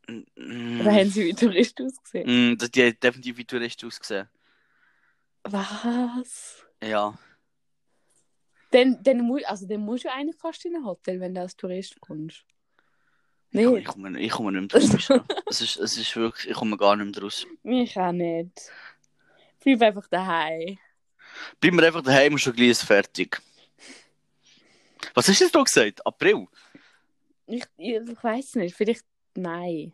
Mm, 0.08 0.80
Oder 0.80 0.92
haben 0.92 1.08
sie 1.10 1.24
wie 1.24 1.34
Touristen 1.34 1.86
ausgesehen? 1.86 2.52
mm, 2.52 2.58
das- 2.58 2.70
die 2.70 2.82
haben 2.84 2.98
definitiv 3.00 3.36
wie 3.36 3.44
Touristen 3.44 3.86
ausgesehen. 3.86 4.28
Was? 5.44 6.64
Ja. 6.82 7.18
Dann, 8.72 9.02
dann, 9.02 9.20
mu 9.22 9.38
also, 9.44 9.66
dann 9.66 9.80
musst 9.80 10.04
du 10.04 10.12
eigentlich 10.12 10.36
fast 10.36 10.64
in 10.64 10.76
ein 10.76 10.84
Hotel, 10.84 11.18
wenn 11.20 11.34
du 11.34 11.40
als 11.40 11.56
Tourist 11.56 12.00
kommst. 12.00 12.44
Ich, 13.52 13.56
Nee, 13.66 13.78
ich, 13.78 13.84
komme, 13.84 14.20
ich 14.20 14.30
komme 14.30 14.52
nicht 14.52 14.72
mehr 14.72 14.80
draus. 14.80 15.08
Es, 15.48 15.60
ist, 15.60 15.76
es 15.78 15.96
ist 15.96 16.14
wirklich, 16.14 16.48
ich 16.50 16.54
komme 16.56 16.76
gar 16.76 16.94
nicht 16.94 17.06
mehr 17.06 17.20
draus. 17.20 17.46
ich 17.64 17.98
auch 17.98 18.12
nicht. 18.12 18.70
Bleib 19.64 19.82
einfach 19.82 20.06
daheim. 20.06 20.78
Bleiben 21.58 21.78
wir 21.78 21.86
einfach 21.86 22.02
daheim 22.02 22.34
und 22.34 22.38
schon 22.38 22.52
gleich 22.52 22.78
fertig. 22.78 23.40
Was 25.14 25.28
hast 25.28 25.40
du 25.40 25.44
jetzt 25.44 25.54
da 25.54 25.62
gesagt? 25.62 26.06
April? 26.06 26.46
Ich, 27.46 27.64
ich, 27.76 27.94
ich 27.94 28.24
weiß 28.24 28.56
nicht, 28.56 28.74
vielleicht 28.74 29.04
Mai. 29.36 29.92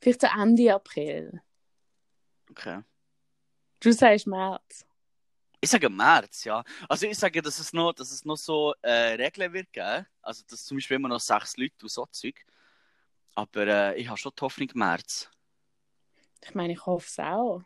Vielleicht 0.00 0.20
so 0.20 0.26
Ende 0.26 0.74
April. 0.74 1.40
Okay. 2.50 2.82
Du 3.80 3.92
sagst 3.92 4.26
März. 4.26 4.84
Ich 5.60 5.70
sage 5.70 5.88
März, 5.88 6.44
ja. 6.44 6.64
Also 6.88 7.06
ich 7.06 7.16
sage, 7.16 7.40
dass 7.40 7.58
es 7.58 7.72
noch, 7.72 7.92
dass 7.92 8.10
es 8.10 8.24
noch 8.24 8.36
so 8.36 8.74
äh, 8.82 9.14
Regeln 9.14 9.52
wird 9.52 9.72
geben. 9.72 10.06
Also 10.20 10.42
dass 10.48 10.64
zum 10.64 10.76
Beispiel 10.76 10.96
immer 10.96 11.08
noch 11.08 11.20
sechs 11.20 11.56
Leute 11.56 11.74
und 11.82 11.90
so 11.90 12.06
Zeug. 12.06 12.44
Aber 13.34 13.66
äh, 13.66 14.00
ich 14.00 14.08
habe 14.08 14.18
schon 14.18 14.32
die 14.36 14.40
Hoffnung 14.42 14.68
März. 14.74 15.30
Ich 16.44 16.54
meine, 16.54 16.72
ich 16.72 16.84
hoffe 16.84 17.06
es 17.08 17.18
auch. 17.18 17.62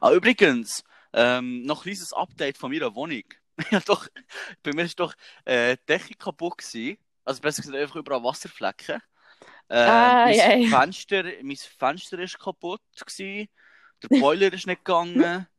Ah, 0.00 0.12
übrigens, 0.12 0.84
ähm, 1.12 1.62
noch 1.62 1.80
ein 1.80 1.82
kleines 1.82 2.12
Update 2.12 2.56
von 2.56 2.70
meiner 2.70 2.94
Wohnung. 2.94 3.24
Ja, 3.70 3.80
doch, 3.80 4.06
bei 4.62 4.72
mir 4.72 4.84
ist 4.84 4.98
doch 5.00 5.14
äh, 5.44 5.76
die 5.76 5.86
Decke 5.86 6.14
kaputt 6.14 6.58
gewesen. 6.58 6.98
Also 7.24 7.40
besser 7.40 7.62
gesagt 7.62 7.78
einfach 7.78 7.96
überall 7.96 8.22
Wasserflecken. 8.22 9.00
Äh, 9.68 9.74
Ah, 9.78 10.24
mein, 10.26 10.62
ja. 10.62 10.80
Fenster, 10.80 11.24
mein 11.42 11.56
Fenster 11.56 12.18
ist 12.18 12.38
kaputt 12.38 12.82
gewesen. 12.94 13.48
Der 14.02 14.20
Boiler 14.20 14.52
ist 14.52 14.66
nicht 14.66 14.84
gegangen. 14.84 15.46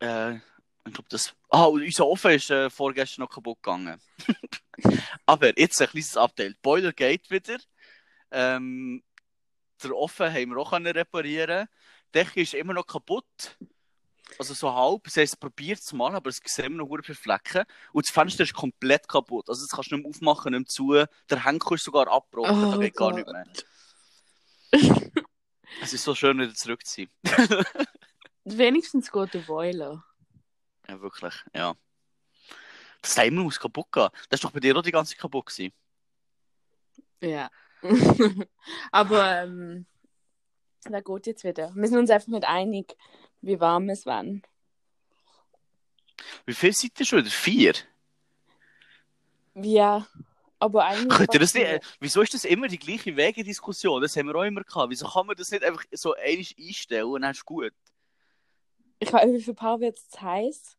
Äh, 0.00 0.34
ich 0.34 0.92
glaube, 0.92 1.08
das. 1.08 1.34
Ah, 1.48 1.64
unser 1.64 2.06
Ofen 2.06 2.32
ist 2.32 2.50
äh, 2.50 2.68
vorgestern 2.68 3.22
noch 3.22 3.30
kaputt 3.30 3.62
gegangen. 3.62 3.98
Aber 5.26 5.58
jetzt 5.58 5.80
ein 5.80 5.88
kleines 5.88 6.16
Update. 6.16 6.56
Der 6.56 6.60
Boiler 6.60 6.92
geht 6.92 7.30
wieder. 7.30 7.58
Ähm, 8.30 9.02
der 9.82 9.96
Ofen 9.96 10.30
haben 10.32 10.50
wir 10.50 10.58
auch 10.58 10.72
reparieren. 10.72 11.68
Die 12.08 12.18
Decke 12.18 12.42
ist 12.42 12.54
immer 12.54 12.74
noch 12.74 12.86
kaputt. 12.86 13.56
Also 14.38 14.54
so 14.54 14.72
halb. 14.72 15.08
Sie 15.08 15.20
haben 15.20 15.24
es 15.24 15.36
probiert 15.36 15.80
zu 15.80 15.96
machen, 15.96 16.16
aber 16.16 16.30
es 16.30 16.40
immer 16.58 16.76
noch 16.76 16.88
viele 17.02 17.14
Flecken. 17.14 17.64
Und 17.92 18.06
das 18.06 18.12
Fenster 18.12 18.42
ist 18.42 18.54
komplett 18.54 19.08
kaputt. 19.08 19.48
Also 19.48 19.62
das 19.64 19.70
kannst 19.70 19.90
du 19.90 19.96
nicht 19.96 20.04
mehr 20.04 20.10
aufmachen, 20.10 20.52
nicht 20.52 20.60
mehr 20.60 20.66
zu. 20.66 20.92
Der 21.30 21.44
Henkel 21.44 21.74
ist 21.74 21.84
sogar 21.84 22.08
abgebrochen. 22.08 22.64
Oh 22.64 22.72
da 22.72 22.78
geht 22.78 22.96
gar 22.96 23.12
nicht 23.12 23.26
mehr. 23.26 23.44
Es 25.82 25.92
ist 25.92 26.04
so 26.04 26.14
schön, 26.14 26.38
wieder 26.38 26.54
zurück 26.54 26.84
zu 26.86 27.06
sein. 27.06 27.08
Wenigstens 28.44 29.10
geht 29.10 29.34
der 29.34 29.40
Boiler. 29.40 30.04
Ja, 30.88 31.00
wirklich, 31.00 31.34
ja. 31.54 31.74
Das 33.00 33.14
Timer 33.14 33.42
muss 33.42 33.60
kaputt 33.60 33.90
gehen. 33.92 34.08
Das 34.28 34.38
ist 34.38 34.44
doch 34.44 34.50
bei 34.50 34.60
dir 34.60 34.76
auch 34.76 34.82
die 34.82 34.92
ganze 34.92 35.12
Zeit 35.12 35.20
kaputt 35.20 35.46
gewesen. 35.46 35.72
Ja. 37.20 37.50
Aber 38.92 39.42
ähm, 39.42 39.86
da 40.84 41.00
geht 41.00 41.26
jetzt 41.26 41.44
wieder. 41.44 41.74
Wir 41.74 41.88
sind 41.88 41.98
uns 41.98 42.10
einfach 42.10 42.28
nicht 42.28 42.44
einig, 42.44 42.96
wie 43.44 43.60
warm 43.60 43.88
es 43.90 44.06
wann. 44.06 44.42
Wie 46.46 46.54
viel 46.54 46.72
seid 46.72 46.98
ihr 46.98 47.06
schon 47.06 47.18
wieder? 47.20 47.30
Vier? 47.30 47.74
Ja, 49.54 50.06
aber 50.58 50.86
eigentlich. 50.86 51.16
Könnt 51.16 51.34
ihr 51.34 51.40
das 51.40 51.54
nicht, 51.54 51.66
äh, 51.66 51.80
wieso 52.00 52.22
ist 52.22 52.34
das 52.34 52.44
immer 52.44 52.68
die 52.68 52.78
gleiche 52.78 53.16
Wege-Diskussion? 53.16 54.00
Das 54.00 54.16
haben 54.16 54.26
wir 54.26 54.36
auch 54.36 54.44
immer 54.44 54.62
gehabt. 54.62 54.90
Wieso 54.90 55.06
kann 55.06 55.26
man 55.26 55.36
das 55.36 55.50
nicht 55.50 55.62
einfach 55.62 55.84
so 55.92 56.14
einmal 56.14 56.46
einstellen 56.58 57.04
und 57.04 57.22
dann 57.22 57.32
ist 57.32 57.44
gut? 57.44 57.72
Ich 58.98 59.12
weiß, 59.12 59.44
für 59.44 59.50
ein 59.50 59.56
paar 59.56 59.80
wird 59.80 59.98
es 59.98 60.20
heiß 60.20 60.76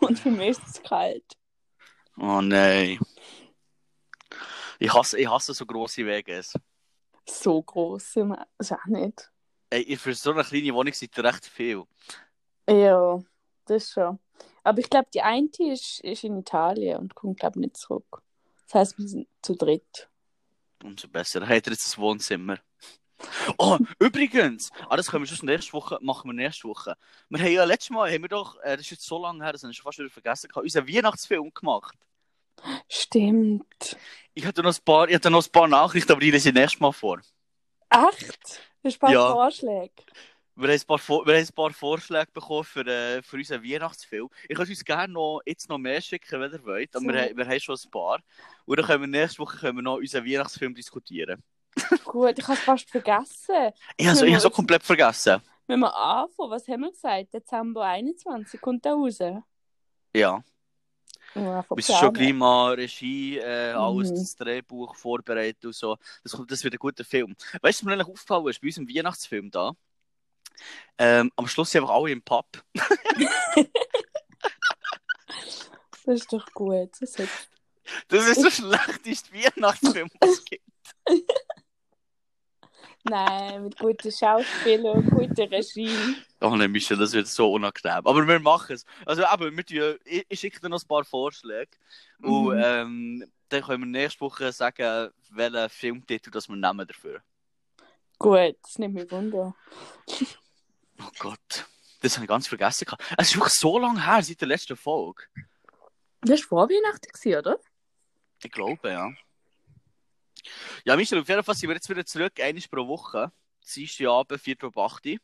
und 0.00 0.18
für 0.18 0.30
mich 0.30 0.50
ist 0.50 0.62
es 0.66 0.82
kalt. 0.82 1.36
Oh 2.16 2.40
nein. 2.40 2.98
Ich 4.78 4.92
hasse, 4.92 5.18
ich 5.18 5.28
hasse 5.28 5.54
so 5.54 5.66
grosse 5.66 6.06
Wege. 6.06 6.42
So 7.26 7.62
groß 7.62 8.12
sind 8.12 8.28
wir. 8.28 8.46
Ist 8.58 8.72
auch 8.72 8.86
nicht. 8.86 9.30
Ey, 9.74 9.96
für 9.96 10.14
so 10.14 10.30
eine 10.30 10.44
kleine 10.44 10.72
Wohnung 10.72 10.94
seid 10.94 11.18
ihr 11.18 11.24
recht 11.24 11.46
viel. 11.46 11.82
Ja, 12.70 13.20
das 13.66 13.90
schon. 13.90 14.20
Aber 14.62 14.78
ich 14.78 14.88
glaube, 14.88 15.08
die 15.12 15.20
eine 15.20 15.48
ist, 15.58 15.98
ist 15.98 16.22
in 16.22 16.38
Italien 16.38 16.98
und 16.98 17.16
kommt, 17.16 17.40
glaube 17.40 17.58
ich, 17.58 17.66
nicht 17.66 17.76
zurück. 17.76 18.22
Das 18.66 18.74
heißt, 18.74 18.98
wir 18.98 19.08
sind 19.08 19.26
zu 19.42 19.56
dritt. 19.56 20.08
Umso 20.80 21.08
besser. 21.08 21.40
Dann 21.40 21.48
habt 21.48 21.66
ihr 21.66 21.72
jetzt 21.72 21.98
ein 21.98 22.00
Wohnzimmer. 22.00 22.60
Oh, 23.58 23.78
übrigens, 23.98 24.70
ah, 24.88 24.96
das 24.96 25.10
können 25.10 25.24
wir 25.24 25.34
schon 25.34 25.46
nächste 25.46 25.72
Woche, 25.72 25.98
machen 26.00 26.28
wir 26.28 26.34
nächste 26.34 26.68
Woche. 26.68 26.96
Wir 27.28 27.40
haben 27.40 27.52
ja 27.52 27.64
letztes 27.64 27.90
Mal, 27.90 28.12
haben 28.12 28.22
wir 28.22 28.28
doch, 28.28 28.56
äh, 28.62 28.76
das 28.76 28.82
ist 28.82 28.90
jetzt 28.90 29.06
so 29.06 29.20
lange 29.20 29.42
her, 29.42 29.52
das 29.52 29.64
habe 29.64 29.72
ich 29.72 29.76
schon 29.76 29.84
fast 29.84 29.98
wieder 29.98 30.10
vergessen, 30.10 30.50
unseren 30.54 30.86
Weihnachtsfilm 30.86 31.52
gemacht. 31.52 31.96
Stimmt. 32.88 33.96
Ich 34.34 34.46
hatte 34.46 34.62
noch 34.62 34.72
ein 34.72 34.84
paar, 34.84 35.08
ich 35.08 35.16
hatte 35.16 35.30
noch 35.30 35.44
ein 35.44 35.50
paar 35.50 35.66
Nachrichten, 35.66 36.12
aber 36.12 36.20
die 36.20 36.30
lese 36.30 36.50
ich 36.50 36.54
nächstes 36.54 36.80
Mal 36.80 36.92
vor. 36.92 37.20
Echt? 37.90 38.60
Hast 38.84 38.94
du 38.94 38.96
ein 38.96 38.98
paar 39.00 39.12
Ja. 39.12 39.32
Vorschläge? 39.32 39.92
Wir 40.56 40.68
haben 40.68 40.74
ein 40.74 40.86
paar, 40.86 40.98
Vor- 40.98 41.26
wir 41.26 41.34
haben 41.34 41.42
ein 41.44 41.52
paar 41.54 41.72
Vorschläge 41.72 42.30
bekommen 42.32 42.62
für, 42.62 42.86
äh, 42.86 43.22
für 43.22 43.36
unseren 43.36 43.64
Weihnachtsfilm. 43.64 44.28
Ich 44.48 44.54
könnte 44.56 44.70
uns 44.70 44.84
gerne 44.84 45.12
noch, 45.12 45.40
jetzt 45.44 45.68
noch 45.68 45.78
mehr 45.78 46.00
schicken, 46.00 46.40
wenn 46.40 46.52
ihr 46.52 46.64
wollt. 46.64 46.94
Aber 46.94 47.04
So. 47.04 47.12
wir, 47.12 47.22
haben- 47.22 47.36
wir 47.36 47.44
haben 47.46 47.60
schon 47.60 47.76
ein 47.82 47.90
paar. 47.90 48.20
Und 48.64 48.78
dann 48.78 48.86
können 48.86 49.00
wir 49.12 49.20
nächste 49.20 49.38
Woche 49.40 49.56
können 49.58 49.78
wir 49.78 49.82
noch 49.82 49.96
unseren 49.96 50.24
Weihnachtsfilm 50.24 50.74
diskutieren. 50.74 51.42
Gut, 52.04 52.38
ich 52.38 52.44
habe 52.44 52.52
es 52.56 52.60
fast 52.64 52.88
vergessen. 52.88 53.72
Ich 53.96 54.06
habe 54.06 54.16
so 54.16 54.24
jetzt- 54.26 54.48
komplett 54.52 54.84
vergessen. 54.84 55.40
Wenn 55.66 55.80
wir 55.80 55.92
anfangen, 55.96 56.50
was 56.50 56.68
haben 56.68 56.82
wir 56.82 56.90
gesagt? 56.90 57.32
Dezember 57.34 57.84
21 57.86 58.60
kommt 58.60 58.84
der 58.84 58.92
raus. 58.92 59.18
Ja. 60.14 60.44
Ja, 61.34 61.64
Wir 61.68 61.82
schon 61.82 62.12
gleich 62.12 62.32
mal 62.32 62.74
Regie, 62.74 63.38
äh, 63.38 63.72
alles, 63.72 64.10
Mhm. 64.10 64.14
das 64.14 64.36
Drehbuch 64.36 64.94
vorbereiten 64.94 65.66
und 65.66 65.74
so. 65.74 65.96
Das, 66.22 66.40
das 66.46 66.62
wird 66.62 66.74
ein 66.74 66.78
guter 66.78 67.04
Film. 67.04 67.34
Weißt 67.60 67.80
du, 67.80 67.86
was 67.86 67.86
mir 67.86 67.92
eigentlich 67.92 68.08
aufgefallen 68.08 68.46
ist 68.48 68.60
bei 68.60 68.68
unserem 68.68 68.88
Weihnachtsfilm 68.88 69.50
da? 69.50 69.72
Ähm, 70.98 71.32
am 71.34 71.48
Schluss 71.48 71.70
sind 71.70 71.82
einfach 71.82 71.94
alle 71.94 72.12
im 72.12 72.22
Pub. 72.22 72.46
Das 76.06 76.20
ist 76.20 76.32
doch 76.32 76.46
gut. 76.52 76.90
Das 77.00 77.14
ist... 77.14 77.48
Das 78.08 78.26
ist 78.26 78.42
der 78.44 78.50
schlechteste 78.76 79.32
Weihnachtsfilm, 79.32 80.10
was 80.20 80.30
es 80.30 80.44
gibt. 80.44 80.64
Nein, 83.04 83.64
mit 83.64 83.78
guten 83.78 84.10
Schauspielern 84.10 84.96
und 85.04 85.10
guter 85.10 85.50
Regie. 85.50 86.16
Oh 86.40 86.56
nein, 86.56 86.70
Michel, 86.72 86.96
das 86.96 87.12
wird 87.12 87.26
so 87.26 87.52
unangenehm. 87.52 88.06
Aber 88.06 88.26
wir 88.26 88.40
machen 88.40 88.74
es. 88.74 88.84
Also 89.04 89.22
eben, 89.22 89.56
wir 89.56 89.64
tun, 89.66 89.98
ich, 90.04 90.24
ich 90.28 90.40
schicke 90.40 90.58
dir 90.60 90.70
noch 90.70 90.82
ein 90.82 90.88
paar 90.88 91.04
Vorschläge. 91.04 91.70
Und 92.22 92.54
Mhm. 92.56 92.62
ähm, 92.64 93.32
dann 93.50 93.62
können 93.62 93.82
wir 93.82 94.00
nächste 94.00 94.20
Woche 94.22 94.50
sagen, 94.52 95.10
welchen 95.30 95.68
Filmtitel 95.68 96.30
das 96.30 96.48
wir 96.48 96.56
nehmen 96.56 96.86
dafür. 96.86 97.20
Gut, 98.18 98.56
das 98.62 98.78
nimmt 98.78 98.94
mich 98.94 99.10
wunder. 99.10 99.54
Oh 101.00 101.10
Gott. 101.18 101.66
Das 102.00 102.14
habe 102.16 102.24
ich 102.24 102.28
ganz 102.28 102.46
vergessen. 102.48 102.84
gehabt. 102.86 103.02
Es 103.18 103.28
ist 103.28 103.36
wirklich 103.36 103.54
so 103.54 103.78
lange 103.78 104.04
her, 104.04 104.22
seit 104.22 104.40
der 104.40 104.48
letzten 104.48 104.76
Folge. 104.76 105.24
Das 106.22 106.40
war 106.42 106.48
vor 106.66 106.68
Weihnachten, 106.70 107.36
oder? 107.38 107.58
Ich 108.42 108.50
glaube, 108.50 108.88
ja. 108.90 109.10
Ja, 110.84 110.96
Michel, 110.96 111.20
auf 111.20 111.28
jeden 111.28 111.42
Fall 111.42 111.54
sind 111.54 111.68
wir 111.68 111.76
jetzt 111.76 111.88
wieder 111.88 112.04
zurück, 112.04 112.40
einmal 112.40 112.62
pro 112.70 112.86
Woche. 112.86 113.32
Dienstag 113.74 114.06
Abend, 114.08 114.40
4 114.40 114.56
Uhr 114.62 114.76
8 114.76 115.06
Uhr. 115.06 115.16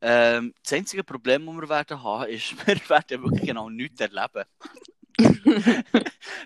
Ähm, 0.00 0.54
das 0.62 0.72
einzige 0.72 1.02
Problem, 1.02 1.46
das 1.46 1.54
wir 1.56 1.68
werden 1.68 2.02
haben, 2.02 2.30
ist, 2.30 2.54
wir 2.66 2.88
werden 2.88 3.22
wirklich 3.24 3.46
genau 3.46 3.68
nichts 3.68 4.00
erleben. 4.00 4.44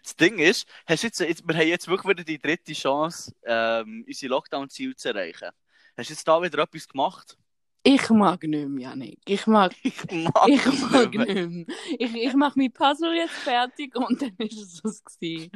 das 0.03 0.17
Ding 0.17 0.39
ist, 0.39 0.67
hast 0.87 1.03
jetzt, 1.03 1.21
jetzt, 1.21 1.47
wir 1.47 1.55
haben 1.55 1.69
jetzt 1.69 1.89
wirklich 1.89 2.11
wieder 2.11 2.25
die 2.25 2.39
dritte 2.39 2.73
Chance, 2.73 3.35
ähm, 3.45 4.05
unsere 4.07 4.31
Lockdown-Ziele 4.31 4.97
zu 4.97 5.09
erreichen. 5.09 5.51
Hast 5.97 6.09
du 6.09 6.15
jetzt 6.15 6.27
da 6.27 6.41
wieder 6.43 6.63
etwas 6.63 6.89
gemacht? 6.89 7.37
Ich 7.85 8.09
mag 8.11 8.43
nicht 8.45 8.69
mehr, 8.69 8.91
Janik. 8.91 9.19
Ich 9.27 9.47
mag, 9.47 9.75
Ich 9.85 10.05
mag 10.09 10.49
ich 10.49 10.65
mag 10.65 11.13
nicht 11.13 11.27
mehr. 11.27 11.47
nicht 11.47 11.67
mehr. 11.67 11.77
Ich, 11.99 12.15
ich 12.15 12.35
mache 12.35 12.59
mein 12.59 12.73
Puzzle 12.73 13.15
jetzt 13.15 13.35
fertig 13.35 13.95
und 13.97 14.23
dann 14.23 14.35
ist 14.39 14.57
es 14.57 14.81
das 14.81 15.05
gewesen. 15.05 15.51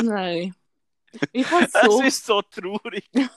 Nein. 0.00 0.54
Ich 1.32 1.50
habe 1.50 1.64
Es 1.72 1.72
so... 1.72 2.02
ist 2.02 2.26
so 2.26 2.42
traurig. 2.42 3.08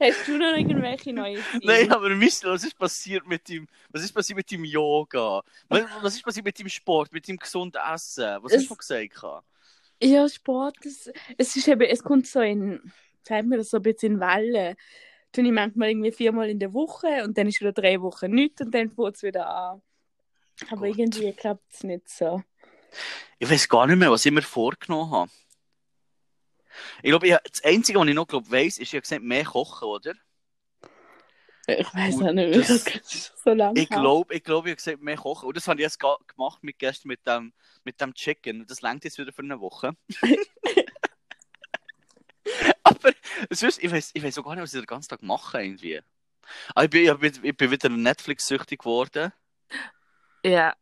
Hast 0.00 0.26
du 0.28 0.38
noch 0.38 0.56
irgendwelche 0.56 1.12
neue 1.12 1.42
Ziele? 1.50 1.66
Nein, 1.66 1.92
aber 1.92 2.08
Michel, 2.10 2.50
was 2.50 2.64
ist 2.64 2.78
passiert 2.78 3.26
mit 3.26 3.48
dem, 3.48 3.66
was 3.90 4.02
ist 4.02 4.12
passiert 4.12 4.36
mit 4.38 4.50
dem 4.50 4.64
Yoga? 4.64 5.42
Was, 5.68 6.14
ist 6.14 6.22
passiert 6.22 6.46
mit 6.46 6.58
dem 6.58 6.68
Sport, 6.68 7.12
mit 7.12 7.26
dem 7.28 7.36
gesunden 7.36 7.80
Essen? 7.92 8.38
Was 8.42 8.52
Es- 8.52 8.62
hast 8.62 8.70
du 8.70 8.76
gesagt? 8.76 9.44
Ja, 10.02 10.28
Sport, 10.28 10.76
das, 10.84 11.10
es 11.38 11.56
ist 11.56 11.68
eben, 11.68 11.80
es 11.82 12.02
kommt 12.02 12.26
so 12.26 12.40
in, 12.40 12.92
sagt 13.22 13.46
mir 13.46 13.56
das 13.58 13.70
so 13.70 13.78
ein 13.78 13.82
bisschen 13.82 14.14
in 14.14 14.20
Wellen. 14.20 14.76
Tue 15.32 15.44
ich 15.44 15.52
manchmal 15.52 15.90
irgendwie 15.90 16.12
viermal 16.12 16.48
in 16.50 16.58
der 16.58 16.72
Woche 16.72 17.24
und 17.24 17.36
dann 17.36 17.48
ist 17.48 17.60
wieder 17.60 17.72
drei 17.72 18.00
Wochen 18.00 18.30
nichts 18.30 18.60
und 18.62 18.74
dann 18.74 18.90
fängt 18.90 19.16
es 19.16 19.22
wieder 19.22 19.48
an. 19.48 19.82
Aber 20.70 20.86
Gott. 20.86 20.98
irgendwie 20.98 21.32
klappt 21.32 21.72
es 21.74 21.84
nicht 21.84 22.08
so. 22.08 22.42
Ich 23.38 23.48
weiß 23.50 23.68
gar 23.68 23.86
nicht 23.86 23.96
mehr, 23.98 24.10
was 24.10 24.24
ich 24.26 24.32
mir 24.32 24.42
vorgenommen 24.42 25.10
habe. 25.10 25.30
Ich 27.02 27.10
glaube, 27.10 27.28
das 27.28 27.64
Einzige, 27.64 27.98
was 27.98 28.06
ich 28.08 28.14
noch 28.14 28.26
glaub, 28.26 28.50
weiss, 28.50 28.78
ist, 28.78 28.88
ich 28.88 28.92
habe 28.92 29.02
gesagt, 29.02 29.22
mehr 29.22 29.44
kochen, 29.44 29.88
oder? 29.88 30.14
Ich 31.68 31.92
weiß 31.94 32.22
auch 32.22 32.32
nicht, 32.32 32.56
das- 32.56 32.84
das 32.84 33.32
so 33.44 33.52
lange 33.52 33.80
Ich 33.80 33.88
glaube, 33.88 34.34
ich, 34.34 34.44
glaub, 34.44 34.66
ich 34.66 34.70
habe 34.70 34.76
gesagt, 34.76 35.02
mehr 35.02 35.16
kochen. 35.16 35.48
Und 35.48 35.56
das 35.56 35.66
habe 35.68 35.80
ich 35.80 35.84
jetzt 35.84 35.98
gemacht 35.98 36.62
mit 36.62 36.78
gestern 36.78 37.08
mit 37.08 37.26
dem, 37.26 37.52
mit 37.84 38.00
dem 38.00 38.14
Chicken. 38.14 38.66
Das 38.66 38.82
längt 38.82 39.04
jetzt 39.04 39.18
wieder 39.18 39.32
für 39.32 39.42
eine 39.42 39.60
Woche. 39.60 39.96
Aber 42.84 43.12
sonst, 43.50 43.82
ich 43.82 43.90
weiß 43.90 44.12
ich 44.14 44.38
auch 44.38 44.44
gar 44.44 44.54
nicht, 44.54 44.62
was 44.62 44.74
ich 44.74 44.80
den 44.80 44.86
ganzen 44.86 45.08
Tag 45.08 45.22
mache 45.22 45.60
irgendwie. 45.62 46.00
Ah, 46.74 46.84
ich, 46.84 46.90
bin, 46.90 47.04
ich, 47.04 47.18
bin, 47.18 47.44
ich 47.44 47.56
bin 47.56 47.70
wieder 47.70 47.88
Netflix-süchtig 47.88 48.78
geworden. 48.78 49.32
Ja. 50.44 50.76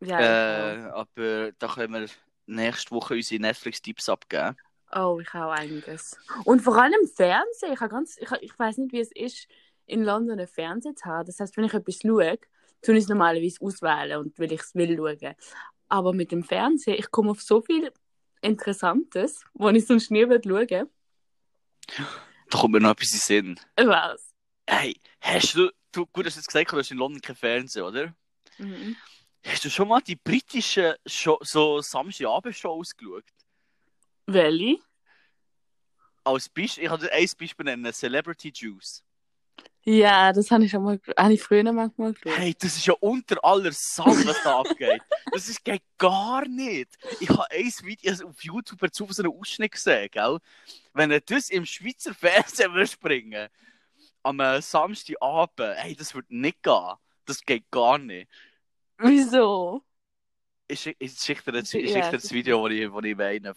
Ja, 0.00 0.20
Äh, 0.20 0.90
aber 0.90 1.52
da 1.52 1.68
können 1.68 1.92
wir 1.92 2.08
nächste 2.46 2.90
Woche 2.92 3.14
unsere 3.14 3.40
Netflix-Tipps 3.40 4.08
abgeben. 4.08 4.56
Oh, 4.94 5.18
ich 5.20 5.32
habe 5.32 5.46
auch 5.46 5.58
einiges. 5.58 6.16
Und 6.44 6.60
vor 6.62 6.80
allem 6.80 7.06
Fernsehen. 7.14 7.72
Ich, 7.72 7.80
habe 7.80 7.90
ganz, 7.90 8.16
ich, 8.18 8.30
ich 8.40 8.58
weiß 8.58 8.78
nicht, 8.78 8.92
wie 8.92 9.00
es 9.00 9.10
ist, 9.12 9.48
in 9.86 10.02
London 10.04 10.38
einen 10.38 10.46
Fernseher 10.46 10.94
zu 10.94 11.04
haben. 11.06 11.26
Das 11.26 11.40
heißt, 11.40 11.56
wenn 11.56 11.64
ich 11.64 11.74
etwas 11.74 11.98
schaue, 12.02 12.38
tue 12.82 12.94
ich 12.96 13.02
es 13.04 13.08
normalerweise 13.08 13.60
auswählen 13.60 14.18
und 14.20 14.38
will 14.38 14.52
ich 14.52 14.60
es 14.60 14.74
will 14.74 14.96
schauen. 14.96 15.34
Aber 15.88 16.12
mit 16.12 16.32
dem 16.32 16.44
Fernsehen, 16.44 16.96
ich 16.98 17.10
komme 17.10 17.30
auf 17.30 17.42
so 17.42 17.60
viel 17.60 17.92
Interessantes, 18.42 19.42
wo 19.54 19.68
ich 19.70 19.86
sonst 19.86 20.10
nie 20.10 20.28
würde 20.28 20.48
schauen 20.48 20.88
Da 22.50 22.58
kommt 22.58 22.74
mir 22.74 22.80
noch 22.80 22.90
etwas 22.90 23.12
in 23.12 23.18
den 23.46 23.56
Sinn. 23.56 23.60
Was? 23.88 24.34
Hey, 24.68 25.00
hast 25.20 25.54
du, 25.54 25.70
du 25.92 26.06
gut, 26.06 26.26
dass 26.26 26.34
du 26.34 26.40
jetzt 26.40 26.46
gesagt 26.48 26.66
hast, 26.68 26.72
du 26.72 26.78
hast 26.78 26.90
in 26.90 26.98
London 26.98 27.20
kein 27.20 27.36
Fernsehen, 27.36 27.84
oder? 27.84 28.14
Mhm. 28.58 28.96
Hast 29.46 29.64
du 29.64 29.70
schon 29.70 29.88
mal 29.88 30.00
die 30.00 30.16
britischen 30.16 30.94
Show, 31.06 31.38
so 31.40 31.80
Samstagabendshows 31.80 32.96
geschaut? 32.96 33.24
Welche? 34.26 34.78
Als 36.24 36.48
Beispiel, 36.48 36.84
ich 36.84 36.90
habe 36.90 37.12
ein 37.12 37.28
Beispiel 37.38 37.64
nennen, 37.64 37.92
Celebrity 37.92 38.52
Juice. 38.52 39.04
Ja, 39.84 40.32
das 40.32 40.50
habe 40.50 40.64
ich 40.64 40.72
schon 40.72 40.82
mal, 40.82 41.00
habe 41.16 41.34
ich 41.34 41.42
früher 41.42 41.62
manchmal 41.72 42.12
geschaut. 42.12 42.36
Hey, 42.36 42.56
das 42.58 42.76
ist 42.76 42.86
ja 42.86 42.94
unter 42.98 43.42
aller 43.44 43.70
Sau, 43.70 44.06
was 44.06 44.42
da 44.42 44.58
abgeht. 44.60 45.00
Das 45.30 45.48
ist 45.48 45.64
geht 45.64 45.82
gar 45.96 46.44
nicht. 46.48 46.98
Ich 47.20 47.28
habe 47.28 47.48
ein 47.52 47.72
Video 47.84 48.26
auf 48.26 48.42
YouTube 48.42 48.80
dazu 48.80 49.06
so 49.10 49.22
einen 49.22 49.32
Ausschnitt 49.32 49.70
gesehen, 49.70 50.08
gell? 50.10 50.38
Wenn 50.92 51.12
er 51.12 51.20
das 51.20 51.50
im 51.50 51.64
Schweizer 51.64 52.14
Fernsehen 52.14 52.72
würde 52.74 52.88
springen, 52.88 53.48
am 54.24 54.40
äh, 54.40 54.60
Samstagabend, 54.60 55.76
hey, 55.76 55.94
das 55.94 56.16
würde 56.16 56.36
nicht 56.36 56.64
gehen. 56.64 56.94
Das 57.24 57.40
geht 57.42 57.70
gar 57.70 57.98
nicht. 57.98 58.28
Wieso? 58.98 59.82
Ich, 60.68 60.80
schick- 60.80 60.96
ich 60.98 61.12
schicke 61.18 61.44
dir, 61.52 61.52
das- 61.60 61.70
dir 61.70 61.80
Video, 61.80 62.00
das 62.10 62.32
ich, 62.32 62.90
das 62.90 63.04
ich 63.04 63.16
meine. 63.16 63.54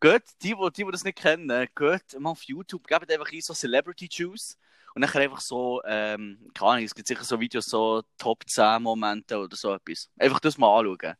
Geht, 0.00 0.22
die, 0.42 0.54
die, 0.54 0.84
die 0.84 0.90
das 0.90 1.04
nicht 1.04 1.18
kennen, 1.18 1.48
geht 1.76 2.18
mal 2.18 2.30
auf 2.30 2.42
YouTube, 2.42 2.86
gebt 2.88 3.10
einfach 3.12 3.30
ein 3.32 3.40
so 3.40 3.54
Celebrity 3.54 4.08
Juice 4.10 4.58
und 4.94 5.02
dann 5.02 5.10
einfach 5.22 5.40
so, 5.40 5.80
ähm, 5.84 6.50
keine 6.54 6.70
Ahnung, 6.72 6.84
es 6.84 6.94
gibt 6.94 7.06
sicher 7.06 7.22
so 7.24 7.38
Videos, 7.38 7.66
so 7.66 8.02
Top 8.18 8.42
10 8.48 8.82
Momente 8.82 9.38
oder 9.38 9.56
so 9.56 9.74
etwas. 9.74 10.10
Einfach 10.18 10.40
das 10.40 10.58
mal 10.58 10.80
anschauen. 10.80 11.14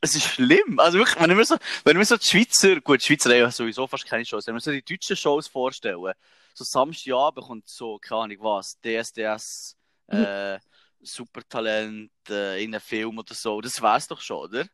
Es 0.00 0.14
ist 0.14 0.24
schlimm. 0.24 0.78
Also 0.78 0.98
wirklich, 0.98 1.18
wenn 1.20 1.30
ich 1.30 1.36
mir 1.36 1.44
so, 1.44 1.56
wenn 1.84 1.92
ich 1.92 1.98
mir 1.98 2.04
so 2.04 2.16
die 2.16 2.24
Schweizer, 2.26 2.80
gut, 2.80 3.00
die 3.02 3.06
Schweizer 3.06 3.30
haben 3.30 3.38
ja 3.38 3.50
sowieso 3.50 3.86
fast 3.86 4.06
keine 4.06 4.24
Shows, 4.24 4.46
wenn 4.46 4.54
mir 4.54 4.60
so 4.60 4.70
die 4.70 4.82
deutschen 4.84 5.16
Shows 5.16 5.48
vorstellen, 5.48 6.12
so 6.54 6.64
Samstagabend 6.64 7.46
kommt 7.46 7.68
so, 7.68 7.98
keine 7.98 8.22
Ahnung 8.22 8.36
was, 8.40 8.78
DSDS, 8.80 9.76
äh, 10.08 10.58
Supertalent, 11.00 12.10
äh, 12.28 12.62
in 12.62 12.74
einem 12.74 12.80
Film 12.80 13.18
oder 13.18 13.34
so, 13.34 13.60
das 13.60 13.80
wär's 13.80 14.08
doch 14.08 14.20
schon, 14.20 14.38
oder? 14.38 14.66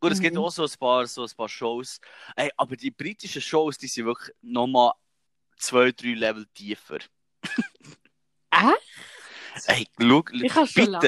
Gut, 0.00 0.12
es 0.12 0.20
gibt 0.20 0.34
Mhm. 0.34 0.42
auch 0.42 0.50
so 0.50 0.64
ein 0.64 0.70
paar, 0.78 1.06
so 1.06 1.22
ein 1.22 1.30
paar 1.36 1.48
Shows, 1.48 2.00
Ey, 2.36 2.50
aber 2.56 2.76
die 2.76 2.90
britischen 2.90 3.40
Shows, 3.40 3.78
die 3.78 3.86
sind 3.86 4.04
wirklich 4.06 4.34
nochmal 4.40 4.92
zwei, 5.56 5.92
drei 5.92 6.14
Level 6.14 6.46
tiefer. 6.54 6.98
Ah? 8.54 8.74
Ey, 9.66 9.86
schau, 9.98 10.22
bitte, 10.22 10.66
schaut. 10.66 11.02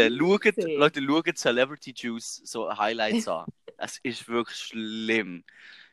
Leute, 0.74 1.00
schaut 1.00 1.36
Celebrity 1.38 1.92
Juice 1.94 2.40
so 2.44 2.74
Highlights 2.74 3.28
an. 3.28 3.46
Es 3.76 3.98
ist 4.02 4.26
wirklich 4.28 4.56
schlimm. 4.58 5.44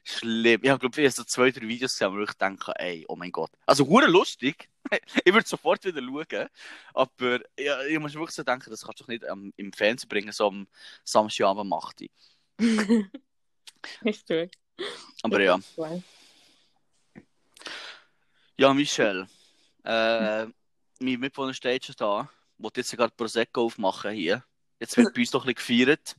Schlimm. 0.03 0.61
Ich 0.63 0.69
habe, 0.69 0.79
glaube 0.79 1.01
ich, 1.01 1.13
so 1.13 1.23
zwei, 1.23 1.51
drei 1.51 1.67
Videos 1.67 1.93
gesehen, 1.93 2.13
wo 2.15 2.21
ich 2.21 2.33
denke, 2.33 2.73
ey, 2.77 3.05
oh 3.07 3.15
mein 3.15 3.31
Gott. 3.31 3.51
Also, 3.65 3.87
hure 3.87 4.07
lustig. 4.07 4.69
ich 5.25 5.33
würde 5.33 5.47
sofort 5.47 5.83
wieder 5.85 6.01
schauen. 6.01 6.47
Aber 6.93 7.39
ja, 7.57 7.83
ich 7.83 7.99
muss 7.99 8.13
wirklich 8.13 8.35
so 8.35 8.43
denken, 8.43 8.69
das 8.69 8.83
kannst 8.83 8.99
du 8.99 9.03
doch 9.03 9.09
nicht 9.09 9.23
ähm, 9.29 9.53
im 9.57 9.71
Fernsehen 9.71 10.09
bringen, 10.09 10.31
so 10.31 10.47
am 10.47 10.67
Samstagabend 11.03 11.69
macht 11.69 11.99
die. 11.99 12.11
Ist 14.03 14.27
gut. 14.27 14.51
Aber 15.23 15.41
ja. 15.41 15.59
Ja, 18.57 18.73
Michel. 18.73 19.27
Äh, 19.83 20.45
mein 20.99 21.19
Mitbewohner 21.19 21.53
steht 21.53 21.85
schon 21.85 21.95
da. 21.97 22.29
Wollte 22.57 22.81
jetzt 22.81 22.95
gerade 22.95 23.13
Prosecco 23.15 23.65
aufmachen 23.65 24.11
hier. 24.11 24.43
Jetzt 24.79 24.97
wird 24.97 25.13
bei 25.15 25.21
uns 25.21 25.31
doch 25.31 25.45
ein 25.45 25.53
bisschen 25.53 25.85
gefeiert. 25.85 26.15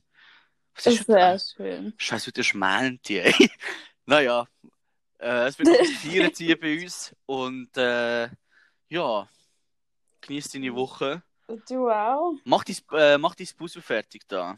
Was 0.75 0.83
Das 0.83 0.93
ist, 0.95 1.07
wäre 1.07 1.39
schön. 1.39 1.93
Scheiße, 1.97 2.27
wieder 2.27 2.43
schmähnt 2.43 3.09
ey. 3.09 3.33
naja, 4.05 4.47
äh, 5.19 5.47
es 5.47 5.59
wird 5.59 5.69
gefeiert 5.69 6.37
hier 6.37 6.59
bei 6.59 6.81
uns. 6.81 7.15
Und 7.25 7.75
äh, 7.77 8.29
ja, 8.89 9.29
genieß 10.21 10.51
deine 10.51 10.73
Woche. 10.75 11.23
Du 11.67 11.89
auch? 11.89 12.33
Mach 12.45 12.63
dein, 12.63 12.77
äh, 12.91 13.17
mach 13.17 13.35
dein 13.35 13.47
Puzzle 13.57 13.81
fertig 13.81 14.27
da. 14.27 14.57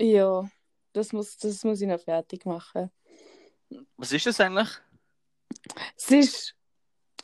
Ja, 0.00 0.48
das 0.92 1.12
muss, 1.12 1.36
das 1.36 1.62
muss 1.64 1.80
ich 1.80 1.88
noch 1.88 2.00
fertig 2.00 2.46
machen. 2.46 2.90
Was 3.96 4.12
ist 4.12 4.26
das 4.26 4.40
eigentlich? 4.40 4.68
Es 5.96 6.10
ist, 6.10 6.56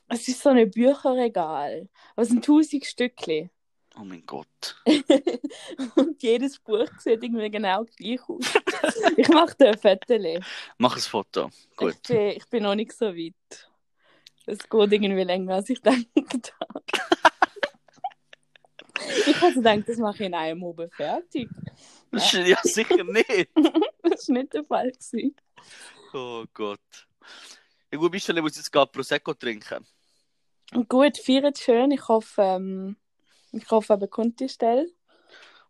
es 0.09 0.29
ist 0.29 0.43
so 0.43 0.51
ein 0.51 0.71
Bücherregal. 0.71 1.89
Aber 2.13 2.23
es 2.23 2.29
sind 2.29 2.45
tausend 2.45 2.85
Stückchen. 2.85 3.51
Oh 3.99 4.05
mein 4.05 4.25
Gott. 4.27 4.77
Und 5.97 6.23
jedes 6.23 6.59
Buch 6.59 6.89
sieht 6.99 7.23
irgendwie 7.23 7.51
genau 7.51 7.85
gleich 7.97 8.21
aus. 8.29 8.45
ich 9.17 9.29
mache 9.29 9.55
da 9.59 9.71
ein 9.71 9.79
Foto. 9.79 10.41
Mach 10.79 10.97
ein 10.97 11.03
Foto. 11.03 11.51
Gut. 11.77 11.95
Ich 11.95 12.03
bin, 12.09 12.27
ich 12.29 12.47
bin 12.49 12.63
noch 12.65 12.75
nicht 12.75 12.93
so 12.93 13.07
weit. 13.07 13.71
Es 14.45 14.59
geht 14.59 14.93
irgendwie 14.93 15.25
länger, 15.25 15.55
als 15.57 15.71
ich 15.71 15.81
gedacht 15.83 16.07
habe. 16.15 16.85
ich 19.27 19.41
habe 19.41 19.55
gedacht, 19.55 19.83
das 19.89 19.97
mache 19.99 20.15
ich 20.17 20.21
in 20.27 20.35
einem 20.35 20.63
Oben 20.63 20.91
fertig. 20.91 21.49
Das 22.11 22.33
ist- 22.33 22.47
Ja, 22.47 22.59
sicher 22.63 23.03
nicht. 23.05 23.49
Das 24.03 24.29
war 24.29 24.35
nicht 24.37 24.53
der 24.55 24.65
Fall. 24.65 24.91
Gewesen. 24.93 25.35
Oh 26.13 26.45
Gott. 26.53 26.81
Ja 27.91 27.99
gut, 27.99 28.13
Michel, 28.13 28.37
ich 28.37 28.43
muss 28.43 28.57
jetzt 28.57 28.71
gerade 28.71 28.91
Prosecco 28.91 29.35
trinken. 29.35 29.87
Gut, 30.89 31.19
feiert 31.19 31.59
schön. 31.59 31.91
Ich 31.93 32.07
hoffe, 32.09 32.43
ähm, 32.43 32.97
ich 33.53 33.71
hoffe, 33.71 33.95
eben 33.95 34.11
kommt 34.11 34.41
die 34.41 34.49
Stelle. 34.49 34.89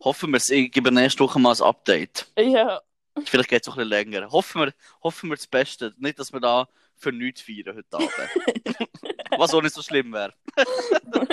Hoffen 0.00 0.30
wir 0.30 0.36
es. 0.36 0.50
Ich 0.50 0.70
gebe 0.70 0.92
nächste 0.92 1.24
Woche 1.24 1.38
mal 1.38 1.54
ein 1.54 1.62
Update. 1.62 2.26
Ja, 2.38 2.80
Vielleicht 3.24 3.48
geht 3.48 3.62
es 3.62 3.68
auch 3.68 3.76
ein 3.78 3.88
bisschen 3.88 4.10
länger. 4.12 4.30
Hoffen 4.30 4.60
wir, 4.62 4.74
hoffen 5.02 5.30
wir 5.30 5.36
das 5.36 5.46
Beste. 5.46 5.94
Nicht, 5.96 6.18
dass 6.18 6.32
wir 6.32 6.40
da 6.40 6.68
für 6.96 7.12
nichts 7.12 7.42
feiern 7.42 7.76
heute 7.76 7.86
Abend. 7.92 8.10
Was 9.38 9.54
auch 9.54 9.62
nicht 9.62 9.74
so 9.74 9.82
schlimm 9.82 10.12
wäre. 10.12 10.34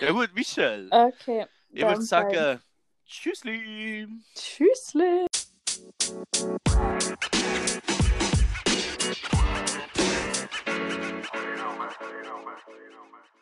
ja 0.00 0.10
gut, 0.10 0.34
Michel. 0.34 0.88
okay. 0.90 1.46
Ich 1.70 1.82
würde 1.82 1.94
dann 1.94 2.02
sagen, 2.02 2.60
Tschüssli. 3.06 4.08
Tschüssli. 4.34 5.26
Know, 11.56 11.74
man. 11.78 11.88
You 11.88 13.35